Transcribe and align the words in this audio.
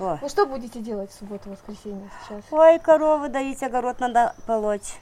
Что? 0.00 0.18
Ну 0.22 0.28
что 0.30 0.46
будете 0.46 0.80
делать 0.80 1.10
в 1.10 1.18
субботу, 1.18 1.50
воскресенье 1.50 2.08
сейчас? 2.26 2.42
Ой, 2.50 2.78
коровы 2.78 3.28
доить, 3.28 3.62
огород 3.62 4.00
надо 4.00 4.34
полоть. 4.46 4.98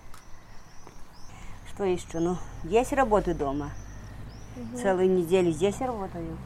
Что 1.69 1.85
еще? 1.85 2.19
Ну, 2.19 2.37
есть 2.65 2.93
работы 2.93 3.33
дома. 3.33 3.71
Целую 4.75 5.09
неделю 5.09 5.53
здесь 5.53 5.81
работаю. 5.81 6.37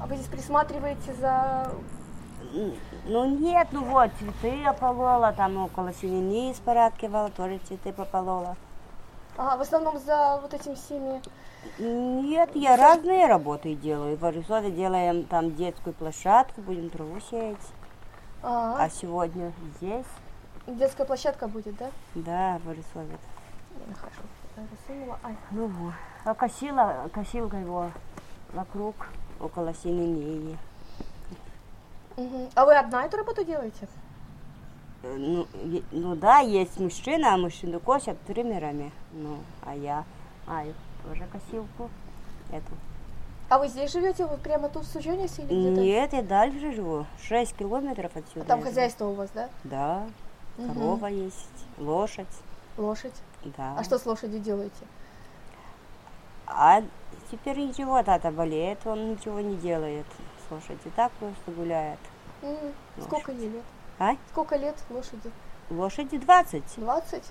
А 0.00 0.06
вы 0.06 0.16
здесь 0.16 0.28
присматриваете 0.28 1.12
за... 1.20 1.70
Ну 3.04 3.38
нет, 3.38 3.68
ну 3.72 3.84
вот, 3.84 4.12
цветы 4.18 4.62
я 4.62 4.72
полола, 4.72 5.34
там 5.34 5.58
около 5.58 5.92
свиньи 5.92 6.54
спорядкивала, 6.54 7.28
тоже 7.28 7.58
цветы 7.68 7.92
пополола. 7.92 8.56
А, 9.38 9.56
в 9.56 9.60
основном 9.60 10.00
за 10.00 10.40
вот 10.42 10.52
этими 10.52 10.74
всеми... 10.74 11.22
Нет, 11.78 12.50
я 12.54 12.76
разные 12.76 13.26
работы 13.26 13.76
делаю. 13.76 14.16
В 14.16 14.24
Орисове 14.24 14.72
делаем 14.72 15.24
там 15.24 15.54
детскую 15.54 15.94
площадку, 15.94 16.60
будем 16.60 16.90
траву 16.90 17.20
сеять. 17.20 17.56
А, 18.42 18.76
А 18.84 18.90
сегодня 18.90 19.52
здесь, 19.76 20.06
детская 20.66 21.04
площадка 21.04 21.46
будет, 21.46 21.76
да? 21.76 21.90
да, 22.16 22.60
в 22.64 22.66
нахожу. 22.66 24.22
Я 24.56 24.64
засунула. 24.76 25.18
Ай. 25.22 25.36
Ну 25.52 25.66
вот. 25.68 25.94
А 26.24 26.34
косила, 26.34 27.08
косилка 27.12 27.58
его 27.58 27.92
вокруг, 28.52 28.96
около 29.38 29.72
синении. 29.72 30.58
Мгм. 32.16 32.48
А 32.56 32.64
вы 32.64 32.76
одна 32.76 33.04
эту 33.04 33.18
работу 33.18 33.44
делаете? 33.44 33.86
Э, 35.02 35.16
Ну, 35.16 35.46
ну 35.92 36.16
да, 36.16 36.40
есть 36.40 36.78
мужчина, 36.80 37.34
а 37.34 37.38
мужчины 37.38 37.78
косят 37.78 38.20
триммерами. 38.22 38.92
Ну, 39.12 39.38
а 39.64 39.74
я 39.74 40.04
маю 40.46 40.74
тоже 41.04 41.24
косилку. 41.30 41.90
Эту. 42.50 42.72
А 43.50 43.58
вы 43.58 43.68
здесь 43.68 43.92
живете, 43.92 44.26
вот 44.26 44.40
прямо 44.42 44.68
тут 44.68 44.84
в 44.84 44.92
Суженисе 44.92 45.42
или 45.42 45.48
где-то? 45.54 45.80
Нет, 45.80 46.12
я 46.12 46.22
дальше 46.22 46.72
живу. 46.72 47.06
6 47.22 47.56
километров 47.56 48.14
отсюда. 48.14 48.42
А 48.42 48.44
там 48.44 48.58
я 48.60 48.64
хозяйство 48.66 49.06
у 49.06 49.14
вас, 49.14 49.30
да? 49.34 49.48
Да, 49.64 50.06
Мгм. 50.58 50.74
корова 50.74 51.06
есть, 51.06 51.64
лошадь, 51.78 52.26
Лошадь. 52.76 53.14
да. 53.56 53.74
А 53.78 53.84
что 53.84 53.98
с 53.98 54.04
лошадью 54.04 54.40
делаете? 54.40 54.84
А 56.46 56.82
теперь 57.30 57.58
ничего, 57.58 58.02
тата 58.02 58.30
болеет, 58.30 58.86
он 58.86 59.12
ничего 59.12 59.40
не 59.40 59.56
делает 59.56 60.06
с 60.46 60.50
лошадью, 60.50 60.90
так 60.96 61.12
просто 61.12 61.50
гуляет. 61.52 61.98
М, 62.42 62.56
Сколько 63.02 63.32
ей 63.32 63.48
лет? 63.48 63.64
А? 63.98 64.16
Сколько 64.30 64.56
лет 64.56 64.76
лошади? 64.90 65.30
Лошади 65.70 66.18
20. 66.18 66.62
20? 66.76 67.22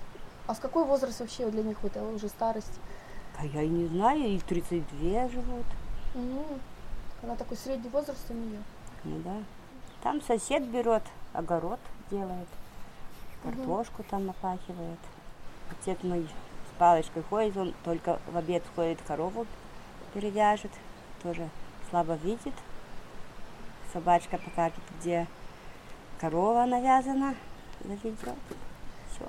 А 0.46 0.54
с 0.54 0.58
какой 0.58 0.84
возраст 0.84 1.20
вообще 1.20 1.48
для 1.50 1.62
них 1.62 1.78
вот 1.82 1.92
это 1.96 2.04
уже 2.04 2.28
старость? 2.28 2.78
А 3.38 3.44
я 3.46 3.62
и 3.62 3.68
не 3.68 3.86
знаю, 3.86 4.20
и 4.20 4.38
32 4.38 5.28
живут. 5.28 5.66
М, 6.14 6.42
Она 7.22 7.36
такой 7.36 7.56
средний 7.56 7.88
возраст 7.90 8.24
у 8.30 8.34
нее. 8.34 8.62
Ну 9.04 9.18
да. 9.20 9.36
Там 10.02 10.20
сосед 10.22 10.64
берет, 10.68 11.02
огород 11.32 11.80
делает, 12.10 12.46
картошку 13.42 14.04
там 14.04 14.30
опахивает. 14.30 14.98
Отец 15.70 15.98
мой 16.02 16.22
с 16.24 16.78
палочкой 16.78 17.22
ходит, 17.24 17.56
он 17.56 17.74
только 17.84 18.20
в 18.30 18.36
обед 18.36 18.62
ходит, 18.76 19.00
корову 19.06 19.46
перевяжет, 20.14 20.70
тоже 21.22 21.48
слабо 21.90 22.14
видит. 22.14 22.54
Собачка 23.92 24.38
покажет, 24.38 24.78
где 24.98 25.26
корова 26.20 26.64
навязана, 26.66 27.34
заведет. 27.84 28.34
Все. 29.10 29.24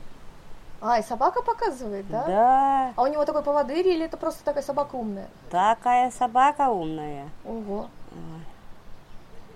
А, 0.81 0.99
и 0.99 1.03
собака 1.03 1.41
показывает, 1.41 2.07
да? 2.09 2.25
Да, 2.25 2.93
А 2.95 3.03
у 3.03 3.07
него 3.07 3.25
такой 3.25 3.43
поводырь 3.43 3.87
или 3.87 4.05
это 4.05 4.17
просто 4.17 4.43
такая 4.43 4.63
собака 4.63 4.95
умная? 4.95 5.27
такая 5.49 6.11
собака 6.11 6.69
умная. 6.69 7.29
Ого. 7.45 7.89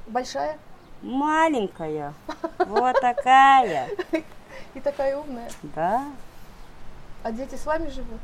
Большая 0.08 0.58
Маленькая. 1.02 2.14
Вот 2.60 3.00
такая. 3.02 3.90
и 4.74 4.80
такая 4.80 5.18
умная. 5.18 5.50
Да. 5.76 6.06
А 7.24 7.32
дети 7.32 7.56
с 7.56 7.66
вами 7.66 7.90
живут? 7.90 8.22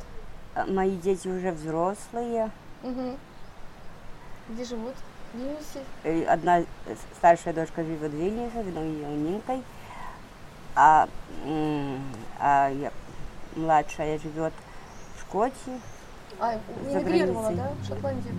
Мои 0.68 0.96
дети 0.96 1.28
уже 1.28 1.52
взрослые. 1.52 2.52
Угу. 2.84 3.18
Где 4.50 4.64
живут? 4.64 4.96
Одна 6.28 6.64
старшая 7.18 7.54
дочка 7.54 7.84
живет 7.84 8.12
в 8.12 8.16
Вильнюсе, 8.16 8.64
Нинкой. 8.64 9.62
А, 10.76 11.08
а 12.40 12.70
я- 12.72 12.92
младшая 13.56 14.18
живет 14.20 14.54
в 15.18 15.22
Шкотии. 15.22 15.54
А, 16.40 16.54
За 16.90 17.00
эмигрировала, 17.00 17.42
границей. 17.52 17.56
да, 17.58 17.72
в 17.84 17.88
Шотландию? 17.88 18.34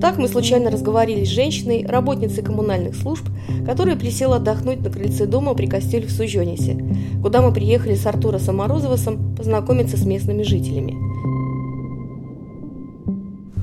Так 0.00 0.18
мы 0.18 0.26
случайно 0.28 0.70
разговорились 0.70 1.28
с 1.28 1.32
женщиной, 1.32 1.86
работницей 1.86 2.42
коммунальных 2.42 2.96
служб, 2.96 3.24
которая 3.66 3.96
присела 3.96 4.36
отдохнуть 4.36 4.80
на 4.80 4.90
крыльце 4.90 5.26
дома 5.26 5.54
при 5.54 5.66
костеле 5.66 6.06
в 6.06 6.10
Суженисе, 6.12 6.76
куда 7.22 7.40
мы 7.40 7.52
приехали 7.52 7.94
с 7.94 8.04
Артуросом 8.06 8.56
Морозовосом 8.56 9.36
познакомиться 9.36 9.96
с 9.96 10.04
местными 10.04 10.42
жителями. 10.42 10.96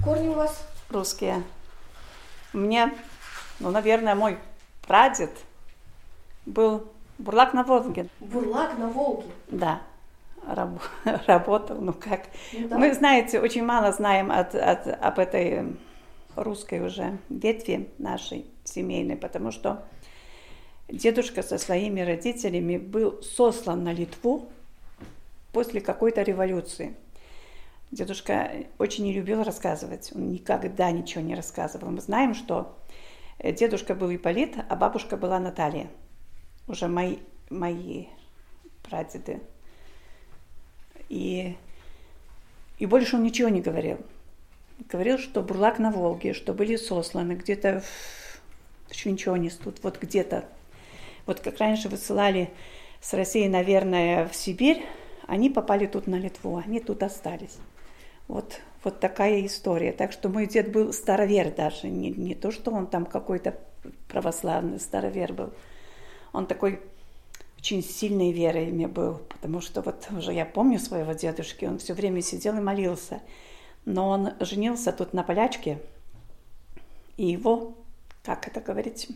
Корни 0.09 0.29
у 0.29 0.33
вас? 0.33 0.63
русские. 0.89 1.43
Мне, 2.51 2.91
ну, 3.59 3.69
наверное, 3.69 4.15
мой 4.15 4.39
прадед 4.87 5.29
был 6.47 6.87
бурлак 7.19 7.53
на 7.53 7.63
Волге. 7.63 8.07
Бурлак 8.19 8.75
на 8.79 8.87
Волге. 8.87 9.27
Да, 9.49 9.83
раб- 10.47 10.81
работал, 11.27 11.79
ну 11.79 11.93
как. 11.93 12.21
Ну 12.53 12.67
да. 12.69 12.77
Мы, 12.79 12.91
знаете, 12.95 13.39
очень 13.39 13.63
мало 13.63 13.91
знаем 13.91 14.31
от, 14.31 14.55
от- 14.55 14.87
об 14.87 15.19
этой 15.19 15.77
русской 16.35 16.83
уже 16.83 17.19
ветви 17.29 17.87
нашей 17.99 18.47
семейной, 18.63 19.15
потому 19.15 19.51
что 19.51 19.83
дедушка 20.87 21.43
со 21.43 21.59
своими 21.59 22.01
родителями 22.01 22.77
был 22.77 23.21
сослан 23.21 23.83
на 23.83 23.93
Литву 23.93 24.49
после 25.53 25.81
какой-то 25.81 26.23
революции. 26.23 26.95
Дедушка 27.91 28.51
очень 28.77 29.05
не 29.05 29.13
любил 29.13 29.43
рассказывать, 29.43 30.11
он 30.13 30.31
никогда 30.31 30.91
ничего 30.91 31.23
не 31.23 31.33
рассказывал. 31.33 31.89
Мы 31.89 32.01
знаем, 32.01 32.35
что 32.35 32.77
э, 33.39 33.51
дедушка 33.51 33.95
был 33.95 34.13
Ипполит, 34.13 34.55
а 34.69 34.75
бабушка 34.75 35.17
была 35.17 35.39
Наталья. 35.39 35.89
Уже 36.67 36.87
мои, 36.87 37.17
мои 37.49 38.05
прадеды. 38.83 39.41
И, 41.09 41.57
и 42.77 42.85
больше 42.85 43.15
он 43.15 43.23
ничего 43.23 43.49
не 43.49 43.61
говорил. 43.61 43.97
Говорил, 44.87 45.17
что 45.17 45.41
бурлак 45.41 45.79
на 45.79 45.89
Волге, 45.91 46.33
что 46.33 46.53
были 46.53 46.75
сосланы 46.75 47.33
где-то 47.33 47.83
в 48.87 48.93
Швинчонис, 48.95 49.55
тут 49.55 49.83
вот 49.83 49.99
где-то. 49.99 50.45
Вот 51.25 51.39
как 51.39 51.57
раньше 51.57 51.89
высылали 51.89 52.51
с 53.01 53.13
России, 53.15 53.47
наверное, 53.47 54.27
в 54.27 54.35
Сибирь, 54.35 54.85
они 55.25 55.49
попали 55.49 55.87
тут 55.87 56.05
на 56.05 56.15
Литву, 56.15 56.57
они 56.57 56.79
тут 56.79 57.01
остались. 57.01 57.57
Вот, 58.29 58.61
вот 58.83 58.99
такая 58.99 59.45
история. 59.45 59.91
Так 59.91 60.11
что 60.11 60.29
мой 60.29 60.45
дед 60.45 60.71
был 60.71 60.93
старовер 60.93 61.51
даже, 61.53 61.87
не, 61.87 62.11
не 62.11 62.35
то, 62.35 62.51
что 62.51 62.71
он 62.71 62.85
там 62.85 63.05
какой-то 63.05 63.57
православный 64.07 64.79
старовер 64.79 65.33
был. 65.33 65.51
Он 66.31 66.45
такой 66.45 66.79
очень 67.57 67.83
сильной 67.83 68.31
верой 68.31 68.67
мне 68.67 68.87
был, 68.87 69.15
потому 69.29 69.61
что 69.61 69.81
вот 69.81 70.07
уже 70.15 70.31
я 70.31 70.45
помню 70.45 70.79
своего 70.79 71.13
дедушки, 71.13 71.65
он 71.65 71.79
все 71.79 71.95
время 71.95 72.21
сидел 72.21 72.55
и 72.55 72.61
молился. 72.61 73.19
Но 73.85 74.09
он 74.09 74.29
женился 74.41 74.91
тут 74.91 75.11
на 75.13 75.23
полячке, 75.23 75.81
и 77.17 77.25
его, 77.25 77.73
как 78.23 78.47
это 78.47 78.61
говорить, 78.61 79.07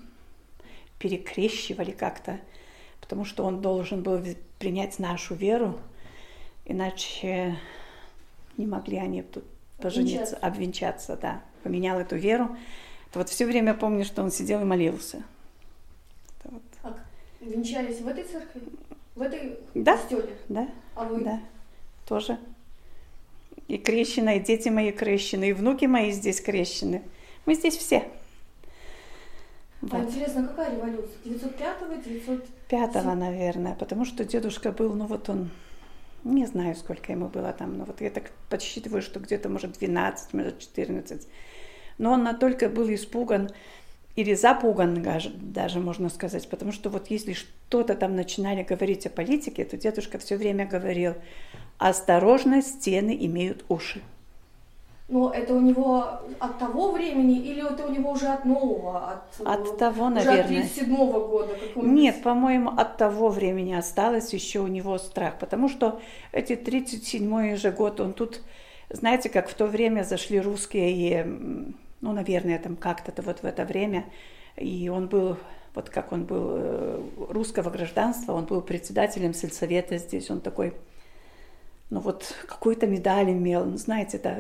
перекрещивали 0.98 1.92
как-то, 1.92 2.40
потому 3.00 3.26
что 3.26 3.46
он 3.46 3.62
должен 3.62 4.02
был 4.02 4.20
принять 4.58 4.98
нашу 4.98 5.36
веру, 5.36 5.80
иначе 6.66 7.60
не 8.58 8.66
могли 8.68 8.98
они 8.98 9.22
тут 9.24 9.44
пожениться, 9.80 10.38
обвенчаться, 10.38 11.18
да. 11.18 11.42
Поменял 11.64 12.00
эту 12.00 12.16
веру. 12.16 12.56
То 13.12 13.20
вот 13.20 13.30
все 13.30 13.46
время 13.46 13.74
помню, 13.74 14.06
что 14.06 14.24
он 14.24 14.32
сидел 14.32 14.62
и 14.62 14.66
молился. 14.66 15.24
Это 16.44 16.54
вот. 16.82 16.94
Венчались 17.42 18.00
в 18.02 18.08
этой 18.08 18.24
церкви? 18.24 18.62
В 19.16 19.22
этой 19.22 19.60
Да. 19.76 19.98
костеле? 19.98 20.30
Да, 20.50 20.68
А 20.96 21.04
вы? 21.06 21.24
да, 21.24 21.40
тоже. 22.08 22.38
И 23.68 23.78
крещены, 23.78 24.38
и 24.38 24.40
дети 24.40 24.70
мои 24.70 24.92
крещены, 24.92 25.50
и 25.50 25.54
внуки 25.54 25.86
мои 25.86 26.12
здесь 26.12 26.42
крещены. 26.42 27.02
Мы 27.46 27.56
здесь 27.56 27.78
все. 27.78 28.04
А 29.82 29.86
Вот. 29.98 30.10
интересно, 30.10 30.48
какая 30.48 30.76
революция? 30.76 31.12
905-го, 31.26 31.96
900... 32.02 32.46
Пятого, 32.70 33.14
наверное, 33.16 33.76
потому 33.76 34.06
что 34.06 34.24
дедушка 34.26 34.72
был, 34.72 34.94
ну 34.94 35.06
вот 35.06 35.30
он, 35.30 35.50
не 36.24 36.46
знаю, 36.46 36.76
сколько 36.76 37.12
ему 37.12 37.28
было 37.28 37.52
там, 37.54 37.78
но 37.78 37.86
вот 37.86 38.02
я 38.02 38.10
так 38.10 38.32
подсчитываю, 38.50 39.02
что 39.02 39.20
где-то, 39.20 39.50
может, 39.50 39.74
12, 39.74 40.34
может, 40.34 40.60
14. 40.60 41.28
Но 41.98 42.14
он 42.14 42.24
настолько 42.24 42.70
был 42.70 42.92
испуган 42.94 43.50
или 44.16 44.34
запуган, 44.34 45.02
даже, 45.02 45.30
даже 45.30 45.80
можно 45.80 46.10
сказать, 46.10 46.48
потому 46.50 46.72
что 46.72 46.90
вот 46.90 47.08
если 47.08 47.34
что-то 47.34 47.96
там 47.96 48.16
начинали 48.16 48.64
говорить 48.64 49.06
о 49.06 49.10
политике, 49.10 49.66
то 49.66 49.76
дедушка 49.76 50.20
все 50.20 50.38
время 50.38 50.68
говорил, 50.68 51.16
осторожно, 51.78 52.62
стены 52.62 53.18
имеют 53.20 53.66
уши. 53.70 54.02
Но 55.10 55.32
это 55.32 55.54
у 55.54 55.60
него 55.60 56.22
от 56.40 56.60
того 56.60 56.92
времени 56.92 57.38
или 57.38 57.62
это 57.70 57.86
у 57.86 57.92
него 57.92 58.12
уже 58.12 58.28
от 58.28 58.46
нового? 58.46 59.12
От, 59.12 59.46
От 59.46 59.74
э, 59.74 59.78
того, 59.78 60.06
уже 60.06 60.16
наверное. 60.16 60.42
от 60.42 60.48
37 60.48 60.96
года? 60.96 61.56
какого-нибудь? 61.56 62.00
Нет, 62.00 62.24
по-моему, 62.24 62.70
от 62.70 62.98
того 62.98 63.30
времени 63.30 63.74
осталось 63.74 64.34
еще 64.34 64.60
у 64.60 64.68
него 64.68 64.98
страх, 64.98 65.40
потому 65.40 65.68
что 65.68 66.00
эти 66.32 66.54
37-й 66.54 67.58
же 67.58 67.72
год, 67.72 68.00
он 68.00 68.14
тут, 68.14 68.42
знаете, 68.90 69.28
как 69.28 69.50
в 69.50 69.54
то 69.56 69.66
время 69.66 70.04
зашли 70.04 70.40
русские, 70.40 70.92
и, 70.92 71.24
ну, 72.00 72.14
наверное, 72.14 72.58
там 72.58 72.78
как-то 72.78 73.22
вот 73.22 73.40
в 73.44 73.46
это 73.46 73.66
время, 73.66 74.06
и 74.56 74.88
он 74.88 75.08
был, 75.08 75.36
вот 75.76 75.90
как 75.90 76.14
он 76.14 76.24
был 76.24 76.48
э, 76.54 77.02
русского 77.30 77.70
гражданства, 77.70 78.32
он 78.32 78.46
был 78.46 78.62
председателем 78.62 79.34
сельсовета 79.34 79.98
здесь, 79.98 80.32
он 80.32 80.40
такой, 80.40 80.74
ну 81.90 82.00
вот 82.00 82.34
какую-то 82.48 82.88
медаль 82.88 83.32
имел, 83.32 83.66
ну, 83.66 83.78
знаете, 83.78 84.18
да. 84.18 84.38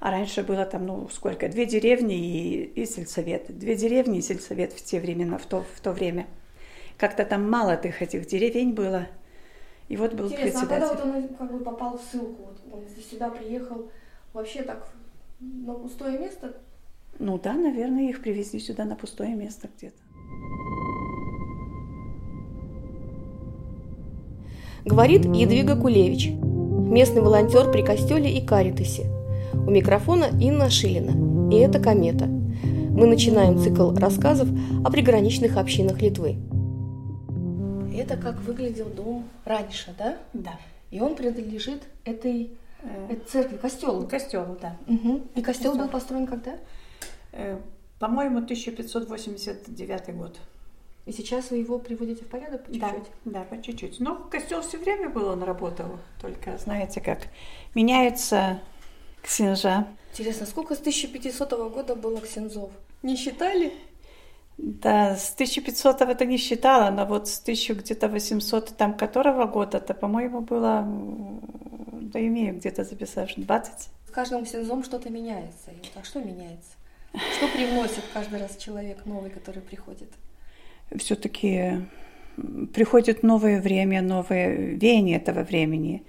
А 0.00 0.10
раньше 0.10 0.42
было 0.42 0.64
там, 0.64 0.86
ну, 0.86 1.08
сколько, 1.10 1.48
две 1.48 1.66
деревни 1.66 2.16
и, 2.16 2.62
и 2.64 2.86
сельсовет. 2.86 3.46
Две 3.58 3.76
деревни 3.76 4.18
и 4.18 4.22
сельсовет 4.22 4.72
в 4.72 4.82
те 4.82 5.00
времена, 5.00 5.38
в 5.38 5.46
то, 5.46 5.64
в 5.74 5.80
то 5.80 5.92
время. 5.92 6.26
Как-то 6.96 7.24
там 7.24 7.50
мало 7.50 7.74
их 7.74 8.00
этих 8.02 8.26
деревень 8.26 8.72
было. 8.72 9.06
И 9.88 9.96
вот 9.96 10.14
был 10.14 10.26
Интересно, 10.26 10.62
а 10.62 10.66
когда 10.66 10.88
председатель. 10.88 11.10
вот 11.10 11.30
он 11.30 11.36
как 11.36 11.52
бы 11.52 11.64
попал 11.64 11.98
в 11.98 12.02
ссылку? 12.02 12.44
Вот 12.44 12.58
он 12.72 12.84
сюда 13.02 13.28
приехал 13.30 13.90
вообще 14.32 14.62
так 14.62 14.88
на 15.40 15.74
пустое 15.74 16.18
место? 16.18 16.56
Ну 17.18 17.38
да, 17.38 17.52
наверное, 17.52 18.08
их 18.08 18.22
привезли 18.22 18.58
сюда 18.60 18.84
на 18.84 18.96
пустое 18.96 19.34
место 19.34 19.68
где-то. 19.76 19.96
Говорит 24.84 25.24
Едвига 25.24 25.76
Кулевич, 25.76 26.30
местный 26.84 27.22
волонтер 27.22 27.70
при 27.70 27.82
костеле 27.82 28.30
и 28.36 28.44
Каритасе. 28.44 29.06
У 29.54 29.70
микрофона 29.70 30.26
Инна 30.40 30.70
Шилина. 30.70 31.52
И 31.52 31.58
это 31.58 31.78
«Комета». 31.78 32.26
Мы 32.26 33.06
начинаем 33.06 33.58
цикл 33.58 33.92
рассказов 33.94 34.48
о 34.84 34.90
приграничных 34.90 35.56
общинах 35.56 36.00
Литвы. 36.00 36.36
Это 37.96 38.16
как 38.16 38.40
выглядел 38.42 38.86
дом 38.86 39.24
раньше, 39.44 39.94
да? 39.98 40.16
Да. 40.32 40.52
И 40.90 41.00
он 41.00 41.14
принадлежит 41.16 41.82
этой, 42.04 42.50
Э, 42.82 43.12
этой 43.12 43.26
церкви, 43.26 43.56
костелу. 43.56 44.06
Костелу, 44.06 44.58
да. 44.60 44.76
Мгм. 44.86 45.22
И 45.34 45.42
костел 45.42 45.70
Костел. 45.70 45.76
был 45.76 45.88
построен 45.88 46.26
когда? 46.26 46.52
Э, 47.32 47.58
По-моему, 47.98 48.38
1589 48.42 50.14
год. 50.14 50.36
И 51.06 51.12
сейчас 51.12 51.50
вы 51.50 51.58
его 51.58 51.78
приводите 51.78 52.24
в 52.24 52.28
порядок 52.28 52.64
по 52.64 52.72
Да, 52.72 52.90
чуть-чуть? 52.90 53.12
да, 53.26 53.42
по 53.42 53.62
чуть-чуть. 53.62 54.00
Но 54.00 54.16
костел 54.16 54.62
все 54.62 54.78
время 54.78 55.10
был, 55.10 55.28
он 55.28 55.42
работал. 55.42 55.98
Только, 56.20 56.56
знаете, 56.56 57.00
как 57.02 57.28
меняется 57.74 58.60
ксенжа. 59.22 59.86
Интересно, 60.12 60.46
сколько 60.46 60.74
с 60.74 60.80
1500 60.80 61.50
года 61.72 61.94
было 61.94 62.20
ксензов? 62.20 62.70
Не 63.02 63.16
считали? 63.16 63.72
Да, 64.56 65.16
с 65.16 65.34
1500 65.34 66.00
это 66.02 66.24
не 66.24 66.38
считала, 66.38 66.90
но 66.90 67.04
вот 67.04 67.28
с 67.28 67.40
1000 67.40 67.74
где-то 67.74 68.08
800 68.08 68.76
там 68.76 68.96
которого 68.96 69.46
года, 69.46 69.80
то, 69.80 69.92
по-моему, 69.94 70.40
было, 70.40 70.84
да 70.86 72.20
имею 72.20 72.54
где-то 72.54 72.84
записав, 72.84 73.30
20. 73.36 73.88
С 74.06 74.10
каждым 74.10 74.44
ксензом 74.44 74.84
что-то 74.84 75.10
меняется. 75.10 75.70
А 75.96 76.04
что 76.04 76.20
меняется? 76.20 76.70
Что 77.36 77.48
привносит 77.48 78.04
каждый 78.14 78.38
раз 78.40 78.56
человек 78.56 79.04
новый, 79.06 79.30
который 79.30 79.60
приходит? 79.60 80.10
Все-таки 80.96 81.80
приходит 82.72 83.22
новое 83.22 83.60
время, 83.60 84.02
новое 84.02 84.54
веяние 84.54 85.16
этого 85.16 85.42
времени. 85.42 86.02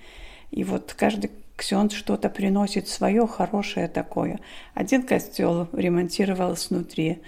И 0.51 0.63
вот 0.63 0.93
каждый 0.97 1.31
ксен 1.55 1.89
что-то 1.89 2.29
приносит 2.29 2.87
свое 2.87 3.27
хорошее 3.27 3.87
такое. 3.87 4.39
Один 4.73 5.03
костел 5.03 5.67
ремонтировал 5.73 6.55
снутри, 6.55 7.19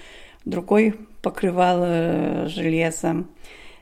другой 0.45 0.95
покрывал 1.21 1.79
э, 1.83 2.47
железом, 2.47 3.27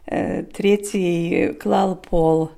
э, 0.06 0.44
третий 0.44 1.54
клал 1.54 1.96
пол, 1.96 2.52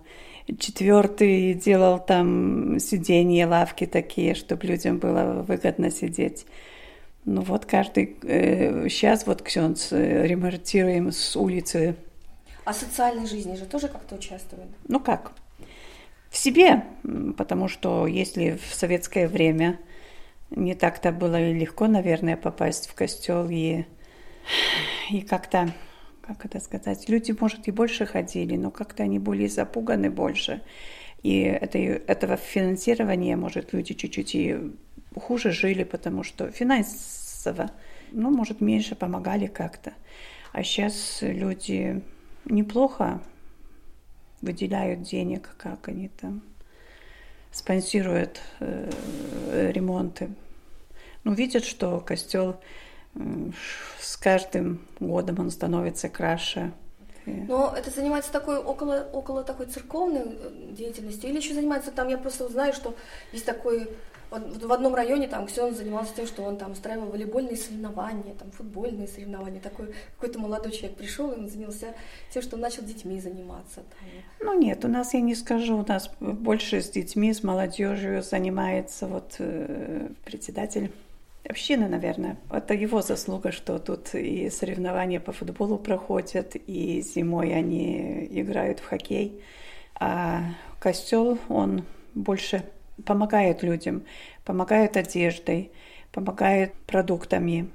четвертый 0.59 1.53
делал 1.53 1.99
там 1.99 2.79
сиденья, 2.79 3.47
лавки 3.47 3.85
такие, 3.85 4.35
чтобы 4.35 4.67
людям 4.67 4.97
было 4.97 5.45
выгодно 5.47 5.91
сидеть. 5.91 6.45
Ну 7.29 7.41
вот 7.41 7.65
каждый, 7.65 8.15
сейчас 8.89 9.27
вот 9.27 9.41
ксенц 9.41 9.91
э, 9.91 10.25
ремонтируем 10.25 11.11
с 11.11 11.35
улицы 11.35 11.97
А 12.63 12.73
социальной 12.73 13.27
жизни 13.27 13.57
же 13.57 13.65
тоже 13.65 13.89
как-то 13.89 14.15
участвует? 14.15 14.69
ну 14.87 15.01
как, 15.01 15.33
в 16.29 16.37
себе, 16.37 16.85
потому 17.37 17.67
что 17.67 18.07
если 18.07 18.57
в 18.69 18.73
советское 18.73 19.27
время 19.27 19.77
не 20.51 20.73
так-то 20.73 21.11
было 21.11 21.51
легко, 21.51 21.87
наверное, 21.87 22.37
попасть 22.37 22.87
в 22.87 22.93
костел 22.93 23.49
и, 23.49 23.83
и 25.09 25.19
как-то, 25.19 25.73
как 26.21 26.45
это 26.45 26.61
сказать, 26.61 27.09
люди, 27.09 27.35
может, 27.37 27.67
и 27.67 27.71
больше 27.71 28.05
ходили, 28.05 28.55
но 28.55 28.71
как-то 28.71 29.03
они 29.03 29.19
были 29.19 29.47
запуганы 29.47 30.09
больше. 30.09 30.61
И 31.23 31.41
это, 31.41 31.77
этого 31.77 32.37
финансирования, 32.37 33.35
может, 33.35 33.73
люди 33.73 33.93
чуть-чуть 33.95 34.33
и 34.33 34.57
хуже 35.19 35.51
жили, 35.51 35.83
потому 35.83 36.23
что 36.23 36.51
финансово, 37.37 37.71
ну, 38.11 38.29
может, 38.29 38.61
меньше 38.61 38.95
помогали 38.95 39.47
как-то. 39.47 39.93
А 40.53 40.63
сейчас 40.63 41.19
люди 41.21 42.01
неплохо 42.45 43.21
выделяют 44.41 45.03
денег, 45.03 45.55
как 45.57 45.87
они 45.87 46.09
там 46.09 46.41
спонсируют 47.51 48.41
э, 48.59 49.71
ремонты. 49.73 50.29
Ну, 51.23 51.33
видят, 51.33 51.65
что 51.65 51.99
костел 51.99 52.59
м, 53.15 53.53
с 53.99 54.15
каждым 54.17 54.79
годом 54.99 55.39
он 55.39 55.51
становится 55.51 56.07
краше. 56.09 56.71
Но 57.47 57.73
это 57.75 57.89
занимается 57.91 58.31
такой 58.31 58.57
около, 58.57 59.07
около 59.13 59.43
такой 59.43 59.65
церковной 59.65 60.21
э, 60.25 60.71
деятельностью 60.71 61.29
или 61.29 61.37
еще 61.37 61.53
занимается 61.53 61.91
там, 61.91 62.07
я 62.07 62.17
просто 62.17 62.47
знаю, 62.47 62.73
что 62.73 62.95
есть 63.31 63.45
такой, 63.45 63.89
вот 64.29 64.63
в 64.63 64.73
одном 64.73 64.93
районе 64.95 65.27
там 65.27 65.47
Ксен 65.47 65.73
занимался 65.73 66.13
тем, 66.15 66.27
что 66.27 66.43
он 66.43 66.57
там 66.57 66.71
устраивал 66.71 67.07
волейбольные 67.07 67.55
соревнования, 67.55 68.33
там 68.33 68.51
футбольные 68.51 69.07
соревнования. 69.07 69.61
Такой 69.61 69.93
какой-то 70.15 70.39
молодой 70.39 70.71
человек 70.71 70.97
пришел, 70.97 71.31
и 71.31 71.39
он 71.39 71.49
занялся 71.49 71.93
тем, 72.33 72.41
что 72.41 72.55
он 72.55 72.61
начал 72.61 72.83
детьми 72.83 73.19
заниматься. 73.19 73.75
Там. 73.75 74.09
Ну 74.39 74.59
нет, 74.59 74.83
у 74.83 74.87
нас, 74.87 75.13
я 75.13 75.21
не 75.21 75.35
скажу, 75.35 75.77
у 75.77 75.85
нас 75.85 76.09
больше 76.19 76.81
с 76.81 76.89
детьми, 76.89 77.33
с 77.33 77.43
молодежью 77.43 78.21
занимается 78.21 79.07
вот 79.07 79.35
э, 79.39 80.09
председатель 80.25 80.91
общины, 81.49 81.87
наверное. 81.87 82.37
Это 82.51 82.73
его 82.73 83.01
заслуга, 83.01 83.51
что 83.51 83.79
тут 83.79 84.13
и 84.13 84.49
соревнования 84.49 85.19
по 85.19 85.31
футболу 85.31 85.77
проходят, 85.77 86.55
и 86.55 87.01
зимой 87.01 87.53
они 87.53 88.27
играют 88.31 88.79
в 88.79 88.87
хоккей. 88.87 89.41
А 89.99 90.43
костел, 90.79 91.39
он 91.49 91.83
больше 92.13 92.63
помогает 93.05 93.63
людям, 93.63 94.03
помогает 94.45 94.97
одеждой, 94.97 95.71
помогает 96.11 96.73
продуктами. 96.85 97.69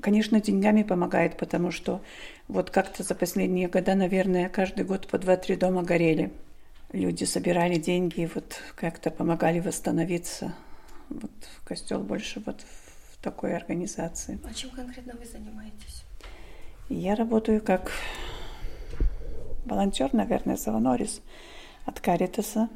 Конечно, 0.00 0.40
деньгами 0.40 0.82
помогает, 0.82 1.36
потому 1.36 1.70
что 1.70 2.00
вот 2.48 2.70
как-то 2.70 3.02
за 3.02 3.14
последние 3.14 3.68
года, 3.68 3.94
наверное, 3.94 4.48
каждый 4.48 4.84
год 4.84 5.08
по 5.08 5.18
два-три 5.18 5.56
дома 5.56 5.82
горели. 5.82 6.30
Люди 6.92 7.24
собирали 7.24 7.76
деньги, 7.76 8.22
и 8.22 8.30
вот 8.32 8.60
как-то 8.74 9.10
помогали 9.10 9.60
восстановиться. 9.60 10.54
Вот 11.08 11.30
костел 11.64 12.00
больше 12.00 12.42
вот 12.44 12.60
такой 13.22 13.56
организации. 13.56 14.38
А 14.44 14.54
чем 14.54 14.70
конкретно 14.70 15.14
вы 15.18 15.26
занимаетесь? 15.26 16.04
Я 16.88 17.14
работаю 17.14 17.60
как 17.60 17.92
волонтер, 19.64 20.12
наверное, 20.12 20.56
Саванорис 20.56 21.20
от 21.84 22.00
Каритаса. 22.00 22.68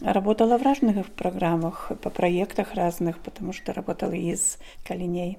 Работала 0.00 0.56
в 0.58 0.62
разных 0.62 1.10
программах, 1.10 1.92
по 2.02 2.10
проектах 2.10 2.74
разных, 2.74 3.18
потому 3.18 3.52
что 3.52 3.72
работала 3.72 4.12
из 4.12 4.58
Калиней. 4.84 5.38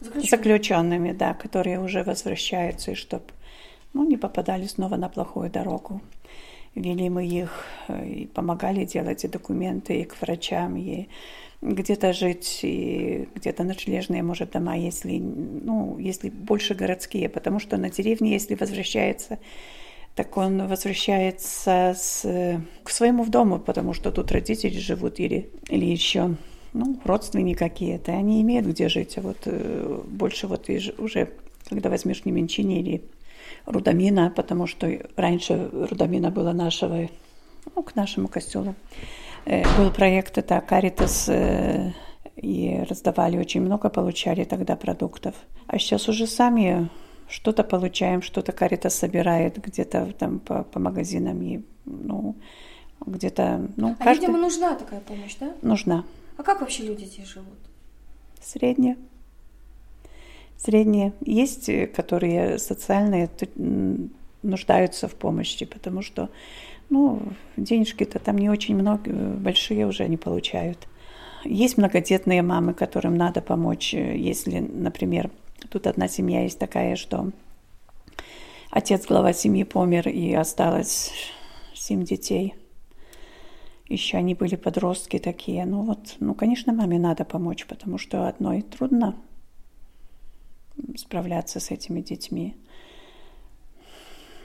Заключенными, 0.00 1.12
да, 1.12 1.34
которые 1.34 1.78
уже 1.78 2.02
возвращаются, 2.02 2.92
и 2.92 2.94
чтобы 2.94 3.24
ну, 3.92 4.08
не 4.08 4.16
попадали 4.16 4.66
снова 4.66 4.96
на 4.96 5.08
плохую 5.08 5.50
дорогу. 5.50 6.00
Вели 6.74 7.10
мы 7.10 7.26
их 7.26 7.64
э, 7.88 8.06
и 8.06 8.26
помогали 8.26 8.84
делать 8.84 9.24
и 9.24 9.28
документы, 9.28 10.00
и 10.00 10.04
к 10.04 10.20
врачам, 10.20 10.76
и 10.76 11.08
где-то 11.62 12.12
жить, 12.12 12.60
и 12.62 13.28
где-то 13.36 13.62
ночлежные, 13.62 14.22
может, 14.22 14.50
дома, 14.50 14.76
если, 14.76 15.18
ну, 15.18 15.96
если 15.98 16.28
больше 16.28 16.74
городские, 16.74 17.28
потому 17.28 17.60
что 17.60 17.76
на 17.76 17.88
деревне, 17.88 18.32
если 18.32 18.56
возвращается, 18.56 19.38
так 20.16 20.36
он 20.36 20.66
возвращается 20.66 21.94
с, 21.96 22.60
к 22.82 22.90
своему 22.90 23.22
в 23.22 23.30
дому, 23.30 23.60
потому 23.60 23.94
что 23.94 24.10
тут 24.10 24.32
родители 24.32 24.76
живут 24.76 25.20
или, 25.20 25.50
или 25.68 25.86
еще 25.86 26.36
ну, 26.72 27.00
родственники 27.04 27.58
какие-то, 27.58 28.12
они 28.12 28.42
имеют 28.42 28.66
где 28.66 28.88
жить, 28.88 29.16
а 29.18 29.20
вот 29.20 29.38
э, 29.44 30.00
больше 30.06 30.48
вот 30.48 30.68
и 30.68 30.92
уже, 30.98 31.30
когда 31.68 31.90
возьмешь 31.90 32.24
Неменчини 32.24 32.80
или 32.80 33.02
Рудамина, 33.66 34.32
потому 34.34 34.66
что 34.66 34.90
раньше 35.16 35.70
Рудамина 35.72 36.30
была 36.30 36.52
нашего, 36.52 37.08
ну, 37.74 37.82
к 37.82 37.94
нашему 37.94 38.26
костелу, 38.26 38.74
был 39.44 39.90
проект, 39.90 40.38
это 40.38 40.60
Каритас 40.60 41.28
э, 41.28 41.92
и 42.36 42.84
раздавали 42.88 43.38
очень 43.38 43.60
много, 43.60 43.88
получали 43.90 44.44
тогда 44.44 44.76
продуктов. 44.76 45.34
А 45.66 45.78
сейчас 45.78 46.08
уже 46.08 46.26
сами 46.26 46.88
что-то 47.28 47.64
получаем, 47.64 48.22
что-то 48.22 48.52
Карита 48.52 48.90
собирает 48.90 49.56
где-то 49.56 50.12
там 50.18 50.38
по, 50.38 50.64
по 50.64 50.78
магазинам 50.78 51.40
и 51.42 51.62
ну 51.84 52.36
где-то 53.04 53.68
ну 53.76 53.96
а 53.98 54.04
каждый... 54.04 54.26
видимо 54.26 54.38
нужна 54.38 54.74
такая 54.74 55.00
помощь, 55.00 55.36
да? 55.40 55.54
Нужна. 55.62 56.04
А 56.36 56.42
как 56.42 56.60
вообще 56.60 56.84
люди 56.84 57.04
здесь 57.04 57.26
живут? 57.26 57.58
Средние. 58.40 58.96
Средние. 60.56 61.12
Есть, 61.24 61.68
э, 61.68 61.86
которые 61.86 62.58
социальные 62.58 63.28
нуждаются 64.42 65.08
в 65.08 65.14
помощи, 65.14 65.64
потому 65.64 66.02
что 66.02 66.28
ну, 66.92 67.22
денежки-то 67.56 68.18
там 68.18 68.36
не 68.36 68.50
очень 68.50 68.74
много, 68.74 69.10
большие 69.10 69.86
уже 69.86 70.06
не 70.08 70.18
получают. 70.18 70.86
Есть 71.42 71.78
многодетные 71.78 72.42
мамы, 72.42 72.74
которым 72.74 73.16
надо 73.16 73.40
помочь, 73.40 73.94
если, 73.94 74.58
например, 74.58 75.30
тут 75.70 75.86
одна 75.86 76.06
семья 76.06 76.42
есть 76.42 76.58
такая, 76.58 76.96
что 76.96 77.30
отец 78.70 79.06
глава 79.06 79.32
семьи 79.32 79.64
помер 79.64 80.06
и 80.06 80.34
осталось 80.34 81.12
семь 81.74 82.04
детей. 82.04 82.54
Еще 83.88 84.18
они 84.18 84.34
были 84.34 84.56
подростки 84.56 85.18
такие. 85.18 85.64
Ну 85.64 85.84
вот, 85.84 86.16
ну, 86.20 86.34
конечно, 86.34 86.74
маме 86.74 86.98
надо 86.98 87.24
помочь, 87.24 87.64
потому 87.66 87.96
что 87.96 88.28
одной 88.28 88.60
трудно 88.60 89.16
справляться 90.96 91.58
с 91.58 91.70
этими 91.70 92.02
детьми. 92.02 92.54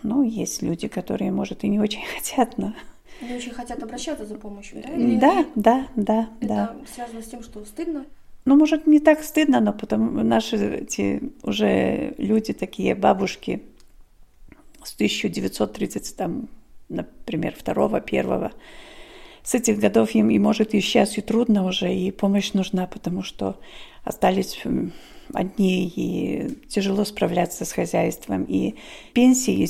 Ну, 0.08 0.24
есть 0.24 0.62
люди, 0.62 0.88
которые, 0.88 1.32
может, 1.32 1.66
и 1.66 1.68
не 1.68 1.80
очень 1.82 2.06
хотят, 2.16 2.58
но... 2.58 2.74
Не 3.22 3.36
очень 3.36 3.52
хотят 3.52 3.84
обращаться 3.84 4.26
за 4.26 4.36
помощью, 4.36 4.82
да? 4.82 4.94
Или 4.94 5.18
да, 5.18 5.46
да, 5.56 5.88
да, 5.96 6.30
это 6.40 6.48
да. 6.48 6.76
связано 6.94 7.22
с 7.22 7.26
тем, 7.26 7.44
что 7.44 7.66
стыдно? 7.66 8.06
Ну, 8.46 8.56
может, 8.56 8.88
не 8.88 9.02
так 9.02 9.22
стыдно, 9.24 9.60
но 9.60 9.74
потому 9.74 10.24
наши 10.24 10.56
эти 10.56 11.34
уже 11.44 12.14
люди 12.18 12.54
такие, 12.54 12.96
бабушки 12.96 13.64
с 14.82 14.94
1930, 14.94 16.16
там, 16.16 16.48
например, 16.88 17.54
второго, 17.58 18.00
первого, 18.00 18.54
с 19.44 19.56
этих 19.56 19.78
годов 19.80 20.16
им, 20.16 20.30
и 20.30 20.40
может, 20.40 20.74
и 20.74 20.80
сейчас 20.80 21.18
и 21.18 21.22
трудно 21.22 21.66
уже, 21.66 21.94
и 21.94 22.12
помощь 22.12 22.54
нужна, 22.54 22.88
потому 22.88 23.24
что 23.24 23.60
остались 24.06 24.64
одни, 25.34 25.92
и 25.94 26.56
тяжело 26.70 27.04
справляться 27.04 27.66
с 27.66 27.74
хозяйством. 27.74 28.46
И 28.46 28.76
пенсии 29.14 29.66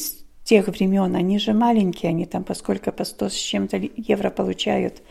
тех 0.48 0.70
времен, 0.70 1.14
они 1.14 1.40
же 1.40 1.52
маленькие, 1.52 2.12
они 2.12 2.26
там 2.26 2.46
поскольку 2.46 2.94
по 2.94 3.04
100 3.04 3.30
с 3.30 3.34
чем-то 3.34 3.78
евро 3.98 4.30
получают. 4.30 5.04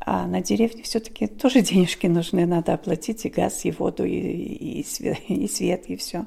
А 0.00 0.26
на 0.26 0.40
деревне 0.40 0.82
все-таки 0.82 1.28
тоже 1.28 1.60
денежки 1.62 2.08
нужны, 2.08 2.44
надо 2.44 2.74
оплатить 2.74 3.24
и 3.24 3.28
газ, 3.28 3.64
и 3.64 3.70
воду, 3.70 4.04
и, 4.04 4.18
и, 4.18 4.84
свет, 4.84 5.20
и 5.28 5.46
свет, 5.46 5.84
и 5.86 5.96
все. 5.96 6.26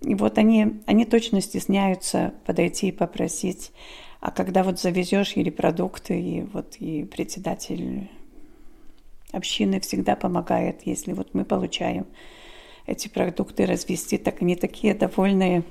И 0.00 0.16
вот 0.16 0.36
они, 0.36 0.80
они 0.86 1.04
точно 1.04 1.40
стесняются 1.40 2.34
подойти 2.44 2.88
и 2.88 2.92
попросить. 2.92 3.70
А 4.18 4.32
когда 4.32 4.64
вот 4.64 4.80
завезешь 4.80 5.36
или 5.36 5.50
продукты, 5.50 6.20
и 6.20 6.42
вот 6.42 6.74
и 6.80 7.04
председатель 7.04 8.10
общины 9.30 9.78
всегда 9.78 10.16
помогает, 10.16 10.80
если 10.86 11.12
вот 11.12 11.34
мы 11.34 11.44
получаем 11.44 12.06
эти 12.86 13.06
продукты 13.06 13.64
развести, 13.64 14.18
так 14.18 14.42
они 14.42 14.56
такие 14.56 14.92
довольные, 14.94 15.62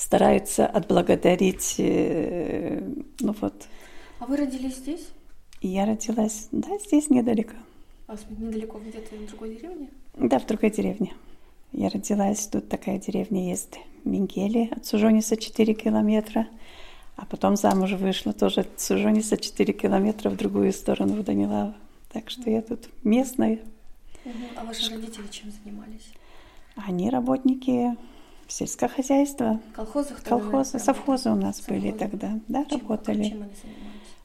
стараются 0.00 0.66
отблагодарить. 0.66 1.74
Э, 1.78 2.82
ну 3.20 3.34
вот. 3.40 3.68
А 4.18 4.26
вы 4.26 4.36
родились 4.36 4.76
здесь? 4.76 5.08
Я 5.60 5.84
родилась, 5.84 6.48
да, 6.52 6.78
здесь 6.78 7.10
недалеко. 7.10 7.54
А 8.06 8.16
недалеко 8.38 8.78
где-то 8.78 9.14
в 9.14 9.26
другой 9.26 9.56
деревне? 9.56 9.88
Да, 10.16 10.38
в 10.38 10.46
другой 10.46 10.70
деревне. 10.70 11.12
Я 11.72 11.90
родилась, 11.90 12.46
тут 12.46 12.68
такая 12.68 12.98
деревня 12.98 13.48
есть, 13.50 13.78
Мингели, 14.04 14.70
от 14.74 14.86
Сужониса 14.86 15.36
4 15.36 15.74
километра. 15.74 16.48
А 17.16 17.26
потом 17.26 17.56
замуж 17.56 17.92
вышла 17.92 18.32
тоже 18.32 18.62
от 18.62 18.80
Сужониса 18.80 19.36
4 19.36 19.72
километра 19.74 20.30
в 20.30 20.36
другую 20.36 20.72
сторону, 20.72 21.12
в 21.12 21.22
Данилава. 21.22 21.74
Так 22.10 22.30
что 22.30 22.48
я 22.50 22.62
тут 22.62 22.88
местная. 23.04 23.58
А 24.56 24.64
ваши 24.64 24.90
родители 24.90 25.26
чем 25.30 25.52
занимались? 25.62 26.10
Они 26.74 27.10
работники 27.10 27.96
сельского 28.50 28.88
хозяйства. 28.88 29.60
Колхозах 29.74 30.22
Колхозы, 30.22 30.78
совхозы 30.78 31.30
у 31.30 31.34
нас 31.34 31.56
совхозы. 31.56 31.80
были 31.80 31.92
тогда, 31.92 32.38
да, 32.48 32.64
чем, 32.64 32.80
работали. 32.80 33.24
Чем 33.24 33.42
они 33.42 33.52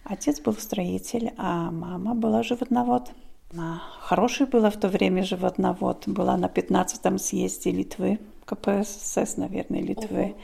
Отец 0.04 0.40
был 0.40 0.54
строитель, 0.54 1.34
а 1.38 1.72
мама 1.72 2.14
была 2.14 2.44
животновод. 2.44 3.12
Она 3.52 3.82
хороший 4.00 4.46
была 4.46 4.70
в 4.70 4.78
то 4.78 4.88
время 4.88 5.24
животновод. 5.24 6.04
Была 6.08 6.38
на 6.38 6.46
15-м 6.46 7.18
съезде 7.18 7.72
Литвы, 7.72 8.20
КПСС, 8.46 9.38
наверное, 9.38 9.82
Литвы. 9.82 10.36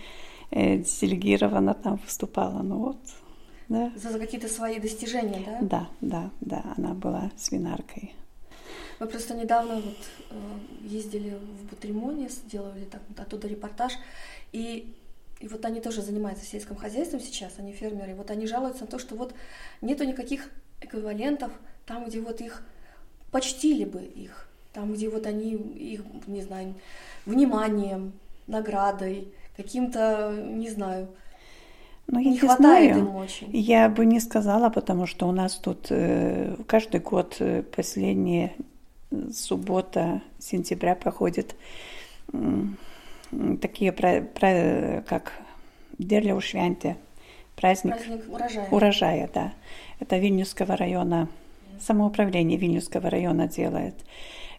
Э, 0.50 0.77
делегирована 0.77 1.73
там 1.73 2.00
выступала. 2.03 2.61
Ну 2.61 2.77
вот, 2.77 2.97
да. 3.69 3.91
За 3.95 4.17
какие-то 4.17 4.47
свои 4.47 4.79
достижения, 4.79 5.43
да? 5.45 5.59
Да, 5.61 5.89
да, 6.01 6.29
да. 6.41 6.73
Она 6.77 6.93
была 6.93 7.31
свинаркой. 7.38 8.15
Мы 9.01 9.08
просто 9.08 9.34
недавно 9.34 9.77
вот 9.77 9.98
э, 10.29 10.36
ездили 10.84 11.31
в 11.31 11.72
Бутримоне, 11.72 12.29
сделали 12.29 12.88
вот 13.10 13.20
оттуда 13.20 13.48
репортаж, 13.48 13.93
и 14.51 14.93
и 15.39 15.48
вот 15.48 15.65
они 15.65 15.81
тоже 15.81 16.03
занимаются 16.03 16.46
сельским 16.46 16.75
хозяйством 16.75 17.20
сейчас, 17.20 17.53
они 17.58 17.74
фермеры. 17.74 18.13
Вот 18.13 18.29
они 18.29 18.46
жалуются 18.46 18.81
на 18.81 18.88
то, 18.91 19.00
что 19.00 19.15
вот 19.15 19.34
нету 19.81 20.03
никаких 20.03 20.51
эквивалентов 20.81 21.51
там, 21.88 22.05
где 22.05 22.22
вот 22.22 22.41
их 22.41 22.62
почтили 23.31 23.86
бы 23.86 24.03
их, 24.03 24.48
там, 24.72 24.93
где 24.93 25.10
вот 25.10 25.25
они 25.25 25.53
их, 25.55 26.01
не 26.27 26.43
знаю, 26.43 26.75
вниманием, 27.25 28.13
наградой, 28.46 29.29
каким-то, 29.58 30.31
не 30.31 30.70
знаю, 30.70 31.08
ну, 32.05 32.20
я 32.20 32.25
не, 32.25 32.31
не 32.34 32.38
хватает 32.38 32.93
знаю. 32.93 33.10
им 33.10 33.15
очень. 33.15 33.50
Я 33.51 33.89
бы 33.89 34.05
не 34.05 34.20
сказала, 34.20 34.70
потому 34.70 35.08
что 35.08 35.27
у 35.27 35.31
нас 35.31 35.55
тут 35.55 35.88
э, 35.89 36.55
каждый 36.67 37.00
год 37.00 37.38
э, 37.39 37.63
последняя 37.63 38.53
суббота 39.33 40.21
сентября 40.39 40.95
проходит 40.95 41.55
такие, 43.61 43.91
про, 43.91 44.21
про, 44.21 45.03
как 45.07 45.33
Дерляушвянте, 45.97 46.97
праздник, 47.55 47.95
праздник 47.95 48.23
урожая. 48.33 48.67
урожая, 48.71 49.29
да. 49.33 49.53
Это 49.99 50.17
Вильнюсского 50.17 50.75
района, 50.75 51.29
самоуправление 51.79 52.57
Вильнюсского 52.57 53.09
района 53.09 53.47
делает. 53.47 53.95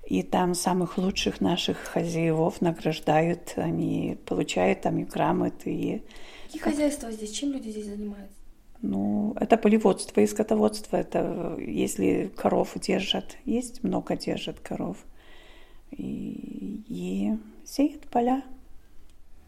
И 0.06 0.23
там 0.23 0.54
самых 0.54 0.99
лучших 0.99 1.40
наших 1.40 1.78
хозяевов 1.78 2.61
награждают, 2.61 3.54
они 3.56 4.18
получают 4.26 4.82
там 4.82 4.99
и 4.99 5.04
грамоты. 5.04 5.73
И... 5.73 6.02
Какие 6.47 6.61
как... 6.61 6.73
хозяйства 6.73 7.11
здесь? 7.11 7.30
Чем 7.30 7.52
люди 7.52 7.71
здесь 7.71 7.87
занимаются? 7.87 8.42
Ну, 8.83 9.35
это 9.39 9.57
полеводство 9.57 10.21
и 10.21 10.27
скотоводство. 10.27 10.97
Это 10.97 11.57
если 11.59 12.31
коров 12.37 12.73
держат, 12.77 13.37
есть 13.45 13.85
много 13.85 14.17
держат 14.17 14.59
коров. 14.61 14.97
И, 15.93 16.83
и 16.89 17.39
сеют 17.65 18.03
поля 18.09 18.43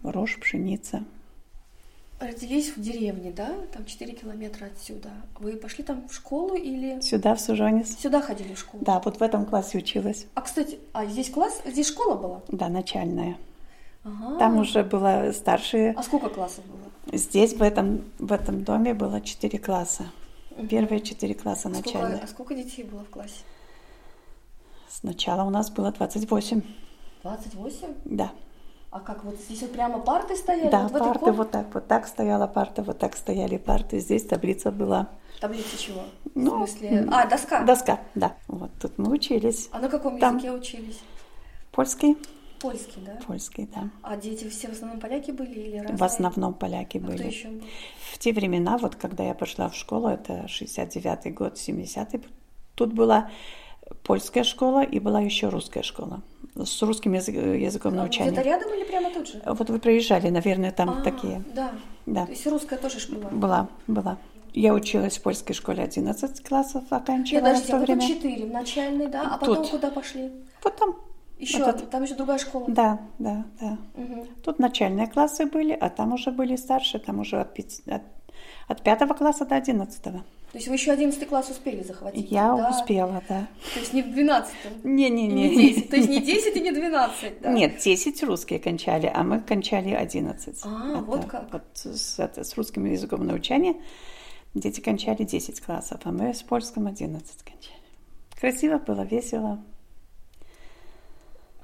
рожь, 0.02 0.38
пшеница. 0.38 1.04
Родились 2.20 2.76
в 2.76 2.80
деревне, 2.80 3.32
да? 3.32 3.54
Там 3.72 3.84
4 3.84 4.12
километра 4.12 4.66
отсюда. 4.66 5.10
Вы 5.40 5.56
пошли 5.56 5.82
там 5.82 6.08
в 6.08 6.14
школу 6.14 6.54
или... 6.54 7.00
Сюда, 7.00 7.34
в 7.34 7.40
Сужонис. 7.40 7.98
Сюда 7.98 8.22
ходили 8.22 8.54
в 8.54 8.58
школу? 8.58 8.84
Да, 8.84 9.00
вот 9.00 9.18
в 9.18 9.22
этом 9.22 9.44
классе 9.44 9.78
училась. 9.78 10.26
А, 10.34 10.42
кстати, 10.42 10.78
а 10.92 11.06
здесь 11.06 11.28
класс, 11.28 11.60
здесь 11.66 11.88
школа 11.88 12.14
была? 12.14 12.42
Да, 12.48 12.68
начальная. 12.68 13.36
Ага. 14.04 14.38
Там 14.38 14.58
уже 14.58 14.84
было 14.84 15.32
старшие. 15.32 15.92
А 15.96 16.02
сколько 16.02 16.28
классов 16.28 16.64
было? 16.66 16.93
Здесь, 17.12 17.54
в 17.54 17.62
этом, 17.62 18.04
в 18.18 18.32
этом 18.32 18.64
доме, 18.64 18.94
было 18.94 19.20
4 19.20 19.58
класса. 19.58 20.06
Первые 20.70 21.00
4 21.00 21.34
класса 21.34 21.68
а 21.68 21.72
начальные. 21.72 22.20
А 22.22 22.26
сколько 22.26 22.54
детей 22.54 22.84
было 22.84 23.04
в 23.04 23.10
классе? 23.10 23.40
Сначала 24.88 25.42
у 25.44 25.50
нас 25.50 25.70
было 25.70 25.90
28. 25.90 26.62
28? 27.22 27.88
Да. 28.04 28.32
А 28.90 29.00
как 29.00 29.24
вот 29.24 29.34
здесь 29.40 29.60
вот 29.62 29.72
прямо 29.72 29.98
парты 29.98 30.36
стояли? 30.36 30.70
Да, 30.70 30.86
вот 30.86 31.00
парты 31.00 31.32
вот 31.32 31.50
так, 31.50 31.74
вот 31.74 31.88
так 31.88 32.06
стояла 32.06 32.46
парта, 32.46 32.82
вот 32.82 32.98
так 33.00 33.16
стояли 33.16 33.56
парты. 33.56 33.98
Здесь 33.98 34.24
таблица 34.24 34.70
была. 34.70 35.08
Таблица 35.40 35.76
чего? 35.76 36.02
Ну, 36.36 36.64
в 36.64 36.68
смысле? 36.70 37.08
А, 37.10 37.26
доска? 37.26 37.64
Доска, 37.64 38.00
да. 38.14 38.36
Вот 38.46 38.70
тут 38.80 38.96
мы 38.98 39.10
учились. 39.10 39.68
А 39.72 39.80
на 39.80 39.88
каком 39.88 40.20
Там. 40.20 40.36
языке 40.36 40.52
учились? 40.52 41.00
Польский. 41.72 42.16
Польский, 42.64 43.02
да? 43.04 43.18
Польский, 43.26 43.68
да. 43.74 43.90
А 44.02 44.16
дети 44.16 44.48
все 44.48 44.68
в 44.68 44.72
основном 44.72 45.00
поляки 45.00 45.30
были 45.30 45.60
или 45.60 45.76
разные? 45.78 45.96
В 45.98 46.02
основном 46.02 46.54
поляки 46.54 46.96
а 46.96 47.00
были. 47.00 47.18
Кто 47.18 47.26
еще 47.28 47.48
был? 47.48 47.64
В 48.12 48.18
те 48.18 48.32
времена, 48.32 48.78
вот 48.78 48.96
когда 48.96 49.22
я 49.24 49.34
пошла 49.34 49.68
в 49.68 49.74
школу, 49.74 50.08
это 50.08 50.46
69-й 50.46 51.30
год, 51.30 51.54
70-й, 51.54 52.22
тут 52.74 52.92
была 52.94 53.30
польская 54.02 54.44
школа 54.44 54.82
и 54.82 54.98
была 54.98 55.20
еще 55.20 55.48
русская 55.48 55.82
школа 55.82 56.22
с 56.56 56.82
русским 56.82 57.12
язык, 57.12 57.34
языком 57.34 57.94
а 57.94 57.96
научания. 57.96 58.30
Это 58.30 58.42
рядом 58.42 58.72
или 58.72 58.84
прямо 58.84 59.10
тут 59.10 59.28
же? 59.28 59.42
Вот 59.44 59.68
вы 59.68 59.78
проезжали, 59.78 60.30
наверное, 60.30 60.70
там 60.70 60.90
а, 60.90 61.02
такие. 61.02 61.44
Да. 61.54 61.72
Да. 62.06 62.26
То 62.26 62.32
есть 62.32 62.46
русская 62.46 62.78
тоже 62.78 63.00
школа? 63.00 63.28
Была, 63.30 63.68
была. 63.86 64.18
я 64.52 64.72
училась 64.72 65.18
в 65.18 65.22
польской 65.22 65.54
школе 65.54 65.82
11 65.82 66.46
классов, 66.46 66.82
Нет, 66.82 66.92
оканчивала 66.92 67.40
в 67.40 67.44
подождите, 67.44 67.72
то 67.72 67.76
а 67.76 67.80
время. 67.80 68.00
тут 68.00 68.08
4 68.08 68.46
в 68.46 68.52
начальной, 68.52 69.06
да? 69.08 69.34
А 69.34 69.38
потом 69.38 69.56
Тут. 69.56 69.70
куда 69.70 69.90
пошли? 69.90 70.32
Вот 70.62 70.76
там. 70.76 70.96
Еще, 71.38 71.58
Вот 71.58 71.68
это- 71.68 71.86
там 71.86 72.02
еще 72.04 72.14
другая 72.14 72.38
школа. 72.38 72.64
Да, 72.68 73.00
да, 73.18 73.44
да. 73.60 73.78
Мгм. 73.94 74.26
Тут 74.42 74.58
начальные 74.58 75.08
классы 75.08 75.46
были, 75.46 75.72
а 75.72 75.90
там 75.90 76.12
уже 76.12 76.30
были 76.30 76.56
старше, 76.56 76.98
там 76.98 77.20
уже 77.20 77.40
от, 77.40 77.54
пяти- 77.54 77.82
от, 77.90 78.02
от 78.68 78.82
пятого 78.82 79.14
класса 79.14 79.44
до 79.44 79.56
одиннадцатого. 79.56 80.24
То 80.52 80.58
есть 80.58 80.68
вы 80.68 80.74
еще 80.74 80.92
11 80.92 81.26
класс 81.28 81.50
успели 81.50 81.82
захватить? 81.82 82.30
Я 82.30 82.54
да? 82.56 82.70
успела, 82.70 83.20
да. 83.28 83.48
То 83.74 83.80
есть 83.80 83.92
не 83.92 84.02
в 84.02 84.12
12 84.12 84.54
и 84.84 84.86
Не-не-не. 84.88 85.48
не 85.48 85.56
10. 85.56 85.90
То 85.90 85.96
есть 85.96 86.08
не 86.08 86.20
10 86.20 86.54
и 86.56 86.60
не 86.60 86.70
12, 86.70 87.40
да? 87.40 87.52
Нет, 87.52 87.78
10 87.78 88.22
русские 88.22 88.60
кончали, 88.60 89.10
а 89.12 89.24
мы 89.24 89.40
кончали 89.40 89.90
11. 89.90 90.60
А, 90.64 91.00
вот 91.00 91.24
как. 91.24 91.52
Вот 91.52 91.64
с, 91.74 92.20
это, 92.20 92.44
с 92.44 92.56
русским 92.56 92.84
языком 92.84 93.26
научания 93.26 93.74
дети 94.54 94.80
кончали 94.80 95.24
10 95.24 95.60
классов, 95.60 96.00
а 96.04 96.12
мы 96.12 96.32
с 96.32 96.44
польским 96.44 96.86
11 96.86 97.42
кончали. 97.42 97.80
Красиво 98.38 98.78
было, 98.78 99.02
весело. 99.02 99.58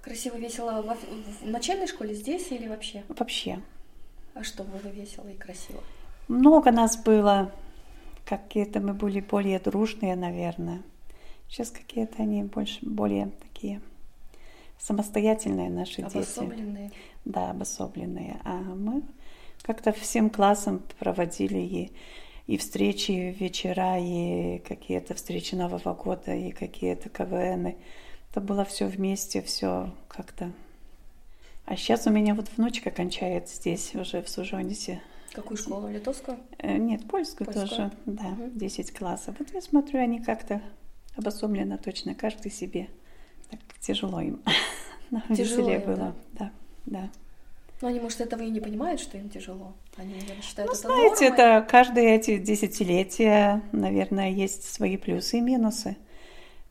Красиво, 0.03 0.37
весело 0.37 0.83
во- 0.83 0.95
в 0.95 1.47
начальной 1.47 1.87
школе 1.87 2.15
здесь 2.15 2.51
или 2.51 2.69
вообще? 2.69 3.05
Вообще. 3.09 3.61
А 4.35 4.43
что 4.43 4.65
было 4.65 4.91
весело 4.91 5.29
и 5.29 5.37
красиво? 5.37 5.83
Много 6.29 6.71
нас 6.71 6.97
было. 6.97 7.53
Какие-то 8.25 8.81
мы 8.81 8.95
были 8.95 9.21
более 9.21 9.59
дружные, 9.59 10.17
наверное. 10.17 10.83
Сейчас 11.49 11.71
какие-то 11.71 12.23
они 12.23 12.45
больше, 12.45 12.79
более 12.83 13.31
такие 13.43 13.81
самостоятельные 14.79 15.69
наши 15.69 15.97
дети. 16.03 16.17
Обособленные. 16.17 16.93
Да, 17.25 17.51
обособленные. 17.51 18.41
А 18.45 18.57
мы 18.59 19.03
как-то 19.63 19.93
всем 19.93 20.31
классом 20.31 20.83
проводили 20.99 21.59
и, 21.59 21.93
и 22.47 22.57
встречи, 22.57 23.37
вечера, 23.39 23.99
и 23.99 24.59
какие-то 24.61 25.15
встречи 25.15 25.55
Нового 25.55 25.93
года, 25.95 26.35
и 26.35 26.53
какие-то 26.53 27.09
КВНы. 27.09 27.77
Это 28.31 28.41
было 28.41 28.65
все 28.65 28.87
вместе, 28.87 29.43
все 29.43 29.93
как-то. 30.09 30.53
А 31.67 31.77
сейчас 31.77 32.07
у 32.07 32.11
меня 32.11 32.35
вот 32.35 32.49
внучка 32.57 32.91
кончает 32.91 33.49
здесь, 33.49 33.95
уже 33.95 34.23
в 34.23 34.29
Сужонисе. 34.29 35.01
Какую 35.33 35.57
школу? 35.57 35.89
Литовскую? 35.89 36.39
Э, 36.59 36.77
Нет, 36.77 37.07
польскую, 37.09 37.47
Польскую? 37.47 37.69
тоже, 37.69 37.93
да, 38.07 38.29
Мгм. 38.31 38.59
10 38.59 38.93
классов. 38.93 39.37
Вот 39.39 39.49
я 39.53 39.61
смотрю, 39.61 40.01
они 40.01 40.21
как-то 40.21 40.61
обособленно 41.17 41.79
точно, 41.79 42.15
каждый 42.15 42.51
себе. 42.51 42.89
Так 43.51 43.61
тяжело 43.81 44.21
им. 44.21 44.41
Нам 45.11 45.23
Тяжело 45.29 45.69
веселее 45.71 45.81
им, 45.81 45.87
было, 45.87 46.15
да, 46.33 46.53
да. 46.87 47.09
Ну, 47.81 47.89
они, 47.89 47.99
может, 48.01 48.21
этого 48.21 48.43
и 48.43 48.51
не 48.51 48.61
понимают, 48.61 49.01
что 49.01 49.17
им 49.19 49.29
тяжело. 49.31 49.73
Они, 49.97 50.15
наверное, 50.15 50.43
считают 50.43 50.71
Ну, 50.71 50.77
это 50.79 50.87
знаете, 50.89 51.31
нормой. 51.31 51.47
это 51.57 51.67
каждые 51.69 52.15
эти 52.17 52.39
десятилетия, 52.39 53.63
наверное, 53.73 54.31
есть 54.31 54.65
свои 54.65 54.97
плюсы 54.97 55.39
и 55.39 55.41
минусы. 55.41 55.97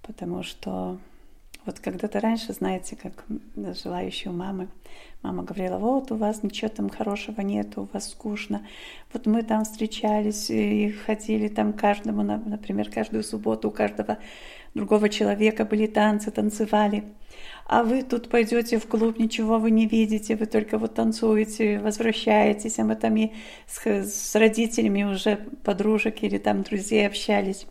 Потому 0.03 0.43
что 0.43 0.99
вот 1.69 1.79
когда-то 1.79 2.19
раньше, 2.19 2.51
знаете, 2.53 2.95
как 2.95 3.23
жила 3.55 4.01
у 4.25 4.31
мамы, 4.31 4.69
мама 5.21 5.43
говорила, 5.43 5.77
вот 5.77 6.11
у 6.11 6.15
вас 6.15 6.41
ничего 6.41 6.67
там 6.67 6.89
хорошего 6.89 7.41
нет, 7.41 7.77
у 7.77 7.87
вас 7.93 8.09
скучно. 8.09 8.65
Вот 9.13 9.27
мы 9.27 9.43
там 9.43 9.63
встречались 9.65 10.49
и 10.49 10.89
ходили 11.05 11.47
там 11.47 11.73
каждому, 11.73 12.23
на- 12.23 12.41
например, 12.43 12.89
каждую 12.89 13.23
субботу 13.23 13.67
у 13.67 13.71
каждого 13.71 14.17
другого 14.73 15.09
человека 15.09 15.63
были 15.63 15.85
танцы, 15.85 16.31
танцевали. 16.31 17.03
А 17.67 17.83
вы 17.83 18.01
тут 18.01 18.29
пойдете 18.29 18.79
в 18.79 18.87
клуб, 18.87 19.19
ничего 19.19 19.59
вы 19.59 19.69
не 19.69 19.85
видите, 19.85 20.35
вы 20.35 20.47
только 20.47 20.79
вот 20.79 20.95
танцуете, 20.95 21.77
возвращаетесь, 21.77 22.79
а 22.79 22.83
мы 22.83 22.95
там 22.95 23.15
и 23.15 23.31
с, 23.67 23.85
с 23.85 24.35
родителями 24.35 25.03
уже 25.03 25.37
подружек 25.63 26.23
или 26.23 26.39
там 26.39 26.63
друзей 26.63 27.05
общались. 27.05 27.67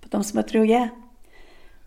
Потом 0.00 0.22
смотрю 0.22 0.62
я, 0.62 0.92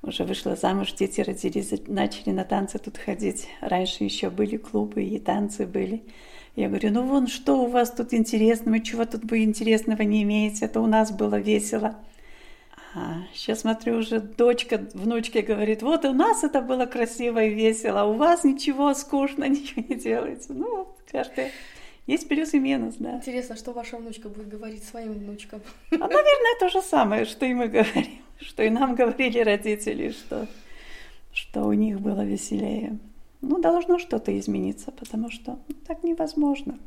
уже 0.06 0.24
вышла 0.24 0.56
замуж, 0.56 0.94
дети 0.94 1.22
родились, 1.22 1.74
начали 1.88 2.32
на 2.32 2.44
танцы 2.44 2.80
тут 2.80 2.98
ходить. 2.98 3.48
Раньше 3.62 4.04
еще 4.04 4.30
были 4.30 4.58
клубы 4.58 5.04
и 5.04 5.20
танцы 5.20 5.66
были. 5.66 6.04
Я 6.56 6.70
говорю, 6.70 6.92
ну 6.92 7.04
вон, 7.04 7.28
что 7.28 7.64
у 7.64 7.68
вас 7.68 7.92
тут 7.92 8.14
интересного, 8.14 8.80
чего 8.80 9.06
тут 9.06 9.30
вы 9.30 9.44
интересного 9.44 10.04
не 10.04 10.24
имеете, 10.24 10.66
это 10.66 10.80
у 10.80 10.88
нас 10.88 11.12
было 11.12 11.36
весело. 11.36 11.96
А 12.94 13.24
сейчас 13.34 13.62
смотрю, 13.62 13.98
уже 13.98 14.22
дочка, 14.22 14.88
внучке 14.94 15.42
говорит, 15.42 15.82
вот 15.82 16.06
у 16.06 16.14
нас 16.14 16.46
это 16.46 16.62
было 16.62 16.86
красиво 16.86 17.44
и 17.44 17.54
весело, 17.54 18.02
а 18.02 18.06
у 18.06 18.14
вас 18.14 18.46
ничего, 18.46 18.94
скучно, 18.94 19.44
ничего 19.50 19.84
не 19.88 19.96
делается. 19.96 20.54
Ну, 20.54 20.88
каждый... 21.12 21.52
Есть 22.08 22.28
плюс 22.28 22.54
и 22.54 22.60
минус, 22.60 22.96
да. 23.00 23.16
Интересно, 23.16 23.56
что 23.56 23.74
ваша 23.74 23.98
внучка 23.98 24.30
будет 24.30 24.48
говорить 24.48 24.84
своим 24.84 25.14
внучкам. 25.14 25.62
А, 25.92 25.98
наверное, 25.98 26.60
то 26.60 26.70
же 26.70 26.82
самое, 26.82 27.26
что 27.26 27.46
и 27.46 27.54
мы 27.54 27.68
говорим, 27.68 28.20
что 28.40 28.64
и 28.64 28.70
нам 28.70 28.94
говорили 28.96 29.40
родители, 29.40 30.12
что, 30.12 30.48
что 31.34 31.64
у 31.64 31.74
них 31.74 32.00
было 32.00 32.24
веселее. 32.24 33.00
Ну, 33.42 33.60
должно 33.60 33.98
что-то 33.98 34.38
измениться, 34.38 34.92
потому 34.92 35.32
что 35.32 35.58
ну, 35.68 35.76
так 35.88 36.04
невозможно. 36.04 36.78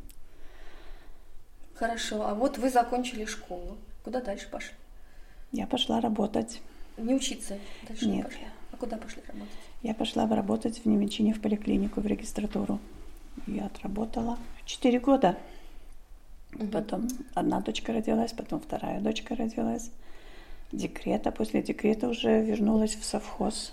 Хорошо, 1.75 2.27
а 2.27 2.35
вот 2.35 2.59
вы 2.59 2.71
закончили 2.71 3.25
школу. 3.25 3.77
Куда 4.05 4.21
дальше 4.21 4.49
пошли? 4.51 4.75
Я 5.53 5.67
пошла 5.67 6.01
работать. 6.01 6.61
Не 6.97 7.15
учиться 7.15 7.59
дальше 7.87 8.07
не 8.07 8.17
Нет. 8.17 8.27
пошли. 8.27 8.43
А 8.73 8.77
куда 8.77 8.97
пошли 8.97 9.23
работать? 9.27 9.55
Я 9.83 9.95
пошла 9.95 10.27
работать 10.27 10.79
в 10.85 10.87
Немечине 10.87 11.35
в 11.35 11.41
поликлинику, 11.41 12.01
в 12.01 12.07
регистратуру. 12.07 12.79
Я 13.47 13.67
отработала 13.67 14.39
4 14.65 14.99
года. 15.01 15.37
Мгм. 16.53 16.71
Потом 16.71 17.09
одна 17.35 17.61
дочка 17.61 17.93
родилась, 17.93 18.33
потом 18.33 18.61
вторая 18.61 19.01
дочка 19.01 19.35
родилась. 19.37 19.91
Декрет, 20.73 21.27
а 21.27 21.31
после 21.31 21.63
декрета 21.63 22.09
уже 22.09 22.43
вернулась 22.43 22.95
в 22.95 23.05
совхоз, 23.05 23.73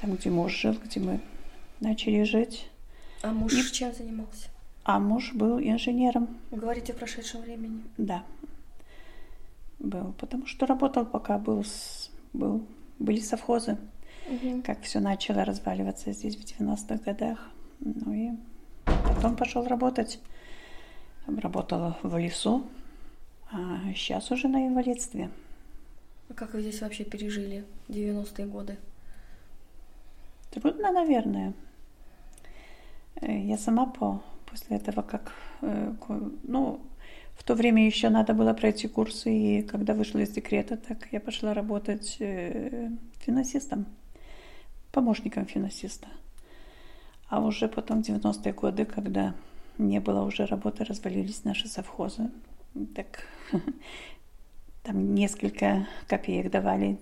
там, 0.00 0.14
где 0.14 0.30
муж 0.30 0.52
жил, 0.56 0.74
где 0.84 1.00
мы 1.00 1.20
начали 1.80 2.22
жить. 2.22 2.68
А 3.22 3.32
муж 3.32 3.52
И- 3.54 3.72
чем 3.72 3.92
занимался? 3.94 4.48
А 4.84 5.00
муж 5.00 5.32
был 5.32 5.58
инженером, 5.58 6.28
Вы 6.52 6.58
говорите 6.60 6.92
в 6.92 6.96
прошедшем 6.96 7.40
времени. 7.42 7.82
да, 7.98 8.22
был, 9.80 10.12
потому 10.18 10.46
что 10.46 10.66
работал, 10.66 11.04
пока 11.04 11.38
был, 11.38 11.64
с- 11.64 12.10
был 12.32 12.64
были 13.00 13.18
совхозы, 13.20 13.76
как 14.64 14.82
все 14.82 15.00
начало 15.00 15.44
разваливаться 15.44 16.12
здесь 16.12 16.36
в 16.36 16.44
90-х 16.44 16.98
годах. 17.04 17.50
Ну 17.80 18.12
и 18.12 18.30
потом 19.16 19.36
пошел 19.36 19.66
работать. 19.66 20.20
Работала 21.26 21.98
в 22.02 22.16
лесу, 22.18 22.66
а 23.50 23.80
сейчас 23.94 24.30
уже 24.30 24.48
на 24.48 24.66
инвалидстве. 24.68 25.30
А 26.28 26.34
как 26.34 26.54
вы 26.54 26.60
здесь 26.60 26.80
вообще 26.82 27.04
пережили 27.04 27.64
90-е 27.88 28.46
годы? 28.46 28.76
Трудно, 30.50 30.92
наверное. 30.92 31.54
Э, 33.20 33.38
Я 33.38 33.58
сама 33.58 33.86
по, 33.86 34.22
после 34.44 34.76
этого, 34.76 35.02
как, 35.02 35.32
э, 35.62 35.92
ну, 36.44 36.80
в 37.34 37.42
то 37.42 37.54
время 37.54 37.86
еще 37.86 38.08
надо 38.08 38.34
было 38.34 38.52
пройти 38.54 38.86
курсы, 38.86 39.32
и 39.32 39.62
когда 39.62 39.94
вышла 39.94 40.20
из 40.20 40.30
декрета, 40.30 40.76
так 40.76 41.08
я 41.12 41.20
пошла 41.20 41.54
работать 41.54 42.16
э, 42.20 42.90
финансистом, 43.18 43.86
помощником 44.92 45.46
финансиста. 45.46 46.06
А 47.28 47.40
уже 47.40 47.68
потом, 47.68 48.02
в 48.02 48.08
90-е 48.08 48.52
годы, 48.52 48.84
когда 48.84 49.34
не 49.78 50.00
было 50.00 50.22
уже 50.22 50.46
работы, 50.46 50.84
развалились 50.84 51.44
наши 51.44 51.68
совхозы, 51.68 52.30
так 52.94 53.26
там 54.82 55.14
несколько 55.14 55.88
копеек 56.06 56.50
давали 56.50 56.98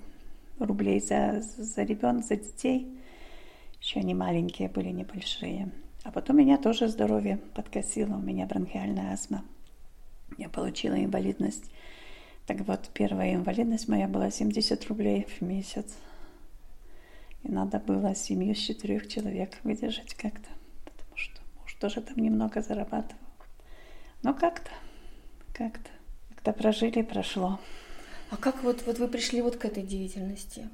рублей 0.58 1.00
за, 1.00 1.40
за 1.40 1.82
ребенка, 1.82 2.26
за 2.26 2.37
детей. 2.37 2.88
Еще 3.80 4.00
они 4.00 4.14
маленькие 4.14 4.68
были, 4.68 4.88
небольшие. 4.88 5.70
А 6.04 6.10
потом 6.10 6.38
меня 6.38 6.58
тоже 6.58 6.88
здоровье 6.88 7.38
подкосило, 7.54 8.14
у 8.14 8.20
меня 8.20 8.46
бронхиальная 8.46 9.12
астма. 9.12 9.44
Я 10.38 10.48
получила 10.48 10.94
инвалидность. 10.94 11.70
Так 12.46 12.60
вот, 12.60 12.90
первая 12.92 13.34
инвалидность 13.34 13.88
моя 13.88 14.08
была 14.08 14.30
70 14.30 14.87
рублей 14.88 15.26
в 15.38 15.42
месяц. 15.42 15.96
И 17.44 17.52
надо 17.52 17.78
было 17.78 18.14
семью 18.14 18.54
с 18.54 18.59
четырех 18.59 19.07
человек 19.07 19.59
выдержать 19.64 20.14
как-то, 20.14 20.48
потому 20.85 21.16
что 21.16 21.40
муж 21.61 21.74
тоже 21.74 22.00
там 22.00 22.16
немного 22.16 22.62
зарабатывал. 22.62 23.20
Но 24.22 24.33
как-то, 24.33 24.70
как-то, 25.52 25.90
когда 26.35 26.52
прожили, 26.52 27.02
прошло. 27.02 27.61
А 28.30 28.37
как 28.37 28.62
вот, 28.64 28.85
вот 28.87 28.98
вы 28.98 29.09
пришли 29.09 29.42
вот 29.42 29.57
к 29.57 29.64
этой 29.66 29.83
деятельности? 29.83 30.68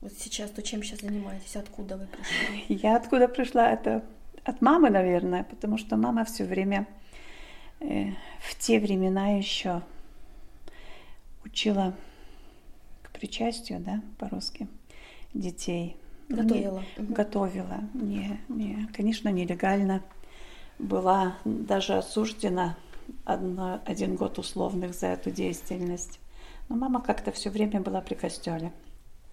Вот 0.00 0.12
сейчас, 0.16 0.50
то 0.50 0.62
чем 0.62 0.82
сейчас 0.82 1.00
занимаетесь? 1.00 1.56
Откуда 1.56 1.96
вы 1.96 2.06
пришли? 2.06 2.64
Я 2.68 2.96
откуда 2.96 3.26
пришла? 3.26 3.70
Это 3.70 4.04
от 4.44 4.62
мамы, 4.62 4.88
наверное, 4.88 5.44
потому 5.44 5.78
что 5.78 5.96
мама 5.96 6.24
все 6.24 6.44
время 6.44 6.86
э, 7.80 8.10
в 8.40 8.56
те 8.58 8.78
времена 8.78 9.36
еще 9.36 9.82
учила 11.44 11.94
к 13.02 13.10
причастию, 13.10 13.80
да, 13.80 14.00
по-русски, 14.18 14.68
детей. 15.34 15.96
Ну, 16.28 16.36
не- 16.36 16.42
Готовила. 16.42 16.82
Мгм. 16.96 17.12
Готовила. 17.14 17.80
Не, 17.94 18.40
не, 18.48 18.88
конечно, 18.94 19.28
нелегально. 19.28 20.02
Была 20.78 21.36
даже 21.44 21.94
осуждена 21.94 22.76
одно, 23.24 23.80
один 23.84 24.16
год 24.16 24.38
условных 24.38 24.94
за 24.94 25.08
эту 25.08 25.30
деятельность. 25.30 26.18
Но 26.68 26.76
мама 26.76 27.00
как-то 27.02 27.32
все 27.32 27.50
время 27.50 27.80
была 27.80 28.00
при 28.00 28.14
костеле. 28.14 28.72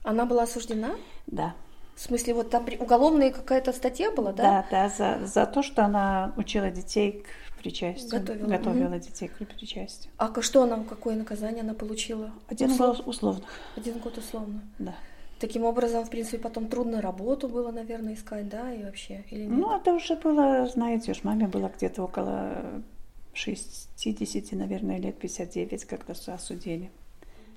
Она 0.04 0.26
была 0.26 0.44
осуждена? 0.44 0.92
Да. 1.28 1.54
В 1.96 2.02
смысле, 2.02 2.34
вот 2.34 2.50
там 2.50 2.66
уголовная 2.80 3.30
какая-то 3.32 3.74
статья 3.74 4.12
была, 4.12 4.32
да? 4.32 4.44
Да, 4.44 4.66
да, 4.72 4.90
за, 4.90 5.28
за 5.28 5.46
то, 5.46 5.62
что 5.64 5.84
она 5.86 6.34
учила 6.38 6.70
детей 6.72 7.24
к 7.24 7.58
причастию. 7.62 8.10
Готовила. 8.22 8.48
Готовила 8.48 8.90
Мгм. 8.90 9.00
детей 9.02 9.28
к 9.28 9.34
причастию. 9.38 10.12
А 10.18 10.42
что 10.42 10.64
она, 10.64 10.82
какое 10.84 11.16
наказание 11.16 11.62
она 11.62 11.74
получила? 11.74 12.32
Один 12.48 12.72
Услов- 12.72 12.98
год 12.98 13.08
условных, 13.08 13.50
Один 13.76 14.00
год 14.00 14.18
условно. 14.18 14.62
да. 14.80 14.96
Таким 15.40 15.64
образом, 15.64 16.04
в 16.04 16.10
принципе, 16.10 16.38
потом 16.38 16.68
трудно 16.68 17.02
работу 17.02 17.48
было, 17.48 17.72
наверное, 17.72 18.14
искать, 18.14 18.50
да, 18.50 18.74
и 18.74 18.84
вообще, 18.84 19.24
или 19.32 19.46
нет? 19.46 19.58
Ну, 19.58 19.76
это 19.76 19.94
уже 19.94 20.16
было, 20.16 20.68
знаете, 20.68 21.12
уж 21.12 21.24
маме 21.24 21.48
было 21.48 21.72
где-то 21.74 22.04
около 22.04 22.84
60, 23.34 24.52
наверное, 24.52 25.00
лет 25.00 25.18
59, 25.18 25.86
когда 25.86 26.14
осудили. 26.14 26.92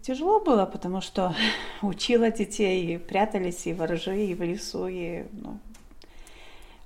Тяжело 0.00 0.38
было, 0.40 0.64
потому 0.64 1.00
что 1.00 1.34
учила 1.82 2.30
детей, 2.30 2.94
и 2.94 2.98
прятались 2.98 3.66
и 3.66 3.72
ворожи, 3.72 4.26
и 4.26 4.34
в 4.34 4.42
лесу, 4.42 4.86
и 4.86 5.24
ну, 5.32 5.58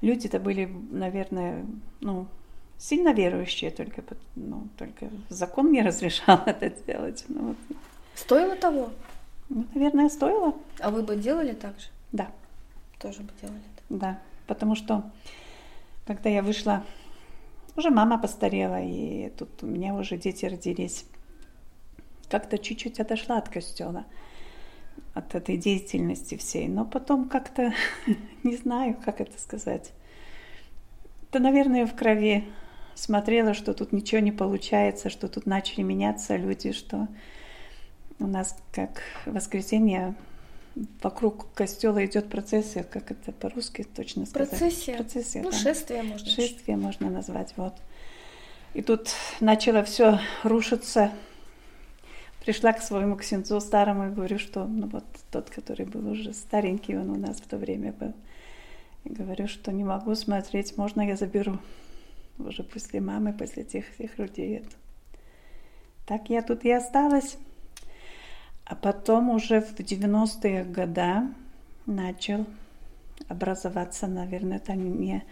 люди-то 0.00 0.38
были, 0.38 0.70
наверное, 0.90 1.66
ну, 2.00 2.26
сильно 2.78 3.12
верующие, 3.12 3.70
только, 3.70 4.02
ну, 4.34 4.68
только 4.78 5.10
закон 5.28 5.72
не 5.72 5.82
разрешал 5.86 6.40
это 6.46 6.70
делать. 6.70 7.24
Ну, 7.28 7.48
вот. 7.48 7.56
Стоило 8.14 8.56
того? 8.56 8.90
Ну, 9.48 9.64
наверное, 9.74 10.08
стоило, 10.08 10.54
А 10.80 10.90
вы 10.90 11.02
бы 11.02 11.16
делали 11.16 11.52
так 11.52 11.78
же? 11.78 11.86
да. 12.12 12.28
Тоже 12.98 13.20
бы 13.22 13.30
делали 13.42 13.60
так? 13.76 13.84
Да, 13.90 14.18
потому 14.46 14.74
что 14.74 15.04
когда 16.06 16.30
я 16.30 16.42
вышла, 16.42 16.82
уже 17.76 17.90
мама 17.90 18.18
постарела, 18.18 18.82
и 18.82 19.28
тут 19.30 19.62
у 19.62 19.66
меня 19.66 19.94
уже 19.94 20.16
дети 20.16 20.46
родились. 20.46 21.04
Как-то 22.30 22.58
чуть-чуть 22.58 22.98
отошла 22.98 23.36
от 23.38 23.48
костела, 23.50 24.04
от 25.14 25.34
этой 25.34 25.56
деятельности 25.58 26.36
всей. 26.36 26.68
Но 26.68 26.84
потом 26.84 27.28
как-то, 27.28 27.72
не 28.42 28.56
знаю, 28.56 28.96
как 29.04 29.20
это 29.20 29.38
сказать. 29.38 29.92
Это, 31.28 31.38
наверное, 31.38 31.86
в 31.86 31.94
крови 31.94 32.48
смотрела, 32.94 33.52
что 33.52 33.74
тут 33.74 33.92
ничего 33.92 34.20
не 34.20 34.32
получается, 34.32 35.10
что 35.10 35.28
тут 35.28 35.44
начали 35.44 35.82
меняться 35.82 36.36
люди, 36.36 36.72
что 36.72 37.08
у 38.18 38.26
нас 38.26 38.56
как 38.72 39.02
воскресенье 39.26 40.14
вокруг 41.02 41.52
костела 41.54 42.04
идет 42.04 42.28
процессия, 42.28 42.82
как 42.82 43.10
это 43.10 43.32
по-русски 43.32 43.84
точно 43.84 44.26
сказать? 44.26 44.50
Процессия? 44.50 44.96
Процессия, 44.96 45.42
Ну, 45.42 45.50
да. 45.50 45.56
шествие 45.56 46.02
можно. 46.02 46.28
Шествие 46.28 46.76
можно 46.76 47.10
назвать, 47.10 47.54
вот. 47.56 47.74
И 48.74 48.82
тут 48.82 49.08
начало 49.40 49.82
все 49.84 50.20
рушиться. 50.42 51.10
Пришла 52.44 52.72
к 52.72 52.82
своему 52.82 53.16
ксенцу 53.16 53.60
старому 53.60 54.08
и 54.08 54.14
говорю, 54.14 54.38
что 54.38 54.66
ну 54.66 54.86
вот 54.86 55.04
тот, 55.32 55.50
который 55.50 55.86
был 55.86 56.08
уже 56.10 56.32
старенький, 56.32 56.96
он 56.96 57.10
у 57.10 57.16
нас 57.16 57.38
в 57.38 57.46
то 57.46 57.56
время 57.56 57.92
был. 57.92 58.12
И 59.04 59.08
говорю, 59.08 59.48
что 59.48 59.72
не 59.72 59.82
могу 59.82 60.14
смотреть, 60.14 60.76
можно 60.76 61.00
я 61.00 61.16
заберу 61.16 61.58
уже 62.38 62.62
после 62.62 63.00
мамы, 63.00 63.32
после 63.32 63.64
тех 63.64 63.84
всех 63.94 64.18
людей. 64.18 64.62
Так 66.06 66.28
я 66.28 66.42
тут 66.42 66.64
и 66.64 66.70
осталась. 66.70 67.38
А 68.66 68.74
потом 68.74 69.30
уже 69.30 69.60
в 69.60 69.74
90-е 69.78 70.64
годы 70.64 71.32
начал 71.86 72.44
образоваться, 73.28 74.08
наверное, 74.08 74.56
это 74.56 74.74
не, 74.74 75.22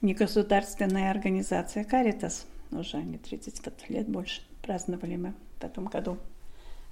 не 0.00 0.14
государственная 0.14 1.10
организация 1.10 1.82
Каритас. 1.82 2.46
Уже 2.70 2.98
они 2.98 3.18
30 3.18 3.64
вот 3.64 3.74
лет 3.88 4.08
больше 4.08 4.42
праздновали 4.62 5.16
мы 5.16 5.34
в 5.60 5.64
этом 5.64 5.86
году. 5.86 6.18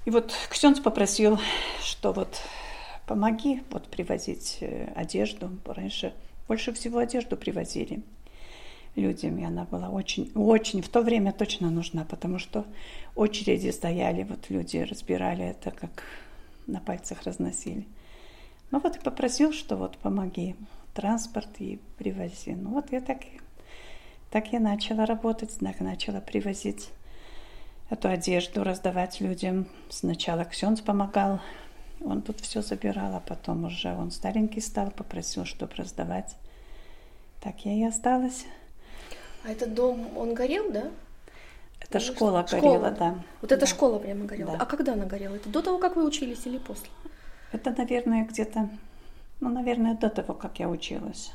И 0.04 0.10
вот 0.10 0.34
Ксенц 0.50 0.80
попросил, 0.80 1.38
что 1.80 2.12
вот 2.12 2.40
помоги 3.06 3.62
вот 3.70 3.86
привозить 3.86 4.58
э, 4.60 4.92
одежду. 4.96 5.50
Раньше 5.64 6.12
больше 6.48 6.72
всего 6.72 6.98
одежду 6.98 7.36
привозили 7.36 8.02
людям, 8.96 9.38
и 9.38 9.44
она 9.44 9.64
была 9.64 9.88
очень, 9.88 10.31
очень 10.35 10.83
в 10.83 10.88
то 10.88 11.02
время 11.02 11.33
точно 11.33 11.70
нужна, 11.70 12.05
потому 12.05 12.38
что 12.38 12.66
очереди 13.14 13.70
стояли, 13.70 14.24
вот 14.24 14.50
люди 14.50 14.78
разбирали 14.78 15.44
это, 15.44 15.70
как 15.70 16.05
на 16.66 16.81
пальцах 16.81 17.22
разносили. 17.22 17.87
Ну 18.70 18.81
вот 18.81 18.96
и 18.96 19.00
попросил, 19.00 19.52
что 19.52 19.76
вот 19.76 19.96
помоги 19.98 20.57
транспорт 20.94 21.48
и 21.59 21.78
привози. 21.98 22.55
Ну 22.55 22.70
вот 22.70 22.92
я 22.92 23.00
так, 23.00 23.24
и- 23.24 23.40
так 24.31 24.52
я 24.52 24.61
начала 24.61 25.07
работать, 25.07 25.57
так 25.59 25.81
начала 25.81 26.20
привозить 26.20 26.90
эту 27.90 28.09
одежду, 28.09 28.64
раздавать 28.64 29.20
людям. 29.20 29.66
Сначала 29.88 30.44
Ксенц 30.44 30.81
помогал, 30.81 31.40
он 32.05 32.22
тут 32.22 32.40
все 32.40 32.62
забирал, 32.62 33.14
а 33.14 33.20
потом 33.20 33.64
уже 33.64 33.94
он 33.94 34.11
старенький 34.11 34.61
стал, 34.61 34.90
попросил, 34.90 35.44
чтобы 35.44 35.74
раздавать. 35.76 36.37
Так 37.40 37.64
я 37.64 37.72
и 37.72 37.85
осталась. 37.85 38.46
А 39.44 39.50
этот 39.50 39.74
дом, 39.74 40.16
он 40.16 40.35
горел, 40.35 40.70
да? 40.70 40.90
Это 41.81 41.94
Ну, 41.98 42.00
школа 42.00 42.46
школа, 42.46 42.61
горела, 42.61 42.90
да. 42.90 42.96
да. 43.11 43.22
Вот 43.40 43.52
эта 43.52 43.61
Да. 43.62 43.66
школа 43.66 43.98
прямо 43.98 44.24
горела. 44.24 44.52
Да. 44.52 44.59
А 44.61 44.66
когда 44.66 44.92
она 44.92 45.05
горела? 45.05 45.35
Это 45.35 45.48
до 45.48 45.62
того, 45.62 45.78
как 45.78 45.96
вы 45.96 46.05
учились 46.07 46.46
или 46.46 46.59
после? 46.59 46.88
Это, 47.50 47.74
наверное, 47.76 48.24
где-то, 48.24 48.70
ну, 49.40 49.48
наверное, 49.50 49.96
до 49.96 50.09
того, 50.09 50.35
как 50.35 50.59
я 50.61 50.68
училась. 50.68 51.33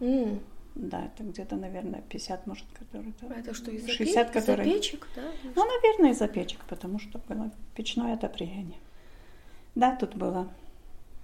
М, 0.00 0.40
Да, 0.76 1.04
это 1.04 1.22
где-то, 1.22 1.54
наверное, 1.54 2.02
50, 2.08 2.48
может, 2.48 2.64
который 2.76 3.14
А 3.30 3.38
это 3.38 3.54
что, 3.54 3.70
из-за 3.70 3.88
60, 3.92 4.32
пе- 4.32 4.38
из-за 4.40 4.52
который... 4.52 4.64
печек, 4.72 5.06
да? 5.14 5.22
Ну, 5.54 5.64
наверное, 5.64 6.10
из-за 6.10 6.26
печек, 6.26 6.58
потому 6.68 6.98
что 6.98 7.20
было 7.28 7.52
печное 7.76 8.14
отопление. 8.14 8.76
Да, 9.76 9.94
тут 9.94 10.16
было 10.16 10.48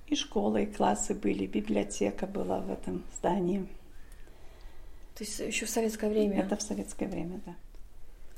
и 0.07 0.15
школа, 0.15 0.59
и 0.59 0.67
классы 0.67 1.15
были, 1.15 1.47
библиотека 1.47 2.29
была 2.29 2.61
в 2.61 2.71
этом 2.71 3.03
здании. 3.19 3.67
То 5.21 5.25
есть 5.25 5.39
еще 5.39 5.67
в 5.67 5.69
советское 5.69 6.09
время. 6.09 6.41
Это 6.41 6.57
в 6.57 6.63
советское 6.63 7.07
время, 7.07 7.43
да. 7.45 7.55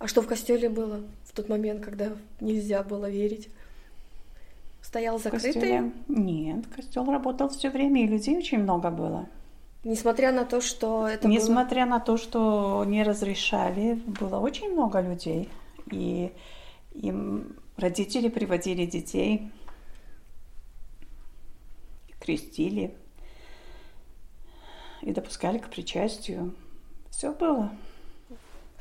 А 0.00 0.08
что 0.08 0.20
в 0.20 0.26
костеле 0.26 0.68
было 0.68 1.00
в 1.26 1.32
тот 1.32 1.48
момент, 1.48 1.84
когда 1.84 2.10
нельзя 2.40 2.82
было 2.82 3.08
верить? 3.08 3.50
Стоял 4.80 5.20
закрытый, 5.20 5.52
костеле- 5.52 5.92
Нет, 6.08 6.66
костел 6.74 7.04
работал 7.04 7.50
все 7.50 7.70
время, 7.70 8.02
и 8.02 8.08
людей 8.08 8.36
очень 8.36 8.58
много 8.58 8.90
было. 8.90 9.28
несмотря 9.84 10.32
на 10.32 10.44
то, 10.44 10.60
что 10.60 11.06
это 11.06 11.28
было... 11.28 11.36
Несмотря 11.36 11.86
на 11.86 12.00
то, 12.00 12.16
что 12.16 12.84
не 12.84 13.04
разрешали, 13.04 13.94
было 14.04 14.40
очень 14.40 14.72
много 14.72 15.00
людей. 15.00 15.48
И 15.92 16.32
им 16.94 17.54
родители 17.76 18.28
приводили 18.28 18.86
детей, 18.86 19.52
крестили, 22.18 22.92
и 25.02 25.12
допускали 25.12 25.58
к 25.58 25.68
причастию. 25.68 26.56
Все 27.22 27.30
было. 27.30 27.70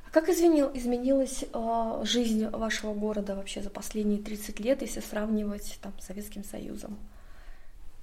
А 0.04 0.10
как 0.10 0.27
изменил, 0.27 0.71
изменилась 0.73 1.45
э, 1.54 2.01
жизнь 2.06 2.47
вашего 2.47 2.95
города 2.95 3.36
вообще 3.36 3.62
за 3.62 3.69
последние 3.69 4.17
30 4.17 4.60
лет, 4.60 4.82
если 4.82 4.99
сравнивать 4.99 5.77
там, 5.80 5.93
с 5.99 6.08
Советским 6.08 6.43
Союзом? 6.43 6.97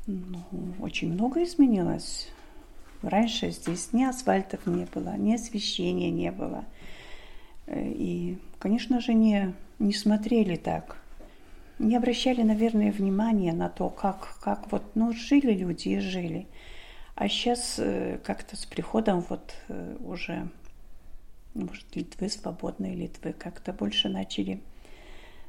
Ну, 0.06 0.38
очень 0.78 1.12
много 1.12 1.42
изменилось. 1.42 2.28
Раньше 3.02 3.50
здесь 3.50 3.92
ни 3.92 4.04
асфальтов 4.04 4.64
не 4.64 4.84
было, 4.94 5.16
ни 5.16 5.34
освещения 5.34 6.12
не 6.12 6.30
было. 6.30 6.64
Э, 7.66 7.84
И, 7.84 8.38
конечно 8.60 9.00
же, 9.00 9.14
не, 9.14 9.56
не 9.80 9.92
смотрели 9.92 10.54
так. 10.54 10.98
Не 11.80 11.96
обращали, 11.96 12.42
наверное, 12.42 12.92
внимания 12.92 13.52
на 13.52 13.68
то, 13.68 13.90
как, 13.90 14.38
как 14.40 14.70
вот, 14.70 14.84
ну, 14.94 15.12
жили 15.12 15.52
люди 15.52 15.88
и 15.88 15.98
жили. 15.98 16.46
А 17.20 17.28
сейчас 17.28 17.80
как-то 18.22 18.54
с 18.54 18.64
приходом 18.64 19.24
вот 19.28 19.52
э, 19.66 19.96
уже, 20.04 20.48
может, 21.52 21.84
Литвы, 21.96 22.28
свободной 22.28 22.94
Литвы, 22.94 23.32
как-то 23.32 23.72
больше 23.72 24.08
начали, 24.08 24.60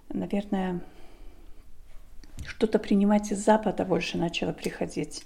наверное, 0.09 0.81
что-то 2.47 2.79
принимать 2.79 3.31
из 3.31 3.45
Запада 3.45 3.85
больше 3.85 4.17
начало 4.17 4.51
приходить. 4.51 5.25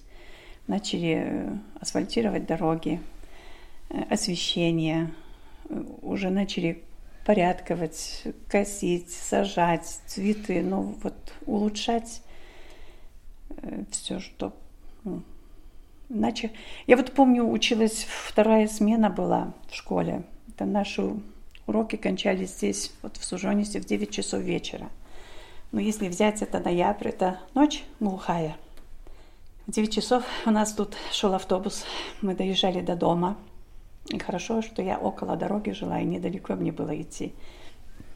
Начали 0.68 1.24
э, 1.26 1.58
асфальтировать 1.80 2.46
дороги, 2.46 3.00
э, 3.90 4.02
освещение, 4.10 5.14
э, 5.70 5.82
уже 6.02 6.30
начали 6.30 6.84
порядковать, 7.26 8.28
косить, 8.50 9.12
сажать 9.12 9.86
цветы, 10.08 10.62
ну 10.62 10.94
вот 11.02 11.16
улучшать 11.46 12.22
все, 13.92 14.20
что... 14.20 14.54
Ну, 15.06 15.24
иначе... 16.10 16.52
Я 16.88 16.98
вот 16.98 17.12
помню, 17.12 17.50
училась, 17.50 18.06
вторая 18.10 18.68
смена 18.68 19.10
была 19.10 19.54
в 19.70 19.76
школе. 19.76 20.24
Это 20.50 20.66
наши 20.66 21.16
уроки 21.68 21.96
кончались 21.96 22.52
здесь, 22.52 22.92
вот 23.02 23.18
в 23.18 23.26
Сужонисе, 23.26 23.80
в 23.80 23.86
9 23.86 24.10
часов 24.10 24.42
вечера. 24.42 24.90
Но 25.72 25.80
если 25.80 26.08
взять 26.08 26.42
это 26.42 26.60
ноябрь, 26.60 27.10
это 27.10 27.40
ночь 27.56 27.84
глухая. 28.00 28.56
В 29.66 29.72
9 29.72 29.94
часов 29.94 30.24
у 30.46 30.52
нас 30.52 30.74
тут 30.74 30.96
шел 31.12 31.34
автобус, 31.34 31.86
мы 32.22 32.36
доезжали 32.36 32.82
до 32.82 32.96
дома. 32.96 33.38
И 34.10 34.20
хорошо, 34.20 34.62
что 34.62 34.82
я 34.82 34.98
около 34.98 35.38
дороги 35.38 35.72
жила, 35.72 36.00
и 36.00 36.06
недалеко 36.06 36.56
мне 36.56 36.72
было 36.72 37.02
идти. 37.02 37.34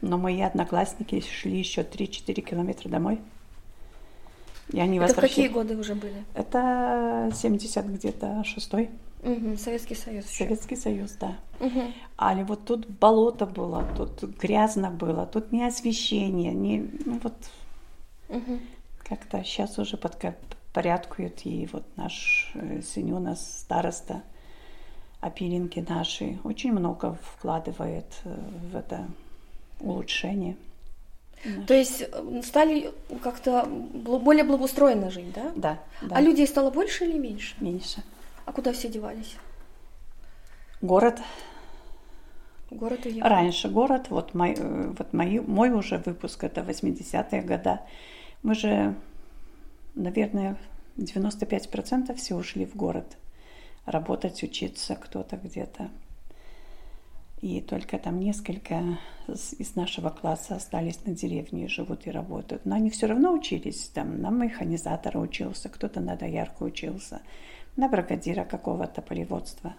Но 0.02 0.18
мои 0.18 0.40
одноклассники 0.42 1.20
шли 1.20 1.58
еще 1.58 1.80
3-4 1.80 2.40
километра 2.42 2.88
домой. 2.88 3.20
И 4.72 4.80
они 4.80 4.98
Это 4.98 5.14
в 5.14 5.16
какие 5.16 5.48
годы 5.48 5.76
уже 5.76 5.94
были? 5.94 6.24
Это 6.34 7.30
70 7.34 7.86
где-то 7.86 8.44
шестой. 8.44 8.90
Угу, 9.22 9.56
Советский 9.56 9.94
Союз. 9.94 10.26
Советский 10.26 10.76
Союз, 10.76 11.12
да. 11.12 11.36
Угу. 11.60 11.92
Али 12.16 12.44
вот 12.44 12.64
тут 12.64 12.86
болото 12.86 13.46
было, 13.46 13.84
тут 13.96 14.22
грязно 14.38 14.90
было, 14.90 15.26
тут 15.26 15.50
не 15.50 15.64
освещение, 15.64 16.52
не 16.52 16.88
ну 17.04 17.18
вот 17.22 17.34
угу. 18.28 18.58
как-то 18.98 19.42
сейчас 19.42 19.78
уже 19.78 19.96
под 19.96 20.16
порядкуют 20.72 21.44
и 21.44 21.68
вот 21.72 21.84
наш 21.96 22.52
э, 22.54 22.82
сын 22.82 23.22
нас 23.22 23.60
староста 23.60 24.22
опилинки 25.20 25.84
наши 25.88 26.38
очень 26.44 26.72
много 26.72 27.18
вкладывает 27.22 28.06
э, 28.24 28.36
в 28.70 28.76
это 28.76 29.08
улучшение. 29.80 30.56
То 31.66 31.74
есть 31.74 32.02
э, 32.02 32.42
стали 32.44 32.92
как-то 33.22 33.64
более 33.66 34.44
благоустроенно 34.44 35.10
жить, 35.10 35.32
да? 35.32 35.52
Да, 35.54 35.78
да. 36.02 36.16
А 36.16 36.20
людей 36.20 36.46
стало 36.46 36.70
больше 36.70 37.04
или 37.04 37.18
меньше? 37.18 37.54
Меньше. 37.60 38.02
А 38.44 38.52
куда 38.52 38.72
все 38.72 38.88
девались? 38.88 39.36
Город. 40.80 41.20
Город 42.70 43.06
уехал. 43.06 43.28
Раньше 43.28 43.68
город, 43.68 44.06
вот, 44.10 44.34
мой, 44.34 44.54
э, 44.58 44.92
вот 44.98 45.12
мой, 45.12 45.40
мой 45.40 45.70
уже 45.70 45.98
выпуск, 45.98 46.44
это 46.44 46.60
80-е 46.60 47.42
годы. 47.42 47.78
Мы 48.42 48.54
же, 48.54 48.94
наверное, 49.94 50.56
95% 50.96 52.14
все 52.16 52.34
ушли 52.34 52.66
в 52.66 52.76
город. 52.76 53.16
Работать, 53.86 54.42
учиться 54.42 54.96
кто-то 54.96 55.36
где-то. 55.36 55.88
И 57.40 57.60
только 57.60 57.98
там 57.98 58.18
несколько 58.18 58.98
из 59.28 59.76
нашего 59.76 60.10
класса 60.10 60.56
остались 60.56 61.04
на 61.04 61.14
деревне, 61.14 61.68
живут 61.68 62.06
и 62.06 62.10
работают. 62.10 62.64
Но 62.64 62.74
они 62.74 62.90
все 62.90 63.06
равно 63.06 63.32
учились. 63.32 63.90
Там 63.94 64.20
на 64.20 64.30
механизатора 64.30 65.18
учился, 65.18 65.68
кто-то 65.68 66.00
на 66.00 66.16
доярку 66.16 66.64
учился 66.64 67.20
на 67.78 67.88
бригадира 67.88 68.44
какого-то 68.44 69.00
полеводства. 69.00 69.74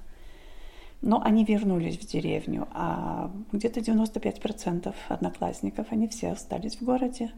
Но 1.02 1.22
они 1.22 1.46
вернулись 1.46 1.98
в 1.98 2.08
деревню, 2.08 2.68
а 2.72 3.32
где-то 3.52 3.82
95% 3.82 4.94
одноклассников, 5.10 5.88
они 5.92 6.08
все 6.08 6.32
остались 6.32 6.78
в 6.78 6.84
городе. 6.84 7.32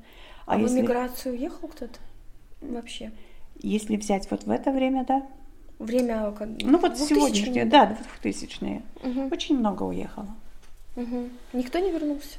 А, 0.45 0.53
а 0.53 0.59
если... 0.59 0.77
в 0.77 0.79
эмиграцию 0.79 1.35
уехал 1.35 1.67
кто-то 1.67 1.99
вообще? 2.61 3.11
Если 3.59 3.97
взять 3.97 4.29
вот 4.31 4.43
в 4.43 4.51
это 4.51 4.71
время, 4.71 5.05
да. 5.05 5.27
Время 5.81 6.31
как 6.31 6.47
Ну 6.61 6.77
вот 6.77 6.97
сегодняшнее, 6.97 7.65
да, 7.65 7.87
двухтысячные. 7.87 8.83
Угу. 9.03 9.29
Очень 9.31 9.57
много 9.57 9.83
уехало. 9.83 10.29
Угу. 10.95 11.29
Никто 11.53 11.79
не 11.79 11.91
вернулся? 11.91 12.37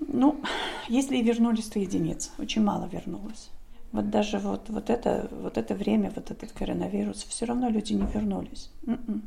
Ну, 0.00 0.40
если 0.88 1.16
и 1.16 1.22
вернулись, 1.22 1.66
то 1.66 1.78
единиц. 1.78 2.32
Очень 2.38 2.62
мало 2.62 2.88
вернулось. 2.92 3.50
Вот 3.92 4.10
даже 4.10 4.38
вот, 4.38 4.68
вот, 4.68 4.90
это, 4.90 5.28
вот 5.30 5.56
это 5.56 5.74
время, 5.74 6.12
вот 6.14 6.30
этот 6.30 6.52
коронавирус, 6.52 7.24
все 7.24 7.46
равно 7.46 7.68
люди 7.68 7.92
не 7.92 8.06
вернулись. 8.06 8.70
М-м. 8.86 9.22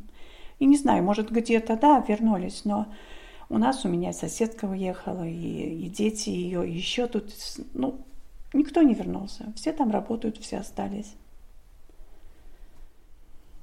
И 0.59 0.65
не 0.65 0.77
знаю, 0.77 1.03
может 1.03 1.31
где-то, 1.31 1.77
да, 1.77 2.03
вернулись, 2.07 2.65
но 2.65 2.87
у 3.47 3.57
нас, 3.57 3.85
у 3.85 3.87
меня 3.87 4.13
соседка 4.13 4.65
уехала, 4.65 5.27
и, 5.27 5.85
и 5.85 5.89
дети 5.89 6.29
ее, 6.29 6.71
еще 6.71 7.07
тут, 7.07 7.33
ну, 7.73 8.01
никто 8.53 8.81
не 8.81 8.93
вернулся. 8.93 9.51
Все 9.55 9.71
там 9.71 9.89
работают, 9.89 10.37
все 10.37 10.57
остались. 10.57 11.13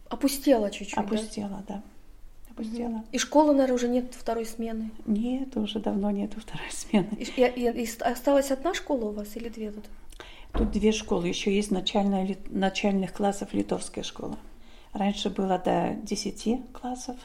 Опустела 0.09 0.71
чуть-чуть, 0.71 0.99
Опустела, 0.99 1.63
да. 1.69 1.75
да. 1.77 1.83
Опустела. 2.51 3.05
И 3.13 3.19
школы, 3.19 3.53
наверное, 3.53 3.75
уже 3.75 3.89
нет 3.89 4.15
второй 4.15 4.47
смены? 4.47 4.91
Нет, 5.05 5.57
уже 5.57 5.79
давно 5.79 6.11
нет 6.11 6.33
второй 6.35 6.71
смены. 6.71 7.09
И, 7.19 7.25
и, 7.25 7.83
и 7.83 7.89
осталась 8.01 8.51
одна 8.51 8.75
школа 8.75 9.07
у 9.07 9.13
вас 9.13 9.37
или 9.37 9.49
две 9.49 9.73
тут? 9.73 9.85
Тут 10.53 10.71
две 10.71 10.93
школы. 10.93 11.29
Еще 11.29 11.55
есть 11.55 11.71
начальная, 11.71 12.37
начальных 12.49 13.13
классов 13.13 13.53
литовская 13.53 14.05
школа. 14.05 14.39
Раньше 14.93 15.29
было 15.29 15.59
до 15.59 15.97
10 16.03 16.73
классов. 16.73 17.17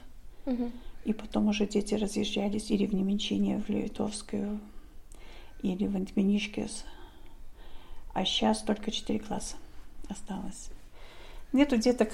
Угу. 0.45 0.71
И 1.05 1.13
потом 1.13 1.47
уже 1.47 1.65
дети 1.65 1.95
разъезжались 1.95 2.69
или 2.69 2.85
в 2.85 2.93
Неменчине, 2.93 3.63
в 3.65 3.69
Литовскую, 3.69 4.59
или 5.61 5.87
в 5.87 5.95
Антменишкес. 5.95 6.83
А 8.13 8.25
сейчас 8.25 8.61
только 8.61 8.91
4 8.91 9.19
класса 9.19 9.55
осталось. 10.09 10.69
Нету 11.53 11.77
деток 11.77 12.09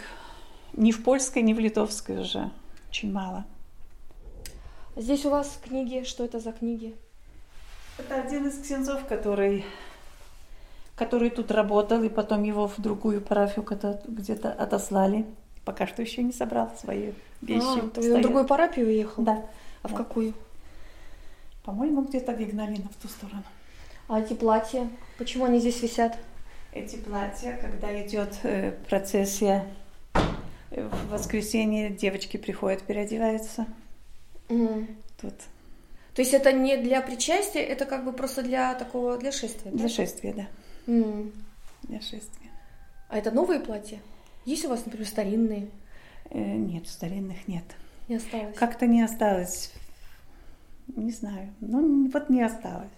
ни 0.74 0.92
в 0.92 1.04
польской, 1.04 1.42
ни 1.42 1.54
в 1.54 1.60
литовской 1.60 2.20
уже. 2.20 2.52
Очень 2.90 3.12
мало. 3.12 3.46
Здесь 4.96 5.26
у 5.26 5.30
вас 5.30 5.60
книги. 5.64 6.04
Что 6.04 6.26
это 6.26 6.40
за 6.40 6.52
книги? 6.52 6.96
Это 7.98 8.22
один 8.22 8.48
из 8.48 8.62
ксензов, 8.62 9.06
который 9.06 9.66
который 10.96 11.30
тут 11.30 11.52
работал, 11.52 12.02
и 12.02 12.10
потом 12.10 12.44
его 12.44 12.68
в 12.68 12.80
другую 12.80 13.22
парафию 13.22 13.66
где-то 14.08 14.52
отослали. 14.52 15.26
Пока 15.64 15.86
что 15.86 16.02
еще 16.02 16.24
не 16.24 16.34
собрал 16.34 16.72
свои 16.80 17.12
вещи. 17.42 17.80
А, 17.80 17.90
ты 17.90 18.14
на 18.14 18.22
другую 18.22 18.46
парафию 18.46 18.88
уехал? 18.88 19.24
Да. 19.24 19.46
А 19.84 19.88
да. 19.88 19.94
в 19.94 19.98
какую? 19.98 20.34
По-моему, 21.64 22.02
где-то 22.02 22.34
в 22.34 22.42
Игналино, 22.42 22.90
в 22.90 23.02
ту 23.02 23.08
сторону. 23.10 23.44
А 24.08 24.20
эти 24.20 24.34
платья, 24.34 24.90
почему 25.18 25.46
они 25.46 25.60
здесь 25.60 25.82
висят? 25.82 26.18
Эти 26.74 26.96
платья, 26.96 27.60
когда 27.62 28.02
идет 28.02 28.40
э, 28.44 28.72
процессия, 28.90 29.66
в 30.72 31.10
воскресенье 31.10 31.90
девочки 31.90 32.38
приходят, 32.38 32.84
переодеваются. 32.84 33.68
Mm. 34.50 34.88
Тут. 35.20 35.34
То 36.14 36.22
есть 36.22 36.34
это 36.34 36.52
не 36.52 36.78
для 36.78 37.02
причастия, 37.02 37.62
это 37.62 37.86
как 37.86 38.04
бы 38.04 38.12
просто 38.12 38.42
для 38.42 38.74
такого, 38.76 39.18
для 39.18 39.32
шествия? 39.32 39.72
Для 39.72 39.84
да? 39.84 39.90
шествия, 39.90 40.34
да. 40.34 40.48
Mm. 40.92 41.32
Для 41.84 42.02
шествия. 42.02 42.50
А 43.10 43.18
это 43.18 43.32
новые 43.32 43.60
платья? 43.60 44.00
Есть 44.46 44.66
у 44.66 44.70
вас, 44.70 44.86
например, 44.86 45.08
старинные? 45.08 45.70
Э, 46.30 46.40
нет, 46.40 46.88
старинных 46.88 47.48
нет. 47.48 47.64
Не 48.08 48.16
осталось? 48.16 48.56
Как-то 48.56 48.88
не 48.88 49.02
осталось. 49.02 49.74
Не 50.96 51.12
знаю. 51.12 51.54
Ну, 51.60 52.10
вот 52.12 52.30
не 52.30 52.42
осталось. 52.42 52.90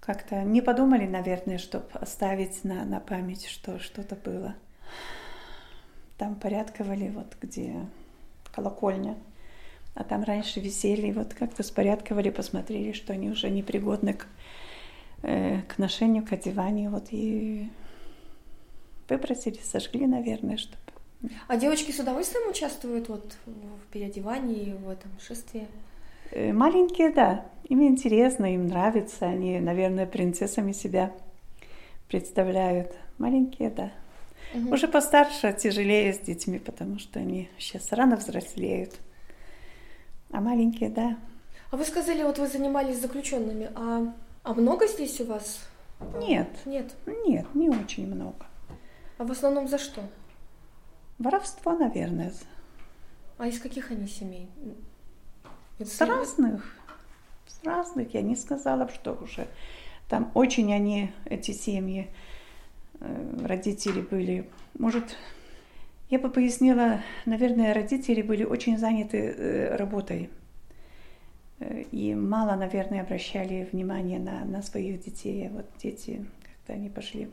Как-то 0.00 0.42
не 0.42 0.62
подумали, 0.62 1.06
наверное, 1.06 1.58
чтобы 1.58 1.86
оставить 1.92 2.64
на, 2.64 2.84
на 2.84 3.00
память, 3.00 3.46
что 3.46 3.78
что-то 3.78 4.16
было. 4.16 4.54
Там 6.20 6.36
порядковали, 6.36 7.08
вот 7.08 7.36
где 7.40 7.74
колокольня. 8.54 9.16
А 9.94 10.04
там 10.04 10.22
раньше 10.22 10.60
висели, 10.60 11.10
вот 11.10 11.34
как-то 11.34 11.64
спорядковали, 11.64 12.30
посмотрели, 12.30 12.92
что 12.92 13.12
они 13.12 13.28
уже 13.28 13.50
непригодны 13.50 14.14
к 14.14 14.28
Э, 15.22 15.60
к 15.68 15.78
ношению, 15.78 16.24
к 16.24 16.32
одеванию. 16.32 16.90
Вот 16.90 17.08
и 17.10 17.68
выбросили, 19.08 19.58
сожгли, 19.62 20.06
наверное, 20.06 20.56
чтобы... 20.56 20.78
А 21.46 21.56
девочки 21.56 21.90
с 21.90 21.98
удовольствием 21.98 22.48
участвуют 22.48 23.08
вот 23.08 23.36
в 23.44 23.92
переодевании, 23.92 24.72
в 24.72 24.88
этом 24.88 25.10
шествии? 25.20 25.66
Э, 26.30 26.52
маленькие, 26.52 27.10
да. 27.10 27.44
Им 27.68 27.82
интересно, 27.82 28.54
им 28.54 28.68
нравится. 28.68 29.26
Они, 29.26 29.60
наверное, 29.60 30.06
принцессами 30.06 30.72
себя 30.72 31.12
представляют. 32.08 32.96
Маленькие, 33.18 33.68
да. 33.68 33.92
Угу. 34.54 34.74
Уже 34.74 34.88
постарше 34.88 35.52
тяжелее 35.52 36.12
с 36.12 36.18
детьми, 36.18 36.58
потому 36.58 36.98
что 36.98 37.20
они 37.20 37.48
сейчас 37.58 37.92
рано 37.92 38.16
взрослеют. 38.16 38.94
А 40.30 40.40
маленькие, 40.40 40.90
да. 40.90 41.18
А 41.70 41.76
вы 41.76 41.84
сказали, 41.84 42.22
вот 42.22 42.38
вы 42.38 42.48
занимались 42.48 43.00
заключенными, 43.00 43.70
а 43.74 44.12
а 44.42 44.54
много 44.54 44.86
здесь 44.86 45.20
у 45.20 45.26
вас? 45.26 45.68
Нет. 46.18 46.48
Нет? 46.64 46.94
Нет, 47.26 47.46
не 47.54 47.68
очень 47.68 48.06
много. 48.06 48.46
А 49.18 49.24
в 49.24 49.30
основном 49.30 49.68
за 49.68 49.78
что? 49.78 50.02
Воровство, 51.18 51.72
наверное. 51.72 52.32
А 53.36 53.46
из 53.46 53.60
каких 53.60 53.90
они 53.90 54.06
семей? 54.06 54.48
Это 55.78 55.90
с 55.90 56.00
разных. 56.00 56.74
С 57.46 57.64
разных. 57.64 58.14
Я 58.14 58.22
не 58.22 58.34
сказала, 58.34 58.88
что 58.88 59.12
уже. 59.12 59.46
Там 60.08 60.32
очень 60.34 60.72
они, 60.72 61.12
эти 61.26 61.50
семьи, 61.52 62.10
родители 63.44 64.00
были. 64.00 64.48
Может, 64.78 65.16
я 66.10 66.18
бы 66.18 66.28
пояснила, 66.28 67.00
наверное, 67.26 67.74
родители 67.74 68.22
были 68.22 68.44
очень 68.44 68.78
заняты 68.78 69.18
э, 69.18 69.76
работой 69.76 70.30
Э, 71.60 71.82
и 71.92 72.14
мало, 72.14 72.56
наверное, 72.56 73.02
обращали 73.02 73.68
внимание 73.70 74.18
на, 74.18 74.44
на 74.44 74.62
своих 74.62 75.04
детей. 75.04 75.46
А 75.46 75.50
вот 75.50 75.66
дети 75.78 76.26
как-то 76.42 76.72
они 76.72 76.88
пошли. 76.88 77.30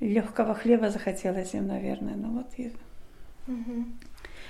Легкого 0.00 0.54
хлеба 0.54 0.90
захотелось 0.90 1.54
им, 1.54 1.66
наверное. 1.66 2.14
Ну 2.14 2.30
вот 2.38 2.46
и... 2.58 2.72
Угу. 3.48 3.84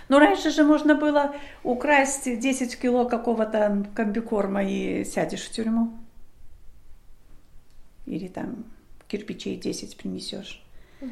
Ну, 0.09 0.19
раньше 0.19 0.51
же 0.51 0.65
можно 0.65 0.95
было 0.95 1.35
украсть 1.63 2.39
10 2.39 2.79
кило 2.79 3.07
какого-то 3.07 3.87
комбикорма 3.95 4.63
и 4.63 5.05
сядешь 5.05 5.45
в 5.45 5.51
тюрьму. 5.51 5.93
Или 8.05 8.29
там 8.29 8.65
кирпичей 9.09 9.57
10 9.57 9.97
принесешь. 9.97 10.63
Угу. 11.01 11.11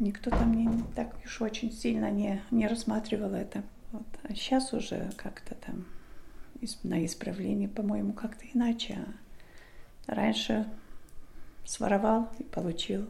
никто 0.00 0.30
там 0.30 0.52
не 0.54 0.82
так 0.96 1.14
уж 1.24 1.42
очень 1.42 1.70
сильно 1.70 2.10
не, 2.10 2.42
не 2.50 2.66
рассматривал 2.66 3.34
это. 3.34 3.62
Вот. 3.92 4.06
А 4.24 4.34
сейчас 4.34 4.72
уже 4.72 5.10
как-то 5.16 5.54
там 5.54 5.84
на 6.82 7.04
исправление, 7.04 7.68
по-моему, 7.68 8.12
как-то 8.12 8.44
иначе. 8.52 8.98
А 10.06 10.14
раньше 10.14 10.66
своровал 11.64 12.28
и 12.38 12.44
получил, 12.44 13.06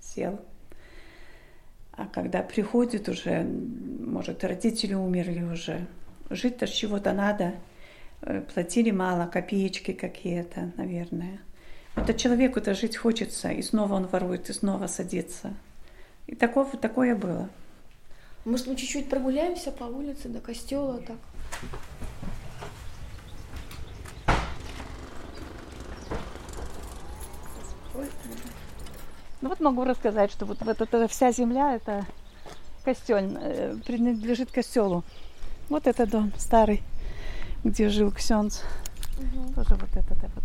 сел. 0.00 0.40
А 1.92 2.06
когда 2.06 2.42
приходит 2.42 3.08
уже, 3.08 3.42
может, 3.42 4.44
родители 4.44 4.94
умерли 4.94 5.42
уже, 5.42 5.86
жить-то 6.30 6.66
с 6.66 6.70
чего-то 6.70 7.12
надо, 7.12 7.54
платили 8.54 8.90
мало, 8.90 9.26
копеечки 9.26 9.92
какие-то, 9.92 10.72
наверное. 10.76 11.40
Это 11.96 12.14
человеку-то 12.14 12.74
жить 12.74 12.96
хочется, 12.96 13.50
и 13.50 13.62
снова 13.62 13.94
он 13.94 14.06
ворует, 14.06 14.48
и 14.48 14.52
снова 14.52 14.86
садится. 14.86 15.54
И 16.26 16.34
такое, 16.34 16.64
такое 16.64 17.14
было. 17.14 17.48
Может, 18.44 18.66
мы 18.66 18.76
чуть-чуть 18.76 19.08
прогуляемся 19.08 19.70
по 19.70 19.84
улице 19.84 20.28
до 20.28 20.40
костела 20.40 20.98
так? 20.98 21.16
Ну 29.40 29.48
вот 29.48 29.60
могу 29.60 29.84
рассказать, 29.84 30.30
что 30.30 30.46
вот, 30.46 30.58
вот 30.60 30.80
эта 30.80 31.08
вся 31.08 31.32
земля, 31.32 31.74
это 31.74 32.06
костел, 32.84 33.18
э, 33.18 33.76
принадлежит 33.84 34.52
костелу. 34.52 35.04
Вот 35.68 35.86
это 35.86 36.06
дом 36.06 36.32
старый, 36.38 36.82
где 37.64 37.88
жил 37.88 38.10
Ксенц. 38.10 38.60
Угу. 39.18 39.54
Тоже 39.54 39.74
вот 39.74 39.96
это 39.96 40.14
вот 40.14 40.44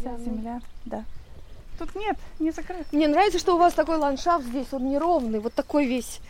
вся 0.00 0.16
земля, 0.18 0.60
да. 0.84 1.04
Тут 1.78 1.94
нет, 1.94 2.18
не 2.40 2.50
закрыто. 2.50 2.84
Мне 2.90 3.06
нравится, 3.06 3.38
что 3.38 3.54
у 3.54 3.58
вас 3.58 3.74
такой 3.74 3.98
ландшафт 3.98 4.44
здесь, 4.46 4.66
он 4.72 4.90
неровный, 4.90 5.38
вот 5.38 5.54
такой 5.54 5.86
весь 5.86 6.20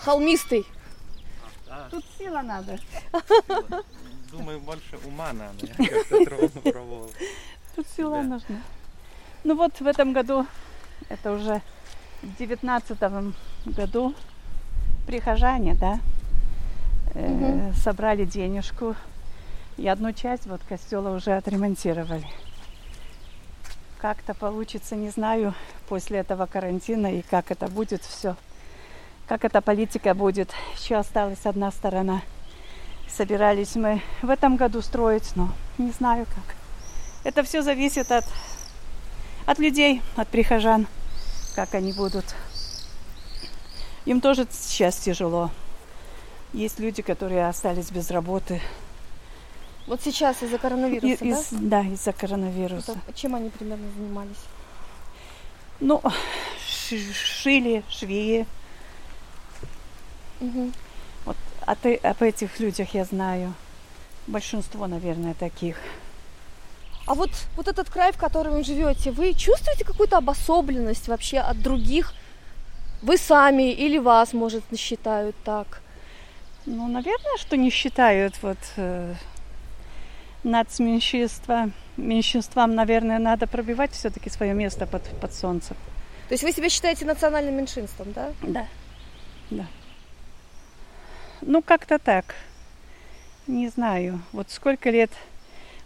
холмистый. 0.00 0.66
Тут 1.90 2.04
сила 2.18 2.42
надо. 2.42 2.78
Думаю, 4.30 4.60
больше 4.60 4.98
ума 5.06 5.32
надо. 5.32 5.66
Тут 7.74 7.86
сила 7.96 8.20
нужна. 8.22 8.60
Ну 9.44 9.56
вот 9.56 9.80
в 9.80 9.86
этом 9.86 10.12
году, 10.12 10.46
это 11.08 11.32
уже 11.32 11.62
в 12.22 12.36
девятнадцатом 12.36 13.34
году, 13.64 14.14
прихожане, 15.06 15.74
да, 15.74 15.98
угу. 17.14 17.72
собрали 17.82 18.24
денежку. 18.24 18.94
И 19.76 19.88
одну 19.88 20.12
часть 20.12 20.46
вот 20.46 20.60
костела 20.68 21.14
уже 21.14 21.32
отремонтировали. 21.32 22.26
Как-то 24.00 24.34
получится, 24.34 24.96
не 24.96 25.10
знаю, 25.10 25.54
после 25.88 26.18
этого 26.18 26.46
карантина 26.46 27.14
и 27.18 27.22
как 27.22 27.50
это 27.50 27.68
будет 27.68 28.02
все. 28.02 28.36
Как 29.26 29.44
эта 29.44 29.60
политика 29.60 30.14
будет. 30.14 30.50
Еще 30.76 30.96
осталась 30.96 31.44
одна 31.44 31.70
сторона. 31.70 32.22
Собирались 33.08 33.74
мы 33.74 34.02
в 34.22 34.30
этом 34.30 34.56
году 34.56 34.82
строить, 34.82 35.32
но 35.36 35.50
не 35.78 35.90
знаю 35.90 36.26
как. 36.26 36.56
Это 37.24 37.42
все 37.42 37.62
зависит 37.62 38.10
от 38.12 38.24
от 39.46 39.58
людей, 39.58 40.00
от 40.16 40.28
прихожан, 40.28 40.86
как 41.54 41.74
они 41.74 41.92
будут. 41.92 42.24
Им 44.04 44.20
тоже 44.20 44.46
сейчас 44.50 44.96
тяжело. 44.96 45.50
Есть 46.52 46.80
люди, 46.80 47.02
которые 47.02 47.46
остались 47.46 47.90
без 47.90 48.10
работы. 48.10 48.60
Вот 49.86 50.00
сейчас 50.02 50.42
из-за 50.42 50.58
коронавируса, 50.58 51.24
из, 51.24 51.48
да? 51.50 51.82
Да, 51.82 51.82
из-за 51.82 52.12
коронавируса. 52.12 52.94
Вот, 53.06 53.14
чем 53.14 53.34
они 53.34 53.50
примерно 53.50 53.90
занимались? 53.96 54.36
Ну, 55.80 56.02
шили, 56.68 57.82
швеи. 57.88 58.46
Угу. 60.40 60.72
Вот 61.24 61.36
от, 61.66 61.78
об 61.86 62.22
этих 62.22 62.60
людях 62.60 62.94
я 62.94 63.04
знаю. 63.04 63.54
Большинство, 64.26 64.86
наверное, 64.86 65.34
таких. 65.34 65.76
А 67.06 67.14
вот, 67.14 67.30
вот 67.56 67.66
этот 67.68 67.90
край, 67.90 68.12
в 68.12 68.18
котором 68.18 68.54
вы 68.54 68.64
живете, 68.64 69.10
вы 69.10 69.34
чувствуете 69.34 69.84
какую-то 69.84 70.18
обособленность 70.18 71.08
вообще 71.08 71.38
от 71.38 71.60
других? 71.60 72.14
Вы 73.02 73.16
сами 73.16 73.72
или 73.72 73.98
вас, 73.98 74.32
может, 74.32 74.62
считают 74.76 75.34
так? 75.44 75.80
Ну, 76.66 76.88
наверное, 76.88 77.36
что 77.38 77.56
не 77.56 77.70
считают 77.70 78.34
вот 78.42 78.58
э, 78.76 79.14
нацменьшинства. 80.44 81.70
Меньшинствам, 81.96 82.74
наверное, 82.74 83.18
надо 83.18 83.46
пробивать 83.46 83.92
все-таки 83.92 84.30
свое 84.30 84.54
место 84.54 84.86
под, 84.86 85.02
под 85.20 85.32
солнцем. 85.32 85.76
То 86.28 86.34
есть 86.34 86.44
вы 86.44 86.52
себя 86.52 86.68
считаете 86.68 87.04
национальным 87.04 87.56
меньшинством, 87.56 88.12
да? 88.12 88.32
Да, 88.42 88.66
да. 89.50 89.66
Ну, 91.40 91.62
как-то 91.62 91.98
так. 91.98 92.34
Не 93.46 93.68
знаю. 93.68 94.22
Вот 94.32 94.50
сколько 94.50 94.90
лет 94.90 95.10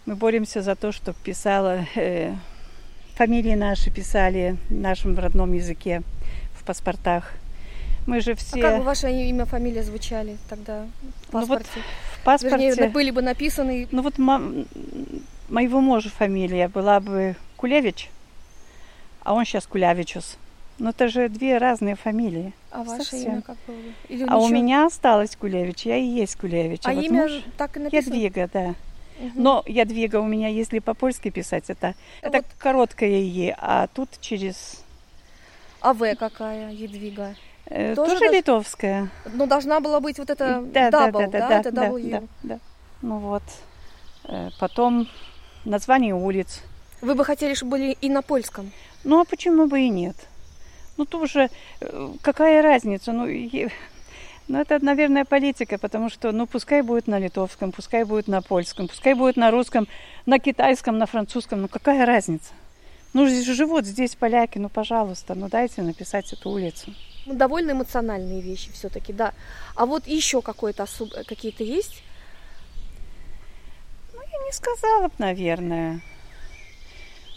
мы 0.05 0.15
боремся 0.15 0.61
за 0.61 0.75
то, 0.75 0.91
чтобы 0.91 1.17
писала, 1.23 1.85
э, 1.95 2.35
фамилии 3.15 3.55
наши 3.55 3.89
писали 3.89 4.57
в 4.69 4.73
нашем 4.73 5.17
родном 5.17 5.53
языке 5.53 6.03
в 6.53 6.63
паспортах. 6.63 7.33
Мы 8.05 8.21
же 8.21 8.35
все... 8.35 8.59
А 8.59 8.61
как 8.61 8.77
бы 8.79 8.83
ваше 8.83 9.11
имя, 9.11 9.45
фамилия 9.45 9.83
звучали 9.83 10.37
тогда 10.49 10.85
в 11.27 11.31
паспорте? 11.31 11.69
Ну 11.75 11.81
вот 11.81 11.85
в 12.19 12.23
паспорте... 12.23 12.69
Вернее, 12.69 12.89
были 12.89 13.11
бы 13.11 13.21
написаны... 13.21 13.87
Ну 13.91 14.01
вот 14.01 14.17
мо... 14.17 14.41
моего 15.49 15.81
мужа 15.81 16.09
фамилия 16.09 16.67
была 16.67 16.99
бы 16.99 17.35
Кулевич, 17.57 18.09
а 19.23 19.33
он 19.33 19.45
сейчас 19.45 19.65
Кулявичус. 19.65 20.37
Но 20.77 20.89
это 20.89 21.07
же 21.07 21.29
две 21.29 21.57
разные 21.57 21.95
фамилии. 21.95 22.53
А 22.69 22.83
ваше 22.83 23.05
Совсем. 23.05 23.33
имя 23.33 23.41
как 23.41 23.57
было? 23.65 23.77
Или 24.09 24.23
а 24.23 24.25
ничего? 24.25 24.43
у 24.43 24.49
меня 24.49 24.85
осталось 24.85 25.35
Кулевич, 25.35 25.85
я 25.85 25.97
и 25.97 26.05
есть 26.05 26.35
Кулевич. 26.35 26.81
А, 26.83 26.91
а 26.91 26.93
вот 26.93 27.03
имя 27.03 27.23
муж... 27.23 27.43
так 27.57 27.77
и 27.77 27.79
написано? 27.79 28.13
Ядвига, 28.13 28.49
да. 28.51 28.75
Угу. 29.19 29.31
Но 29.35 29.63
ядвига 29.65 30.17
у 30.17 30.25
меня, 30.25 30.49
если 30.49 30.79
по-польски 30.79 31.29
писать, 31.29 31.69
это, 31.69 31.95
вот. 32.21 32.35
это 32.35 32.45
короткое 32.59 33.21
Е, 33.21 33.55
а 33.57 33.87
тут 33.87 34.09
через... 34.19 34.83
А 35.79 35.93
В 35.93 36.15
какая 36.15 36.71
Едвига? 36.71 37.35
Э, 37.67 37.95
тоже 37.95 38.19
тоже 38.19 38.31
литовская. 38.31 39.09
Ну, 39.33 39.47
должна 39.47 39.79
была 39.79 39.99
быть 39.99 40.19
вот 40.19 40.29
это 40.29 40.61
да, 40.61 40.91
дабл, 40.91 41.19
да, 41.19 41.27
да, 41.27 41.39
да, 41.39 41.47
да, 41.47 41.59
это 41.59 41.71
да, 41.71 41.91
да, 41.91 42.23
да. 42.43 42.59
Ну 43.01 43.17
вот. 43.17 43.43
Э, 44.25 44.49
потом 44.59 45.07
название 45.65 46.13
улиц. 46.13 46.61
Вы 47.01 47.15
бы 47.15 47.25
хотели, 47.25 47.53
чтобы 47.53 47.71
были 47.71 47.97
и 48.01 48.09
на 48.09 48.21
польском? 48.21 48.71
Ну, 49.03 49.21
а 49.21 49.25
почему 49.25 49.67
бы 49.67 49.81
и 49.81 49.89
нет? 49.89 50.15
Ну, 50.97 51.05
тоже 51.05 51.49
э, 51.81 52.09
какая 52.21 52.61
разница? 52.61 53.11
Ну, 53.11 53.27
ну, 54.47 54.59
это, 54.59 54.83
наверное, 54.83 55.25
политика, 55.25 55.79
потому 55.79 56.09
что, 56.09 56.31
ну, 56.31 56.45
пускай 56.45 56.83
будет 56.83 57.07
на 57.07 57.17
литовском, 57.17 57.71
пускай 57.71 58.03
будет 58.03 58.27
на 58.27 58.41
польском, 58.41 58.87
пускай 58.87 59.15
будет 59.15 59.37
на 59.37 59.49
русском, 59.49 59.87
на 60.27 60.37
китайском, 60.37 60.99
на 60.99 61.07
французском, 61.07 61.61
ну, 61.61 61.67
какая 61.67 62.05
разница? 62.05 62.53
Ну, 63.13 63.27
живут 63.27 63.85
здесь 63.85 64.15
поляки, 64.15 64.59
ну, 64.59 64.69
пожалуйста, 64.69 65.33
ну, 65.33 65.47
дайте 65.49 65.81
написать 65.81 66.31
эту 66.31 66.51
улицу. 66.51 66.93
Ну, 67.25 67.33
довольно 67.33 67.71
эмоциональные 67.71 68.41
вещи 68.41 68.71
все-таки, 68.71 69.11
да. 69.11 69.33
А 69.75 69.85
вот 69.85 70.07
еще 70.07 70.41
какое-то 70.41 70.83
особ... 70.83 71.11
какие-то 71.25 71.63
есть? 71.63 72.03
Ну, 74.13 74.21
я 74.21 74.45
не 74.45 74.51
сказала 74.51 75.07
бы, 75.07 75.13
наверное. 75.17 76.01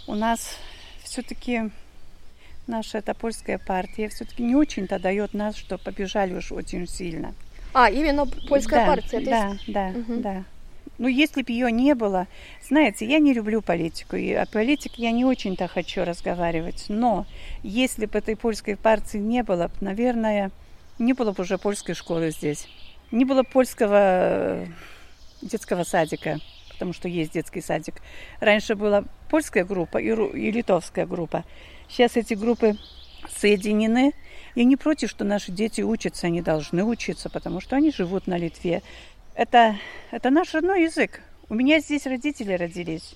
У 0.07 0.15
нас 0.15 0.57
все-таки 1.05 1.71
наша 2.67 2.99
эта 2.99 3.15
польская 3.15 3.59
партия 3.59 4.09
все-таки 4.09 4.43
не 4.43 4.55
очень-то 4.55 4.99
дает 4.99 5.33
нас, 5.33 5.57
что 5.57 5.79
побежали 5.79 6.35
уж 6.35 6.53
очень 6.53 6.87
сильно. 6.87 7.35
А, 7.73 7.91
именно 7.91 8.27
польская 8.27 8.81
да, 8.81 8.87
партия? 8.87 9.21
Да, 9.21 9.49
есть... 9.49 9.73
да, 9.73 9.89
угу. 9.89 10.21
да. 10.21 10.45
Ну, 10.99 11.07
если 11.07 11.43
бы 11.43 11.53
ее 11.53 11.71
не 11.71 11.95
было, 11.95 12.27
знаете, 12.61 13.07
я 13.07 13.21
не 13.21 13.33
люблю 13.33 13.63
политику, 13.63 14.17
и 14.17 14.33
о 14.33 14.47
политике 14.47 15.03
я 15.03 15.13
не 15.13 15.25
очень-то 15.25 15.69
хочу 15.69 16.05
разговаривать, 16.05 16.87
но 16.89 17.25
если 17.63 18.07
бы 18.07 18.19
этой 18.19 18.37
польской 18.37 18.77
партии 18.77 19.19
не 19.19 19.45
было, 19.45 19.71
наверное, 19.81 20.51
не 20.99 21.13
было 21.13 21.31
бы 21.31 21.45
уже 21.45 21.57
польской 21.57 21.95
школы 21.95 22.31
здесь, 22.31 22.67
не 23.13 23.25
было 23.25 23.45
польского 23.45 24.67
детского 25.41 25.85
садика, 25.85 26.41
потому 26.73 26.93
что 26.93 27.09
есть 27.09 27.33
детский 27.33 27.61
садик. 27.61 28.03
Раньше 28.41 28.75
была 28.75 29.05
польская 29.31 29.65
группа 29.65 29.99
и, 29.99 30.09
и 30.09 30.51
литовская 30.51 31.07
группа. 31.07 31.45
Сейчас 31.89 32.17
эти 32.17 32.35
группы 32.35 32.77
соединены. 33.37 34.13
Я 34.55 34.65
не 34.65 34.77
против, 34.77 35.11
что 35.11 35.25
наши 35.25 35.53
дети 35.53 35.81
учатся, 35.81 36.27
они 36.27 36.43
должны 36.43 36.85
учиться, 36.85 37.31
потому 37.31 37.61
что 37.61 37.77
они 37.77 37.93
живут 37.93 38.27
на 38.27 38.37
Литве. 38.37 38.83
Это, 39.39 39.77
это 40.11 40.31
наш 40.31 40.53
родной 40.53 40.83
язык. 40.83 41.21
У 41.49 41.55
меня 41.55 41.79
здесь 41.79 42.07
родители 42.07 42.55
родились. 42.55 43.15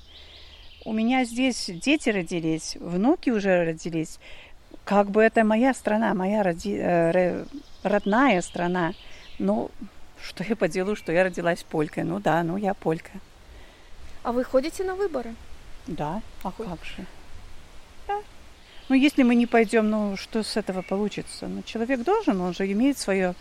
У 0.84 0.92
меня 0.92 1.24
здесь 1.24 1.68
дети 1.68 2.10
родились, 2.10 2.76
внуки 2.76 3.30
уже 3.30 3.64
родились. 3.64 4.20
Как 4.84 5.10
бы 5.10 5.20
это 5.20 5.42
моя 5.42 5.74
страна, 5.74 6.14
моя 6.14 6.44
роди... 6.44 6.76
э, 6.78 7.44
родная 7.82 8.40
страна. 8.40 8.92
Ну, 9.40 9.72
что 10.22 10.44
я 10.44 10.54
поделаю, 10.54 10.94
что 10.94 11.10
я 11.10 11.24
родилась 11.24 11.64
полькой? 11.64 12.04
Ну 12.04 12.20
да, 12.20 12.44
ну 12.44 12.56
я 12.56 12.74
полька. 12.74 13.10
А 14.22 14.30
вы 14.30 14.44
ходите 14.44 14.84
на 14.84 14.94
выборы? 14.94 15.34
Да, 15.88 16.22
а 16.44 16.52
как 16.52 16.84
же? 16.84 17.04
Ну, 18.88 18.94
если 18.94 19.24
мы 19.24 19.34
не 19.34 19.46
пойдем, 19.46 19.90
ну, 19.90 20.16
что 20.16 20.44
с 20.44 20.56
этого 20.56 20.82
получится? 20.82 21.48
Ну, 21.48 21.62
человек 21.62 22.04
должен, 22.04 22.40
он 22.40 22.54
же 22.54 22.70
имеет 22.70 22.96
свое 22.96 23.34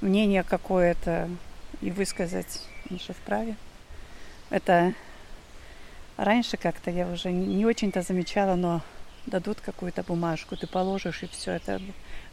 мнение 0.00 0.42
какое-то 0.42 1.28
и 1.80 1.90
высказать, 1.90 2.62
он 2.90 2.98
же 2.98 3.12
вправе. 3.12 3.56
Это 4.50 4.94
раньше 6.16 6.56
как-то 6.56 6.90
я 6.90 7.06
уже 7.08 7.30
не, 7.30 7.66
очень-то 7.66 8.02
замечала, 8.02 8.54
но 8.54 8.82
дадут 9.26 9.60
какую-то 9.60 10.02
бумажку, 10.02 10.56
ты 10.56 10.66
положишь 10.66 11.22
и 11.22 11.26
все 11.26 11.52
это. 11.52 11.80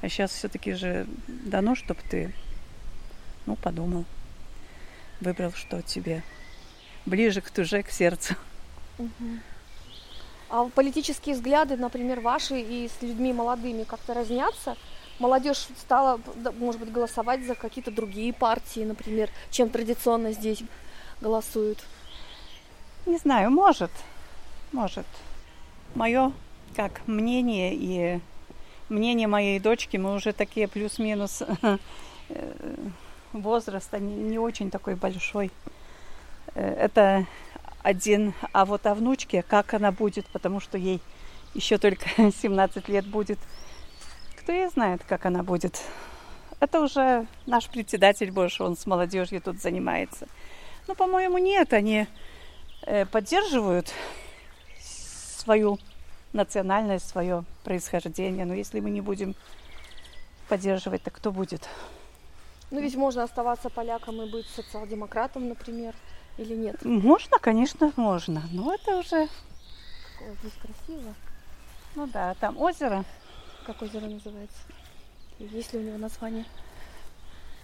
А 0.01 0.09
сейчас 0.09 0.31
все-таки 0.31 0.73
же 0.73 1.07
дано, 1.27 1.75
чтобы 1.75 2.01
ты, 2.09 2.33
ну, 3.45 3.55
подумал, 3.55 4.05
выбрал, 5.21 5.51
что 5.53 5.81
тебе 5.81 6.23
ближе 7.05 7.41
к 7.41 7.51
душе, 7.53 7.83
к 7.83 7.89
сердцу. 7.89 8.35
А 10.53 10.65
политические 10.65 11.33
взгляды, 11.33 11.77
например, 11.77 12.19
ваши 12.19 12.59
и 12.61 12.87
с 12.87 13.01
людьми 13.01 13.33
молодыми 13.33 13.85
как-то 13.85 14.13
разнятся? 14.13 14.77
Молодежь 15.17 15.67
стала, 15.79 16.19
может 16.59 16.79
быть, 16.79 16.91
голосовать 16.91 17.43
за 17.43 17.55
какие-то 17.55 17.89
другие 17.89 18.33
партии, 18.33 18.81
например, 18.81 19.31
чем 19.49 19.69
традиционно 19.69 20.31
здесь 20.31 20.61
голосуют? 21.21 21.83
Не 23.07 23.17
знаю, 23.17 23.49
может, 23.49 23.89
может. 24.71 25.07
Мое 25.95 26.31
как 26.75 27.01
мнение 27.07 27.73
и 27.73 28.19
мнение 28.89 29.27
моей 29.27 29.59
дочки, 29.59 29.97
мы 29.97 30.13
уже 30.13 30.33
такие 30.33 30.67
плюс-минус 30.67 31.41
э, 32.29 32.75
возраст, 33.31 33.91
не, 33.93 34.13
не 34.13 34.37
очень 34.37 34.69
такой 34.69 34.93
большой. 34.93 35.49
Э, 36.53 36.75
это 36.75 37.25
один, 37.83 38.33
а 38.53 38.65
вот 38.65 38.85
о 38.87 38.95
внучке, 38.95 39.43
как 39.43 39.73
она 39.73 39.91
будет, 39.91 40.25
потому 40.27 40.59
что 40.59 40.77
ей 40.77 41.01
еще 41.53 41.77
только 41.77 42.09
17 42.17 42.87
лет 42.87 43.05
будет. 43.05 43.39
Кто 44.37 44.51
ее 44.51 44.69
знает, 44.69 45.03
как 45.03 45.25
она 45.25 45.43
будет. 45.43 45.81
Это 46.59 46.81
уже 46.81 47.27
наш 47.45 47.69
председатель 47.69 48.31
больше, 48.31 48.63
он 48.63 48.77
с 48.77 48.85
молодежью 48.85 49.41
тут 49.41 49.61
занимается. 49.61 50.27
Ну, 50.87 50.95
по-моему, 50.95 51.37
нет, 51.37 51.73
они 51.73 52.07
э, 52.83 53.05
поддерживают 53.05 53.93
свою 54.79 55.77
национальность, 56.31 57.07
свое 57.07 57.43
происхождение. 57.63 58.45
Но 58.45 58.53
если 58.53 58.79
мы 58.79 58.89
не 58.89 59.01
будем 59.01 59.35
поддерживать, 60.47 61.03
то 61.03 61.11
кто 61.11 61.31
будет? 61.31 61.67
Ну 62.71 62.81
ведь 62.81 62.95
можно 62.95 63.23
оставаться 63.23 63.69
поляком 63.69 64.21
и 64.21 64.29
быть 64.29 64.47
социал-демократом, 64.47 65.49
например, 65.49 65.93
или 66.37 66.55
нет? 66.55 66.83
Можно, 66.83 67.37
конечно, 67.39 67.91
можно. 67.95 68.43
Но 68.51 68.73
это 68.73 68.97
уже... 68.97 69.21
Ой, 70.21 70.37
здесь 70.41 70.53
красиво. 70.61 71.13
Ну 71.95 72.07
да, 72.07 72.33
там 72.35 72.57
озеро. 72.57 73.03
Как 73.65 73.81
озеро 73.81 74.05
называется? 74.05 74.57
И 75.39 75.45
Есть 75.45 75.73
ли 75.73 75.79
у 75.79 75.83
него 75.83 75.97
название? 75.97 76.45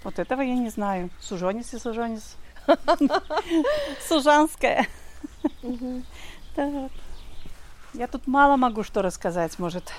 Вот 0.03 0.20
этого 0.20 0.41
я 0.41 0.55
не 0.55 0.70
знаю. 0.70 1.09
Сужонис 1.20 1.74
и 1.74 1.80
Сужонис. 1.80 2.36
Сужанская. 4.07 4.88
Я 7.93 8.07
тут 8.07 8.28
мало 8.28 8.55
могу 8.55 8.84
что 8.84 9.01
рассказать. 9.01 9.57
Может, 9.59 9.91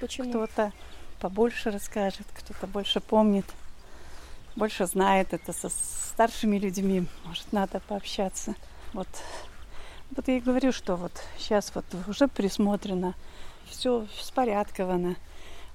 Почему? 0.00 0.28
кто-то 0.28 0.72
побольше 1.20 1.70
расскажет, 1.70 2.26
кто-то 2.34 2.66
больше 2.66 3.00
помнит, 3.00 3.46
больше 4.56 4.86
знает 4.86 5.32
это 5.32 5.52
со 5.52 5.68
старшими 5.68 6.58
людьми. 6.58 7.06
Может, 7.24 7.52
надо 7.52 7.80
пообщаться. 7.80 8.54
Вот, 8.92 9.08
вот 10.10 10.26
я 10.28 10.38
и 10.38 10.40
говорю, 10.40 10.72
что 10.72 10.96
вот 10.96 11.12
сейчас 11.38 11.72
вот 11.74 11.84
уже 12.08 12.26
присмотрено, 12.26 13.14
все 13.68 14.06
спорядковано. 14.18 15.16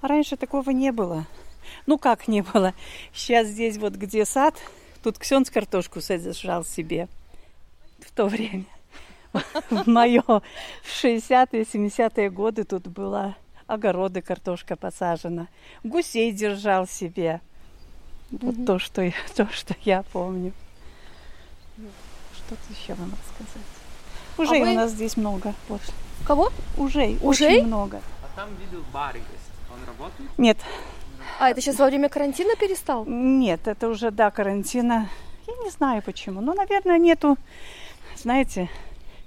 А 0.01 0.07
раньше 0.07 0.35
такого 0.35 0.71
не 0.71 0.91
было. 0.91 1.25
Ну 1.85 1.97
как 1.99 2.27
не 2.27 2.41
было? 2.41 2.73
Сейчас 3.13 3.47
здесь 3.47 3.77
вот 3.77 3.93
где 3.93 4.25
сад, 4.25 4.55
тут 5.03 5.19
Ксенц 5.19 5.49
картошку 5.49 6.01
сажал 6.01 6.65
себе 6.65 7.07
в 7.99 8.11
то 8.11 8.25
время. 8.25 8.65
В 9.69 9.87
мое 9.87 10.21
в 10.21 11.03
60-е, 11.03 11.61
70-е 11.61 12.29
годы 12.29 12.63
тут 12.65 12.87
была 12.87 13.35
огороды, 13.67 14.21
картошка 14.21 14.75
посажена. 14.75 15.47
Гусей 15.83 16.31
держал 16.31 16.87
себе. 16.87 17.39
Вот 18.31 18.65
то, 18.65 18.79
что 18.79 19.01
я, 19.01 19.11
то, 19.35 19.47
что 19.51 19.75
я 19.83 20.03
помню. 20.13 20.53
Что-то 22.35 22.61
еще 22.73 22.93
вам 22.93 23.11
рассказать. 23.11 23.67
Ужей 24.37 24.61
вы- 24.61 24.71
у 24.71 24.75
нас 24.75 24.91
здесь 24.91 25.17
много. 25.17 25.53
Вот. 25.69 25.81
Кого? 26.25 26.51
Ужей? 26.77 27.17
очень 27.21 27.65
много. 27.65 28.01
А 28.23 28.35
там 28.39 28.49
видел 28.55 28.83
барик 28.93 29.23
есть. 29.31 29.51
Он 29.73 29.79
работает? 29.87 30.29
Нет, 30.37 30.57
А, 31.39 31.49
это 31.49 31.61
сейчас 31.61 31.79
во 31.79 31.85
время 31.87 32.09
карантина 32.09 32.55
перестал? 32.55 33.05
нет, 33.05 33.67
это 33.67 33.87
уже 33.89 34.11
до 34.11 34.29
карантина. 34.31 35.09
Я 35.47 35.53
не 35.63 35.69
знаю 35.71 36.01
почему. 36.03 36.41
Ну, 36.41 36.53
наверное, 36.53 36.97
нету. 36.99 37.37
Знаете, 38.15 38.69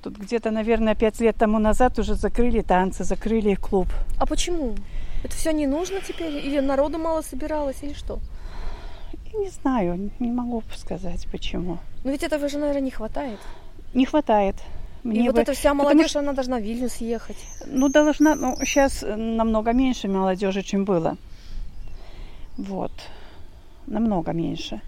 тут 0.03 0.17
где-то, 0.17 0.51
наверное, 0.51 0.95
пять 0.95 1.21
лет 1.21 1.37
тому 1.37 1.59
назад 1.59 1.99
уже 1.99 2.15
закрыли 2.15 2.61
танцы, 2.63 3.05
закрыли 3.05 3.55
клуб. 3.55 3.89
А 4.19 4.27
почему? 4.27 4.75
Это 5.25 5.35
все 5.35 5.53
не 5.53 5.67
нужно 5.67 6.01
теперь? 6.01 6.37
Или 6.37 6.61
народу 6.61 6.99
мало 6.99 7.23
собиралось, 7.23 7.83
или 7.83 7.95
что? 7.95 8.19
Не 9.39 9.51
знаю, 9.51 10.11
не 10.21 10.31
могу 10.31 10.63
сказать 10.77 11.27
почему. 11.33 11.79
Ну 12.05 12.11
ведь 12.11 12.23
этого 12.23 12.49
же, 12.49 12.59
наверное, 12.59 12.83
не 12.83 12.91
хватает. 12.91 13.39
Не 13.95 14.07
хватает. 14.07 14.57
И 15.05 15.09
Мне 15.09 15.25
вот 15.25 15.35
бы- 15.35 15.43
эта 15.43 15.53
вся 15.53 15.71
потому 15.71 15.83
молодежь, 15.91 16.11
что- 16.11 16.21
она 16.21 16.33
должна 16.33 16.59
в 16.59 16.63
Вильнюс 16.63 16.97
ехать. 16.97 17.37
Ну, 17.67 17.89
должна, 17.89 18.35
ну, 18.35 18.57
сейчас 18.65 19.03
намного 19.03 19.73
меньше 19.73 20.09
молодежи, 20.09 20.63
чем 20.63 20.85
было. 20.85 21.17
Вот. 22.57 22.93
Намного 23.87 24.33
меньше. 24.33 24.81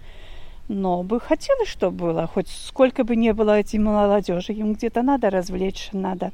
Но 0.69 1.03
бы 1.03 1.19
хотелось, 1.19 1.69
чтобы 1.69 1.97
было. 1.97 2.27
Хоть 2.27 2.47
сколько 2.49 3.03
бы 3.03 3.15
не 3.15 3.33
было 3.33 3.59
этой 3.59 3.79
молодежи, 3.79 4.53
им 4.53 4.73
где-то 4.73 5.01
надо 5.03 5.29
развлечь, 5.29 5.89
надо. 5.93 6.31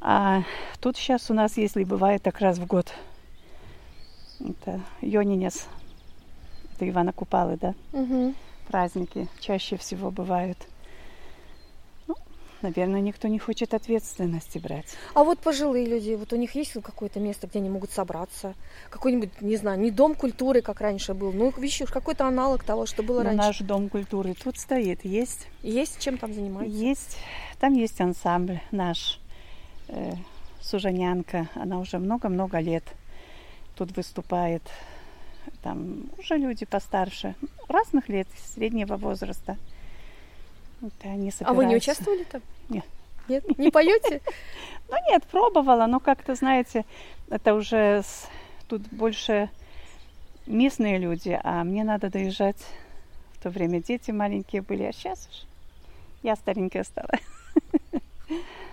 А 0.00 0.42
тут 0.80 0.96
сейчас 0.96 1.30
у 1.30 1.34
нас, 1.34 1.56
если 1.56 1.84
бывает 1.84 2.22
так 2.22 2.40
раз 2.40 2.58
в 2.58 2.66
год, 2.66 2.92
это 4.40 4.80
Йонинец, 5.00 5.66
это 6.82 6.88
Ивана 6.90 7.12
Купалы, 7.12 7.56
да, 7.60 7.74
Угу. 7.92 8.34
праздники 8.68 9.28
чаще 9.40 9.76
всего 9.76 10.10
бывают. 10.10 10.58
Ну, 12.08 12.14
наверное, 12.62 13.00
никто 13.00 13.28
не 13.28 13.38
хочет 13.38 13.74
ответственности 13.74 14.58
брать. 14.58 14.96
А 15.14 15.22
вот 15.24 15.38
пожилые 15.38 15.86
люди, 15.86 16.14
вот 16.14 16.32
у 16.32 16.36
них 16.36 16.54
есть 16.54 16.72
какое-то 16.82 17.20
место, 17.20 17.46
где 17.46 17.58
они 17.60 17.68
могут 17.70 17.92
собраться? 17.92 18.54
Какой-нибудь, 18.90 19.40
не 19.40 19.56
знаю, 19.56 19.78
не 19.80 19.90
дом 19.90 20.14
культуры, 20.14 20.60
как 20.62 20.80
раньше 20.80 21.14
был, 21.14 21.32
ну, 21.32 21.52
еще 21.58 21.86
какой-то 21.86 22.26
аналог 22.26 22.64
того, 22.64 22.86
что 22.86 23.02
было 23.02 23.18
Но 23.18 23.24
раньше. 23.30 23.36
наш 23.46 23.58
дом 23.60 23.88
культуры 23.88 24.34
тут 24.34 24.58
стоит, 24.58 25.04
есть, 25.04 25.46
Есть 25.62 26.00
чем 26.00 26.18
там 26.18 26.32
заниматься? 26.34 26.68
есть, 26.70 27.16
там 27.60 27.74
есть 27.74 28.00
ансамбль 28.00 28.60
наш, 28.72 29.20
э, 29.88 30.12
Сужанянка, 30.60 31.48
она 31.54 31.78
уже 31.80 31.98
много-много 31.98 32.58
лет 32.60 32.84
тут 33.76 33.96
выступает. 33.96 34.62
Там 35.62 36.10
уже 36.18 36.36
люди 36.36 36.64
постарше, 36.64 37.34
разных 37.68 38.08
лет, 38.08 38.26
среднего 38.54 38.96
возраста. 38.96 39.56
Вот 40.80 40.92
они 41.04 41.12
А 41.12 41.14
вы 41.14 41.20
не 41.20 41.30
собираются. 41.30 41.76
участвовали 41.76 42.24
там? 42.24 42.42
Нет. 42.68 42.84
Нет? 43.28 43.58
Не 43.58 43.70
поете? 43.70 44.20
Ну 44.88 44.96
нет, 45.08 45.24
пробовала, 45.24 45.86
но 45.86 46.00
как-то, 46.00 46.34
знаете, 46.34 46.84
это 47.30 47.54
уже 47.54 48.02
тут 48.68 48.82
больше 48.90 49.48
местные 50.46 50.98
люди, 50.98 51.40
а 51.42 51.64
мне 51.64 51.82
надо 51.82 52.10
доезжать. 52.10 52.62
В 53.32 53.42
то 53.42 53.48
время 53.48 53.82
дети 53.82 54.10
маленькие 54.10 54.60
были, 54.60 54.82
а 54.82 54.92
сейчас 54.92 55.28
уж 55.30 55.46
я 56.22 56.36
старенькая 56.36 56.84
стала. 56.84 57.08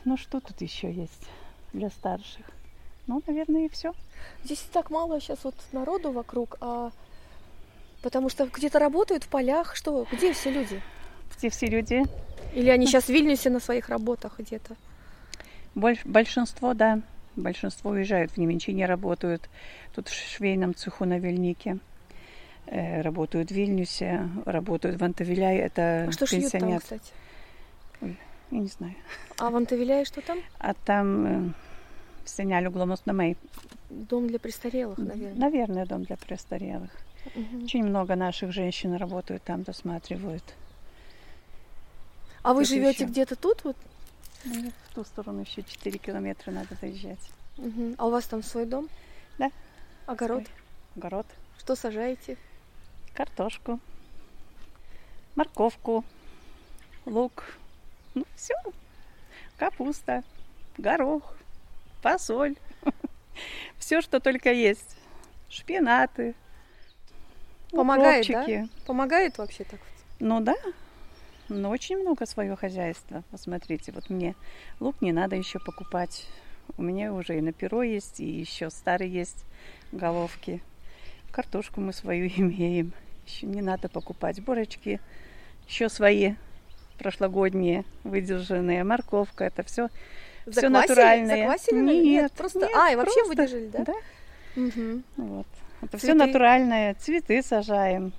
Ну 0.06 0.18
что 0.18 0.40
тут 0.40 0.60
еще 0.62 0.92
есть 0.92 1.28
для 1.74 1.90
старших? 1.90 2.46
Ну, 3.10 3.24
наверное, 3.26 3.66
и 3.66 3.70
все. 3.70 3.91
Здесь 4.43 4.60
так 4.72 4.91
мало 4.91 5.20
сейчас 5.20 5.39
вот 5.43 5.55
народу 5.72 6.12
вокруг, 6.12 6.57
а 6.62 6.91
потому 8.03 8.30
что 8.30 8.45
где-то 8.45 8.78
работают 8.78 9.24
в 9.24 9.30
полях, 9.30 9.76
что, 9.76 10.05
где 10.12 10.32
все 10.32 10.51
люди? 10.51 10.80
Где 11.36 11.49
все 11.49 11.66
люди? 11.66 12.03
Или 12.53 12.70
они 12.70 12.86
сейчас 12.86 13.05
в 13.05 13.10
Вильнюсе 13.10 13.49
на 13.49 13.60
своих 13.60 13.89
работах 13.89 14.38
где-то? 14.38 14.76
Больш- 15.74 16.05
большинство, 16.05 16.76
да, 16.76 17.01
большинство 17.36 17.89
уезжают 17.89 18.34
в 18.34 18.38
Неменчине, 18.38 18.86
работают. 18.86 19.49
Тут 19.95 20.07
в 20.07 20.14
швейном 20.14 20.76
цеху 20.76 21.05
на 21.05 21.18
Вильнике. 21.18 21.80
Э, 22.68 23.01
работают 23.01 23.49
в 23.49 23.55
Вильнюсе, 23.55 24.30
работают 24.45 25.01
в 25.01 25.03
Антавиляе. 25.03 25.62
Это 25.62 26.05
А 26.10 26.12
что 26.12 26.28
шьют 26.28 26.51
там, 26.51 26.78
кстати? 26.78 27.12
Я 28.01 28.60
не 28.60 28.68
знаю. 28.68 28.93
А 29.39 29.49
в 29.49 29.55
Антавиляе 29.55 30.05
что 30.05 30.22
там? 30.22 30.38
А 30.60 30.76
там 30.76 31.26
э, 31.26 31.53
Сенялю 32.26 32.72
Гломосномей. 32.72 33.38
Дом 33.90 34.28
для 34.28 34.40
престарелых, 34.40 34.98
наверное. 34.98 35.36
Наверное, 35.36 35.86
дом 35.86 36.04
для 36.04 36.18
престарелых. 36.18 36.92
Мгм. 37.36 37.64
Очень 37.64 37.84
много 37.84 38.16
наших 38.16 38.52
женщин 38.52 38.96
работают 38.96 39.44
там, 39.44 39.64
досматривают. 39.64 40.44
А 42.44 42.54
вы 42.54 42.62
Тут 42.62 42.70
живете 42.70 43.04
ещё. 43.04 43.12
где-то 43.12 43.36
тут? 43.36 43.64
Вот? 43.64 43.76
Ну, 44.46 44.72
В 44.90 44.96
ту 44.96 45.04
сторону 45.04 45.42
еще 45.42 45.64
4 45.64 45.98
километра 45.98 46.52
надо 46.52 46.76
доезжать. 46.80 47.20
Мгм. 47.58 47.96
А 47.98 48.08
у 48.08 48.10
вас 48.12 48.26
там 48.26 48.42
свой 48.44 48.66
дом? 48.66 48.88
Да. 49.38 49.52
Огород? 50.06 50.44
Огород, 50.96 51.26
Что 51.60 51.76
сажаете? 51.76 52.38
картошку, 53.14 53.80
морковку, 55.36 56.06
лук. 57.06 57.44
Ну, 58.16 58.24
все. 58.36 58.56
Капуста, 59.58 60.24
горох, 60.78 61.36
фасоль. 62.02 62.56
Все, 63.78 64.02
что 64.02 64.20
только 64.20 64.52
есть. 64.52 64.97
Шпинаты. 65.50 66.36
Помогает, 67.72 68.28
да? 68.28 68.41
укропчики. 68.41 68.70
Помогает 68.86 69.38
вообще 69.38 69.64
так? 69.64 69.80
Ну 70.20 70.41
да, 70.41 70.56
но 71.50 71.70
очень 71.70 71.97
много 71.97 72.26
свое 72.26 72.56
хозяйство. 72.56 73.24
Посмотрите, 73.32 73.91
вот 73.91 74.10
мне 74.10 74.36
лук 74.80 75.02
не 75.02 75.12
надо 75.12 75.36
еще 75.36 75.60
покупать. 75.60 76.28
У 76.78 76.84
меня 76.84 77.14
уже 77.14 77.38
и 77.38 77.41
на 77.41 77.54
перо 77.54 77.82
есть, 77.82 78.20
и 78.20 78.26
еще 78.26 78.70
старый 78.70 79.10
есть 79.10 79.45
головки. 79.91 80.62
Картошку 81.32 81.82
мы 81.82 81.93
свою 81.93 82.28
имеем. 82.38 82.93
Еще 83.26 83.47
не 83.47 83.62
надо 83.62 83.89
покупать. 83.89 84.41
Борочки 84.41 85.00
еще 85.68 85.89
свои 85.89 86.36
прошлогодние, 86.97 87.86
выдержанные. 88.04 88.84
Морковка, 88.84 89.45
это 89.45 89.64
все 89.64 89.89
все 90.52 90.70
натуральное. 90.70 91.38
Заквасили? 91.38 92.04
Нет, 92.06 92.32
просто... 92.34 92.60
нет, 92.60 92.72
а, 92.76 92.91
и 92.91 92.95
вообще 92.95 93.14
просто- 93.26 93.30
выдержали, 93.30 93.68
да? 93.68 93.84
Да, 93.86 93.93
Мгм. 94.56 95.04
вот. 95.18 95.47
Это 95.82 95.97
все 95.97 96.14
натуральное. 96.14 96.93
Цветы 96.95 97.41
сажаем. 97.41 98.12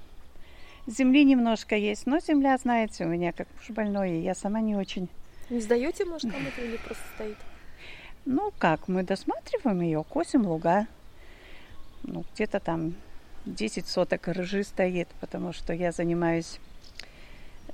Земли 0.86 1.24
немножко 1.24 1.76
есть, 1.76 2.06
но 2.06 2.18
земля, 2.20 2.56
знаете, 2.58 3.04
у 3.04 3.08
меня 3.08 3.32
как 3.32 3.46
уж 3.60 3.70
больной, 3.70 4.20
я 4.20 4.34
сама 4.34 4.60
не 4.60 4.74
очень. 4.76 5.08
Не 5.50 5.60
сдаете, 5.60 6.04
может, 6.04 6.30
кому-то 6.30 6.60
или 6.62 6.76
просто 6.78 7.02
стоит? 7.14 7.36
Ну 8.24 8.52
как, 8.58 8.88
мы 8.88 9.02
досматриваем 9.02 9.80
ее, 9.82 10.04
косим 10.08 10.46
луга. 10.46 10.86
Ну, 12.02 12.24
где-то 12.34 12.60
там 12.60 12.94
10 13.46 13.86
соток 13.86 14.26
ржи 14.28 14.64
стоит, 14.64 15.08
потому 15.20 15.52
что 15.52 15.72
я 15.72 15.92
занимаюсь, 15.92 16.58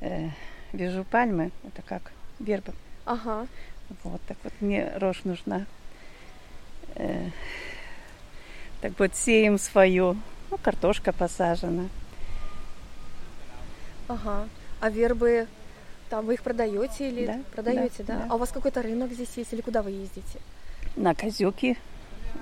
э, 0.00 0.28
вяжу 0.72 1.04
пальмы, 1.04 1.52
это 1.64 1.82
как 1.82 2.12
верба. 2.38 2.74
Ага. 3.04 3.46
Вот, 4.02 4.20
так 4.26 4.36
вот 4.42 4.52
мне 4.60 4.92
рожь 4.96 5.22
нужна. 5.24 5.66
Э, 6.94 7.30
так 8.80 8.92
вот, 8.98 9.14
сеем 9.14 9.58
свою. 9.58 10.16
Ну, 10.50 10.58
картошка 10.58 11.12
посажена. 11.12 11.88
Ага. 14.08 14.48
А 14.80 14.90
вербы, 14.90 15.46
там 16.10 16.26
вы 16.26 16.34
их 16.34 16.42
продаете 16.42 17.08
или 17.08 17.26
Да, 17.26 17.40
продаете, 17.52 18.02
да, 18.02 18.14
да, 18.14 18.20
да. 18.20 18.26
А 18.30 18.34
у 18.36 18.38
вас 18.38 18.50
какой-то 18.50 18.82
рынок 18.82 19.12
здесь 19.12 19.30
есть 19.36 19.52
или 19.52 19.60
куда 19.60 19.82
вы 19.82 19.90
ездите? 19.90 20.40
На 20.94 21.14
Козюки, 21.14 21.76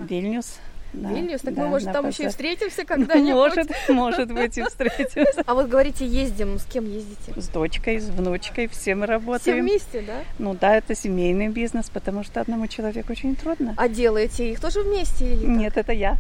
Вильнюс. 0.01 0.59
Да, 0.95 1.11
Вильнюс? 1.11 1.41
Так 1.41 1.55
да, 1.55 1.63
мы, 1.63 1.69
может, 1.69 1.93
там 1.93 2.09
еще 2.09 2.25
и 2.25 2.29
встретимся 2.29 2.85
когда-нибудь? 2.85 3.33
Может, 3.35 3.71
может 3.89 4.33
быть, 4.33 4.57
и 4.59 4.63
встретимся. 4.63 5.43
А 5.47 5.55
вот 5.55 5.69
говорите, 5.69 6.07
ездим, 6.07 6.59
с 6.59 6.65
кем 6.65 6.85
ездите? 6.87 7.33
С 7.41 7.49
дочкой, 7.49 8.01
с 8.01 8.09
внучкой, 8.09 8.69
все 8.69 8.95
мы 8.95 9.05
Все 9.07 9.13
работаем. 9.13 9.61
вместе, 9.65 10.03
да? 10.07 10.21
Ну 10.39 10.55
да, 10.61 10.77
это 10.77 10.95
семейный 10.95 11.49
бизнес, 11.49 11.91
потому 11.91 12.25
что 12.25 12.41
одному 12.41 12.67
человеку 12.67 13.13
очень 13.13 13.37
трудно. 13.37 13.75
А 13.77 13.89
делаете 13.89 14.51
их 14.51 14.61
тоже 14.61 14.83
вместе 14.83 15.27
или 15.35 15.41
как? 15.47 15.57
Нет, 15.57 15.77
это 15.77 15.93
я. 15.93 16.17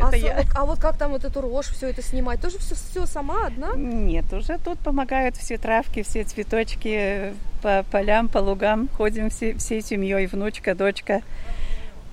А, 0.00 0.08
это 0.08 0.16
я. 0.16 0.36
вот- 0.36 0.46
а 0.56 0.64
вот 0.64 0.80
как 0.80 0.96
там 0.96 1.10
вот 1.12 1.24
эту 1.24 1.40
рожь, 1.42 1.66
все 1.66 1.88
это 1.88 2.02
снимать? 2.02 2.40
Тоже 2.40 2.58
все, 2.58 2.74
все 2.74 3.06
сама 3.06 3.46
одна? 3.46 3.72
Нет, 3.76 4.24
уже 4.32 4.58
тут 4.58 4.78
помогают 4.78 5.36
все 5.36 5.58
травки, 5.58 6.02
все 6.02 6.24
цветочки 6.24 7.34
по 7.62 7.84
полям, 7.90 8.28
по 8.28 8.38
лугам. 8.38 8.88
Ходим 8.96 9.28
все, 9.30 9.54
всей 9.58 9.82
семьей, 9.82 10.26
внучка, 10.26 10.74
дочка, 10.74 11.20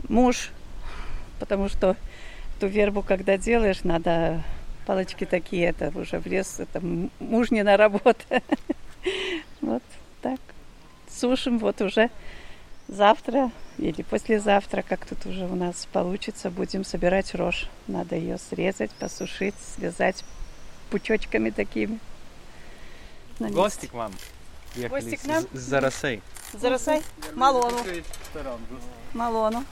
муж. 0.10 0.51
Потому 1.39 1.69
что 1.69 1.95
ту 2.59 2.67
вербу, 2.67 3.01
когда 3.01 3.37
делаешь, 3.37 3.83
надо 3.83 4.43
палочки 4.85 5.25
такие, 5.25 5.67
это 5.67 5.91
уже 5.97 6.19
в 6.19 6.25
лес, 6.25 6.59
это 6.59 6.81
мужнина 7.19 7.77
работа. 7.77 8.23
Вот 9.61 9.83
так. 10.21 10.39
Сушим 11.09 11.59
вот 11.59 11.81
уже 11.81 12.09
завтра 12.87 13.51
или 13.77 14.01
послезавтра, 14.01 14.81
как 14.81 15.05
тут 15.05 15.25
уже 15.25 15.45
у 15.45 15.55
нас 15.55 15.87
получится, 15.91 16.49
будем 16.49 16.83
собирать 16.83 17.35
рожь. 17.35 17.69
Надо 17.87 18.15
ее 18.15 18.37
срезать, 18.37 18.91
посушить, 18.91 19.55
связать 19.75 20.23
пучочками 20.89 21.49
такими. 21.49 21.99
В 23.39 23.51
гости 23.51 23.85
к 23.85 23.93
вам 23.93 24.13
приехали 24.73 25.01
Гости 25.01 25.15
к 25.15 25.25
нам? 25.25 25.45
с 25.53 25.59
Заросей. 25.59 26.21
Заросай. 26.53 27.01
Малону. 27.35 27.77
Малону. 29.13 29.63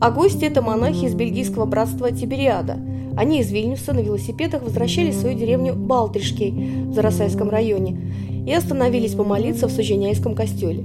А 0.00 0.10
гости– 0.10 0.44
это 0.46 0.62
монахи 0.62 1.04
из 1.04 1.14
бельгийского 1.14 1.66
братства 1.66 2.10
Тибериада. 2.10 2.78
Они 3.18 3.40
из 3.40 3.50
Вильнюса 3.52 3.92
на 3.92 4.00
велосипедах 4.00 4.62
возвращались 4.62 5.16
в 5.16 5.20
свою 5.20 5.38
деревню 5.38 5.74
Балтышкей 5.74 6.52
в 6.86 6.94
Заросайском 6.94 7.50
районе 7.50 8.00
и 8.46 8.52
остановились 8.54 9.14
помолиться 9.14 9.66
в 9.66 9.70
Суженяйском 9.70 10.34
костеле. 10.34 10.84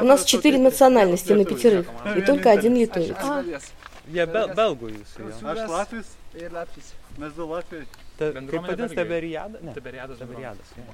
У 0.00 0.04
нас 0.04 0.24
четыре 0.24 0.58
национальности 0.58 1.32
на 1.32 1.44
пятерых, 1.46 1.86
и 2.16 2.20
только 2.20 2.50
один 2.50 2.74
литовец. 2.76 3.16
Я 4.08 4.24
бел- 4.26 4.54
белгую. 4.54 4.96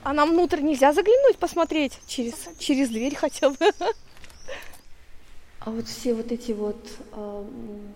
А 0.04 0.12
нам 0.12 0.30
внутрь 0.30 0.60
нельзя 0.60 0.92
заглянуть, 0.92 1.36
посмотреть 1.38 1.98
через, 2.06 2.34
через 2.58 2.90
дверь 2.90 3.16
хотя 3.16 3.50
бы? 3.50 3.56
А 5.60 5.70
вот 5.70 5.86
все 5.86 6.14
вот 6.14 6.30
эти 6.30 6.52
вот 6.52 6.76
м, 7.12 7.94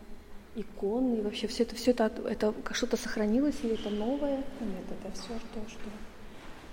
иконы, 0.56 1.18
и 1.18 1.20
вообще 1.22 1.46
все 1.46 1.62
это, 1.62 1.74
все 1.76 1.92
это, 1.92 2.10
это 2.28 2.54
что-то 2.72 2.96
сохранилось 2.96 3.56
или 3.62 3.74
это 3.74 3.90
новое? 3.90 4.36
Нет, 4.60 4.84
это 4.90 5.12
все 5.14 5.28
то, 5.54 5.60
что 5.68 5.90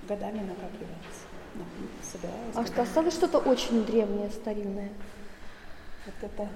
годами 0.08 0.40
накапливается. 0.40 1.28
А 2.56 2.66
что 2.66 2.82
осталось 2.82 3.14
что-то 3.14 3.40
очень 3.40 3.86
древнее, 3.86 4.30
старинное? 4.30 4.90
Вот 6.06 6.16
это 6.22 6.50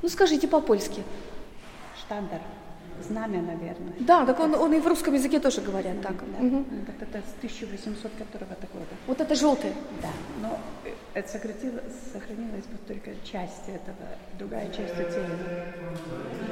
Ну 0.00 0.08
скажите 0.08 0.46
по-польски. 0.46 1.02
штандар. 1.98 2.40
Знамя, 3.06 3.42
наверное. 3.42 3.92
Да, 4.00 4.26
так 4.26 4.40
он, 4.40 4.54
он 4.54 4.72
и 4.74 4.80
в 4.80 4.86
русском 4.86 5.14
языке 5.14 5.38
тоже 5.40 5.60
говорят 5.60 6.00
так. 6.02 6.14
Да. 6.16 6.42
Мгм. 6.44 6.64
Вот 6.86 7.02
это 7.02 7.18
с 7.18 7.34
1800 7.38 8.12
которого 8.18 8.50
года. 8.72 8.94
Вот 9.06 9.20
это 9.20 9.34
желтое. 9.34 9.72
Да, 10.02 10.08
но 10.42 10.58
э, 10.84 10.90
это 11.14 11.28
сократило- 11.28 11.82
сохранилась 12.12 12.64
вот 12.70 12.86
только 12.86 13.10
часть 13.24 13.68
этого, 13.68 14.08
другая 14.38 14.66
часть 14.70 14.94
утеряна. 14.94 16.48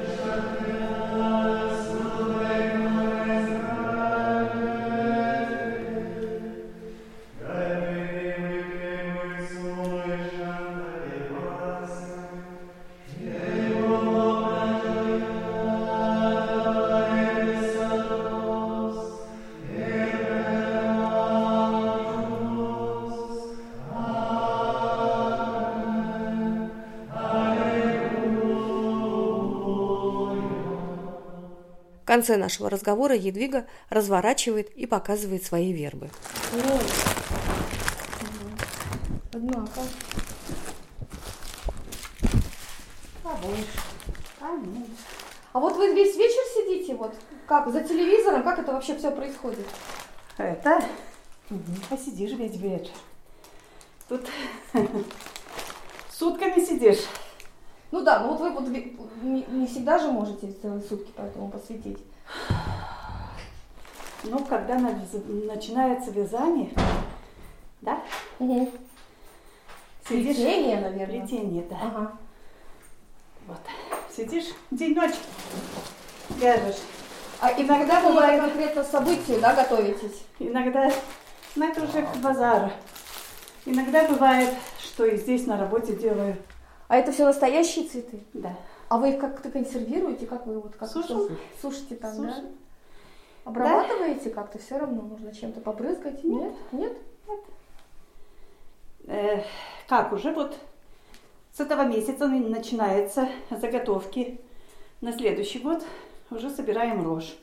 Конце 32.07 32.37
нашего 32.37 32.69
разговора 32.69 33.15
Едвига 33.15 33.67
разворачивает 33.89 34.69
и 34.71 34.87
показывает 34.87 35.43
свои 35.43 35.73
вербы. 35.73 36.09
Однако. 39.33 39.81
А 45.53 45.59
вот 45.59 45.75
вы 45.75 45.93
весь 45.93 46.15
вечер 46.15 46.41
сидите, 46.55 46.95
вот 46.95 47.13
как 47.45 47.71
за 47.71 47.83
телевизором, 47.83 48.43
как 48.43 48.59
это 48.59 48.71
вообще 48.71 48.97
все 48.97 49.11
происходит? 49.11 49.67
Это 50.37 50.83
посидишь 51.89 52.31
весь 52.31 52.55
вечер. 52.55 52.93
Тут 54.07 54.27
сутками 56.11 56.63
сидишь. 56.63 56.99
Ну 57.91 58.01
да, 58.03 58.19
ну 58.19 58.29
вот 58.35 58.39
вы 58.41 58.51
вот 58.51 58.67
не, 58.67 59.45
не 59.49 59.67
всегда 59.67 59.97
же 59.97 60.11
можете 60.11 60.51
целые 60.61 60.81
сутки 60.81 61.11
поэтому 61.15 61.49
посвятить. 61.49 61.97
Ну, 64.23 64.39
когда 64.45 64.75
на- 64.75 64.99
начинается 65.45 66.11
вязание, 66.11 66.71
да, 67.81 68.01
Угу. 68.39 68.71
сидишь... 70.09 70.35
Плетение, 70.35 70.81
наверное. 70.81 71.21
Плетение, 71.21 71.63
да. 71.69 71.77
Ага. 71.81 72.11
Вот. 73.47 73.59
Сидишь 74.13 74.47
день-ночь, 74.71 75.15
вяжешь. 76.31 76.81
А 77.39 77.51
иногда 77.53 78.01
бывает 78.01 78.41
конкретно 78.41 78.83
событию, 78.83 79.39
да, 79.39 79.53
готовитесь? 79.53 80.23
Иногда, 80.39 80.91
ну 81.55 81.69
это 81.69 81.83
уже 81.83 82.01
к 82.01 82.17
базару. 82.17 82.71
Иногда 83.65 84.07
бывает, 84.07 84.49
что 84.81 85.05
и 85.05 85.15
здесь 85.17 85.45
на 85.45 85.57
работе 85.57 85.95
делаю. 85.95 86.35
А 86.87 86.97
это 86.97 87.11
все 87.11 87.25
настоящие 87.25 87.85
цветы? 87.85 88.19
Да. 88.33 88.55
А 88.89 88.97
вы 88.97 89.11
их 89.11 89.19
как-то 89.19 89.49
консервируете? 89.51 90.25
Как 90.25 90.45
вы 90.47 90.59
вот 90.59 90.75
как 90.75 90.89
Сушим. 90.89 91.37
сушите 91.61 91.95
там, 91.95 92.21
да? 92.21 92.33
Сушим. 92.33 92.45
Обрабатываете 93.43 94.29
как-то 94.29 94.59
все 94.59 94.77
равно? 94.77 95.01
Нужно 95.01 95.33
чем-то 95.33 95.59
побрызгать? 95.61 96.23
Нет? 96.23 96.53
Нет? 96.71 96.93
Э, 99.07 99.41
как 99.87 100.11
уже 100.13 100.31
вот 100.33 100.57
с 101.53 101.59
этого 101.59 101.83
месяца 101.83 102.27
на- 102.27 102.39
начинаются 102.49 103.29
заготовки 103.49 104.39
на 105.01 105.11
следующий 105.13 105.59
год. 105.59 105.83
Уже 106.29 106.49
собираем 106.49 107.05
рожь. 107.05 107.37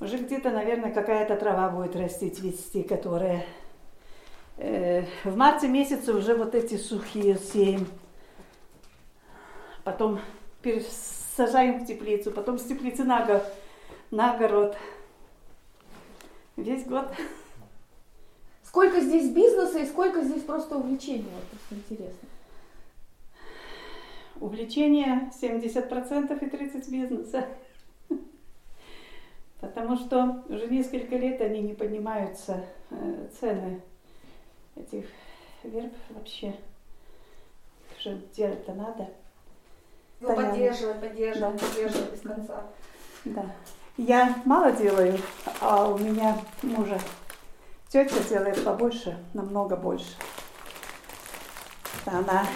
Уже 0.00 0.18
где-то, 0.18 0.50
наверное, 0.50 0.92
какая-то 0.92 1.36
трава 1.36 1.70
будет 1.70 1.96
расти, 1.96 2.30
цвести, 2.30 2.82
которая... 2.82 3.44
э, 4.58 5.04
в 5.24 5.36
марте 5.36 5.68
месяце 5.68 6.12
уже 6.12 6.34
вот 6.34 6.54
эти 6.54 6.76
сухие 6.76 7.36
сеем. 7.38 7.86
Потом 9.86 10.18
пересажаем 10.62 11.78
в 11.78 11.86
теплицу, 11.86 12.32
потом 12.32 12.58
с 12.58 12.64
теплицы 12.64 13.04
на, 13.04 13.24
го- 13.24 13.44
на 14.10 14.34
огород. 14.34 14.76
Весь 16.56 16.84
год. 16.84 17.08
Сколько 18.64 19.00
здесь 19.00 19.30
бизнеса 19.30 19.78
и 19.78 19.86
сколько 19.86 20.22
здесь 20.24 20.42
просто 20.42 20.76
увлечения? 20.76 21.30
Вот 21.32 21.44
просто 21.44 21.74
интересно. 21.76 22.28
Увлечение 24.40 25.30
70% 25.40 26.44
и 26.44 26.48
30% 26.48 26.90
бизнеса. 26.90 27.46
Потому 29.60 29.96
что 29.96 30.42
уже 30.48 30.66
несколько 30.66 31.16
лет 31.16 31.40
они 31.40 31.60
не 31.60 31.74
поднимаются, 31.74 32.64
э, 32.90 33.28
цены 33.38 33.80
этих 34.74 35.06
верб 35.62 35.94
вообще. 36.10 36.56
Уже 37.96 38.20
делать-то 38.36 38.74
надо. 38.74 39.08
Ну, 40.20 40.34
поддерживать, 40.34 41.00
поддерживать, 41.00 41.60
Да. 41.60 41.66
поддерживать 41.66 42.12
без 42.12 42.20
конца. 42.20 42.62
Да. 43.24 43.46
Я 43.96 44.36
мало 44.44 44.72
делаю, 44.72 45.18
а 45.60 45.88
у 45.88 45.98
меня 45.98 46.38
мужа 46.62 46.98
тетя 47.88 48.22
делает 48.28 48.62
побольше, 48.64 49.18
намного 49.34 49.76
больше. 49.76 50.16
Она 52.04 52.46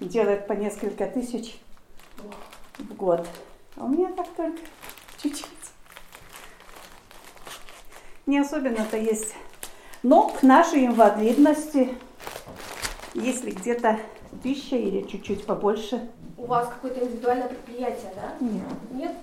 делает 0.00 0.46
по 0.46 0.52
несколько 0.52 1.06
тысяч 1.06 1.58
в 2.78 2.94
год. 2.94 3.26
А 3.76 3.84
у 3.84 3.88
меня 3.88 4.12
так 4.12 4.28
только 4.36 4.58
чуть-чуть. 5.22 5.46
Не 8.26 8.38
особенно-то 8.40 8.96
есть. 8.96 9.34
Но 10.02 10.28
к 10.28 10.42
нашей 10.42 10.86
инвалидности, 10.86 11.96
если 13.14 13.50
где-то 13.50 13.98
тысяча 14.42 14.76
или 14.76 15.02
чуть-чуть 15.08 15.46
побольше, 15.46 16.08
У 16.38 16.46
вас 16.46 16.68
какое-то 16.68 17.04
индивидуальное 17.04 17.48
предприятие, 17.48 18.12
да? 18.14 18.36
нет. 18.40 18.64
Нет? 18.92 19.16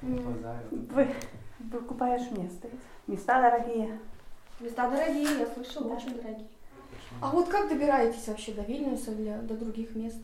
Вы 0.00 1.08
покупаешь 1.72 2.30
место. 2.30 2.68
Места 3.08 3.42
дорогие. 3.42 3.98
Места 4.60 4.88
дорогие, 4.88 5.40
я 5.40 5.46
слышала, 5.46 5.94
очень 5.94 6.14
дорогие. 6.14 6.46
А 7.20 7.30
вот 7.30 7.48
как 7.48 7.68
добираетесь 7.68 8.28
вообще 8.28 8.52
до 8.52 8.62
Вильнюса 8.62 9.10
или 9.10 9.36
до 9.42 9.56
других 9.56 9.94
мест? 9.96 10.18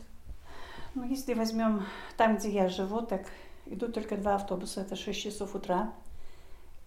Ну, 0.95 1.03
если 1.03 1.33
возьмем 1.33 1.85
там, 2.17 2.37
где 2.37 2.49
я 2.49 2.69
живу, 2.69 3.01
так 3.01 3.23
идут 3.65 3.93
только 3.93 4.15
два 4.15 4.35
автобуса, 4.35 4.81
это 4.81 4.95
6 4.95 5.19
часов 5.19 5.55
утра. 5.55 5.91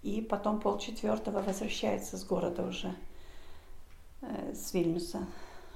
И 0.03 0.21
потом 0.23 0.61
полчетвертого 0.61 1.43
возвращается 1.43 2.17
с 2.17 2.25
города 2.25 2.65
уже, 2.65 2.95
э, 4.23 4.55
с 4.55 4.73
Вильнюса. 4.73 5.27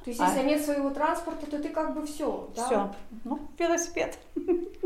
То 0.05 0.11
есть, 0.11 0.21
А. 0.21 0.29
если 0.29 0.47
нет 0.49 0.65
своего 0.65 0.91
транспорта, 0.91 1.47
то 1.47 1.59
ты 1.63 1.69
как 1.69 1.95
бы 1.95 2.07
все, 2.07 2.51
да? 2.57 2.67
Все. 2.67 2.95
Ну, 3.25 3.39
велосипед. 3.59 4.19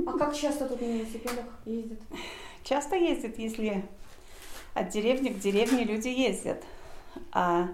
А 0.07 0.19
как 0.19 0.35
часто 0.35 0.67
тут 0.69 0.81
на 0.81 0.87
велосипедах 0.87 1.45
ездят? 1.65 2.01
Часто 2.65 2.97
ездят, 2.97 3.39
если 3.39 3.85
от 4.75 4.89
деревни 4.89 5.29
к 5.29 5.39
деревне 5.39 5.85
люди 5.85 6.09
ездят. 6.09 6.65
А 7.31 7.69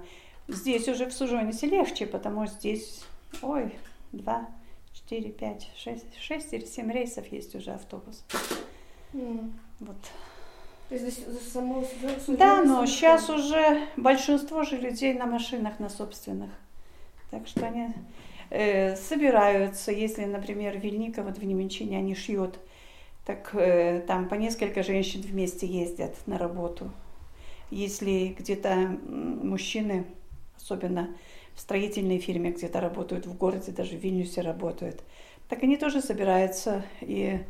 здесь 0.48 0.86
уже 0.88 1.06
в 1.06 1.12
Сужонисе 1.14 1.66
легче, 1.66 2.06
потому 2.06 2.46
что 2.46 2.56
здесь, 2.56 3.04
ой, 3.40 3.74
два, 4.12 4.46
четыре, 4.92 5.30
пять, 5.30 5.70
шесть, 5.76 6.14
шесть 6.20 6.52
или 6.52 6.66
семь 6.66 6.92
рейсов 6.92 7.26
есть 7.32 7.54
уже 7.54 7.70
автобус. 7.72 8.22
М. 9.14 9.58
Вот. 9.80 9.96
То 10.90 10.94
есть 10.96 11.24
за, 11.24 11.32
за 11.32 11.40
само 11.50 11.84
Су- 12.26 12.36
Да, 12.36 12.62
но 12.62 12.84
сейчас 12.84 13.30
уже 13.30 13.86
большинство 13.96 14.62
же 14.64 14.76
людей 14.76 15.14
на 15.14 15.24
машинах, 15.26 15.78
на 15.78 15.88
собственных. 15.88 16.50
Так 17.30 17.46
что 17.46 17.66
они 17.66 17.88
э, 18.50 18.96
собираются, 18.96 19.92
если, 19.92 20.24
например, 20.24 20.78
Вильника 20.78 21.22
вот 21.22 21.38
в 21.38 21.44
Неменчине 21.44 21.98
они 21.98 22.14
шьют, 22.14 22.58
так 23.24 23.50
э, 23.54 24.00
там 24.06 24.28
по 24.28 24.34
несколько 24.34 24.82
женщин 24.82 25.20
вместе 25.20 25.66
ездят 25.66 26.14
на 26.26 26.38
работу. 26.38 26.90
Если 27.70 28.34
где-то 28.38 28.98
мужчины, 29.06 30.04
особенно 30.56 31.14
в 31.54 31.60
строительной 31.60 32.18
фирме 32.18 32.50
где-то 32.50 32.80
работают, 32.80 33.26
в 33.26 33.36
городе, 33.36 33.70
даже 33.70 33.96
в 33.96 34.00
Вильнюсе 34.00 34.40
работают, 34.40 35.02
так 35.48 35.62
они 35.62 35.76
тоже 35.76 36.00
собираются 36.00 36.84
и 37.00 37.40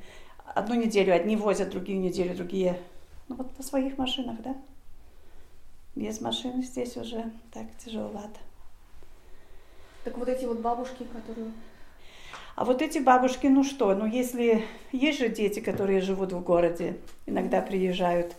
одну 0.55 0.75
неделю 0.75 1.15
одни 1.15 1.37
возят, 1.37 1.71
другую 1.71 2.01
неделю 2.01 2.35
другие. 2.35 2.79
Ну 3.29 3.37
вот 3.37 3.57
на 3.57 3.65
своих 3.65 3.97
машинах, 3.97 4.43
да? 4.43 4.57
Без 5.95 6.21
машины 6.21 6.63
здесь 6.63 6.97
уже 6.97 7.31
так 7.53 7.67
тяжеловато. 7.83 8.39
Так 10.05 10.17
вот 10.17 10.29
эти 10.29 10.45
вот 10.45 10.61
бабушки, 10.61 11.05
которые... 11.05 11.53
А 12.57 12.65
вот 12.65 12.83
эти 12.83 12.99
бабушки, 12.99 13.47
ну 13.47 13.65
что, 13.65 13.95
ну 13.95 14.07
если 14.07 14.65
есть 14.93 15.19
же 15.19 15.29
дети, 15.29 15.61
которые 15.61 16.01
живут 16.01 16.33
в 16.33 16.41
городе, 16.43 16.99
иногда 17.27 17.63
приезжают, 17.63 18.35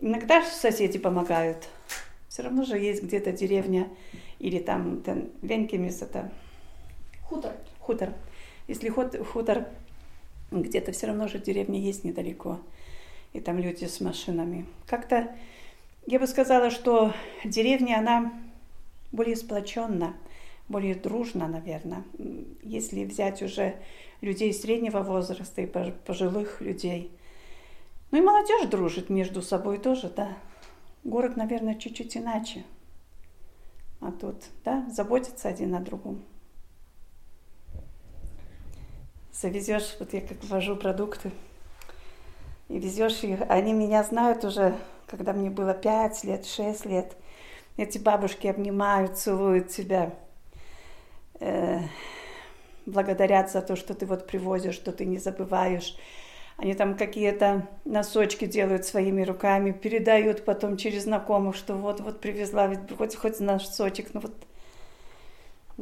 иногда 0.00 0.42
соседи 0.42 0.98
помогают. 0.98 1.68
Все 2.28 2.42
равно 2.42 2.64
же 2.64 2.78
есть 2.78 3.02
где-то 3.02 3.32
деревня 3.32 3.88
или 4.38 4.58
там, 4.58 5.00
там 5.02 5.28
Венкимис, 5.42 6.02
это 6.02 6.30
Хутор. 7.22 7.52
хутор. 7.80 8.12
Если 8.68 8.88
хут- 8.88 9.24
хутор, 9.24 9.66
где-то 10.50 10.92
все 10.92 11.06
равно 11.06 11.28
же 11.28 11.38
деревня 11.38 11.80
есть 11.80 12.04
недалеко. 12.04 12.60
И 13.32 13.40
там 13.40 13.58
люди 13.58 13.84
с 13.84 14.00
машинами. 14.00 14.66
Как-то, 14.86 15.34
я 16.06 16.18
бы 16.18 16.26
сказала, 16.26 16.70
что 16.70 17.12
деревня, 17.44 17.98
она 17.98 18.32
более 19.12 19.36
сплоченна, 19.36 20.14
более 20.68 20.94
дружна, 20.94 21.48
наверное. 21.48 22.04
Если 22.62 23.04
взять 23.04 23.42
уже 23.42 23.76
людей 24.20 24.52
среднего 24.52 25.00
возраста 25.00 25.62
и 25.62 25.66
пож- 25.66 25.94
пожилых 26.04 26.60
людей. 26.60 27.10
Ну 28.10 28.18
и 28.18 28.22
молодежь 28.22 28.68
дружит 28.68 29.10
между 29.10 29.42
собой 29.42 29.78
тоже, 29.78 30.08
да. 30.08 30.36
Город, 31.04 31.36
наверное, 31.36 31.74
чуть-чуть 31.74 32.16
иначе. 32.16 32.64
А 34.00 34.12
тут, 34.12 34.36
да, 34.64 34.88
заботятся 34.90 35.48
один 35.48 35.74
о 35.74 35.80
другом 35.80 36.22
завезешь, 39.40 39.96
вот 39.98 40.12
я 40.12 40.20
как 40.20 40.42
вожу 40.44 40.76
продукты, 40.76 41.30
и 42.68 42.78
везешь 42.78 43.22
их, 43.22 43.40
они 43.48 43.72
меня 43.72 44.02
знают 44.02 44.44
уже, 44.44 44.76
когда 45.06 45.32
мне 45.32 45.50
было 45.50 45.74
5 45.74 46.24
лет, 46.24 46.46
6 46.46 46.86
лет. 46.86 47.16
Эти 47.76 47.98
бабушки 47.98 48.46
обнимают, 48.46 49.18
целуют 49.18 49.68
тебя, 49.68 50.14
э, 51.40 51.80
благодарят 52.86 53.50
за 53.50 53.62
то, 53.62 53.76
что 53.76 53.94
ты 53.94 54.06
вот 54.06 54.26
привозишь, 54.26 54.74
что 54.74 54.92
ты 54.92 55.04
не 55.04 55.18
забываешь. 55.18 55.96
Они 56.56 56.74
там 56.74 56.96
какие-то 56.96 57.68
носочки 57.84 58.46
делают 58.46 58.86
своими 58.86 59.22
руками, 59.22 59.72
передают 59.72 60.44
потом 60.44 60.76
через 60.76 61.02
знакомых, 61.04 61.54
что 61.54 61.74
вот-вот 61.74 62.20
привезла, 62.20 62.66
ведь 62.66 62.96
хоть, 62.96 63.14
хоть 63.16 63.40
носочек, 63.40 64.14
ну 64.14 64.20
вот. 64.20 64.34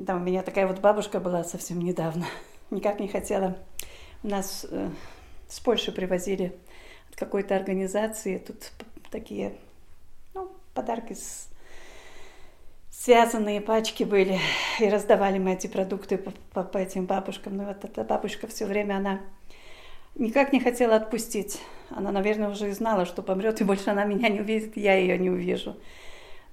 Там 0.06 0.22
у 0.22 0.24
меня 0.24 0.42
такая 0.42 0.66
вот 0.66 0.80
бабушка 0.80 1.20
была 1.20 1.44
совсем 1.44 1.78
недавно 1.78 2.26
никак 2.70 3.00
не 3.00 3.08
хотела. 3.08 3.56
У 4.22 4.28
нас 4.28 4.66
э, 4.70 4.90
с 5.48 5.60
Польши 5.60 5.92
привозили 5.92 6.56
от 7.10 7.16
какой-то 7.16 7.54
организации. 7.54 8.38
Тут 8.38 8.72
такие 9.10 9.54
ну, 10.34 10.50
подарки 10.74 11.12
с 11.12 11.48
связанные 13.04 13.60
пачки 13.60 14.02
были. 14.02 14.38
И 14.80 14.88
раздавали 14.88 15.38
мы 15.38 15.52
эти 15.52 15.66
продукты 15.66 16.16
по, 16.16 16.32
по- 16.52 16.64
по 16.64 16.78
этим 16.78 17.04
бабушкам. 17.04 17.58
Ну 17.58 17.64
вот 17.66 17.84
эта 17.84 18.02
бабушка 18.02 18.46
все 18.46 18.64
время, 18.64 18.96
она 18.96 19.20
никак 20.14 20.54
не 20.54 20.60
хотела 20.60 20.96
отпустить. 20.96 21.60
Она, 21.90 22.12
наверное, 22.12 22.48
уже 22.48 22.72
знала, 22.72 23.04
что 23.04 23.22
помрет, 23.22 23.60
и 23.60 23.64
больше 23.64 23.90
она 23.90 24.04
меня 24.04 24.30
не 24.30 24.40
увидит, 24.40 24.78
я 24.78 24.94
ее 24.96 25.18
не 25.18 25.28
увижу. 25.28 25.76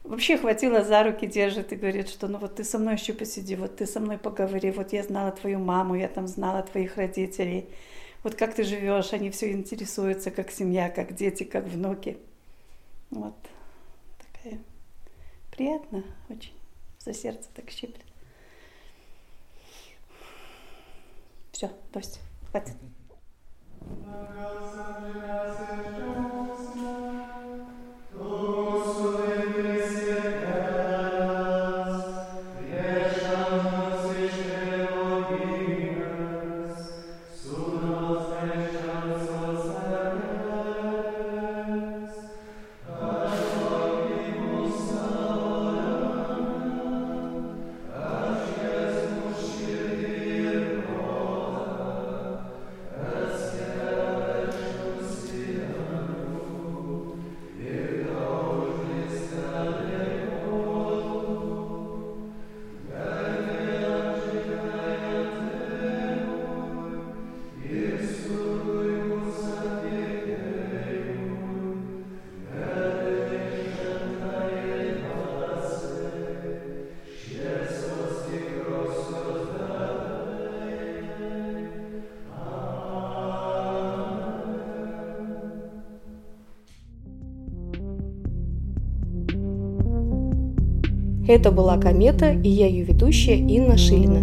Вообще 0.04 0.38
хватило 0.38 0.84
за 0.84 1.04
руки, 1.04 1.26
держит 1.26 1.72
и 1.72 1.76
говорит, 1.78 2.10
что 2.10 2.28
ну 2.28 2.38
вот 2.38 2.56
ты 2.56 2.64
со 2.66 2.80
мной 2.80 2.96
еще 2.96 3.14
посиди, 3.14 3.56
вот 3.56 3.78
ты 3.78 3.86
со 3.86 4.00
мной 4.00 4.18
поговори, 4.18 4.72
вот 4.72 4.92
я 4.94 5.04
знала 5.04 5.32
твою 5.32 5.60
маму, 5.60 5.96
я 5.96 6.08
там 6.08 6.28
знала 6.28 6.64
твоих 6.64 6.98
родителей, 6.98 7.70
вот 8.24 8.36
как 8.36 8.56
ты 8.56 8.64
живешь, 8.64 9.14
они 9.14 9.30
все 9.30 9.52
интересуются, 9.52 10.32
как 10.32 10.52
семья, 10.52 10.90
как 10.90 11.14
дети, 11.14 11.44
как 11.44 11.66
внуки. 11.66 12.18
Вот 13.12 13.36
такая 14.18 14.60
приятно 15.62 16.04
очень. 16.28 16.54
За 16.98 17.14
сердце 17.14 17.48
так 17.54 17.70
щиплет. 17.70 18.06
Все, 21.52 21.70
дождь. 21.94 22.20
Хватит. 22.50 22.76
Это 91.32 91.50
была 91.50 91.78
«Комета» 91.78 92.30
и 92.34 92.50
я 92.50 92.68
ее 92.68 92.84
ведущая 92.84 93.38
Инна 93.38 93.78
Шилина. 93.78 94.20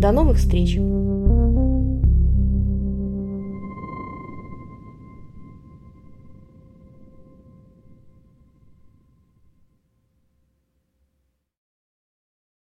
До 0.00 0.10
новых 0.10 0.38
встреч! 0.38 0.78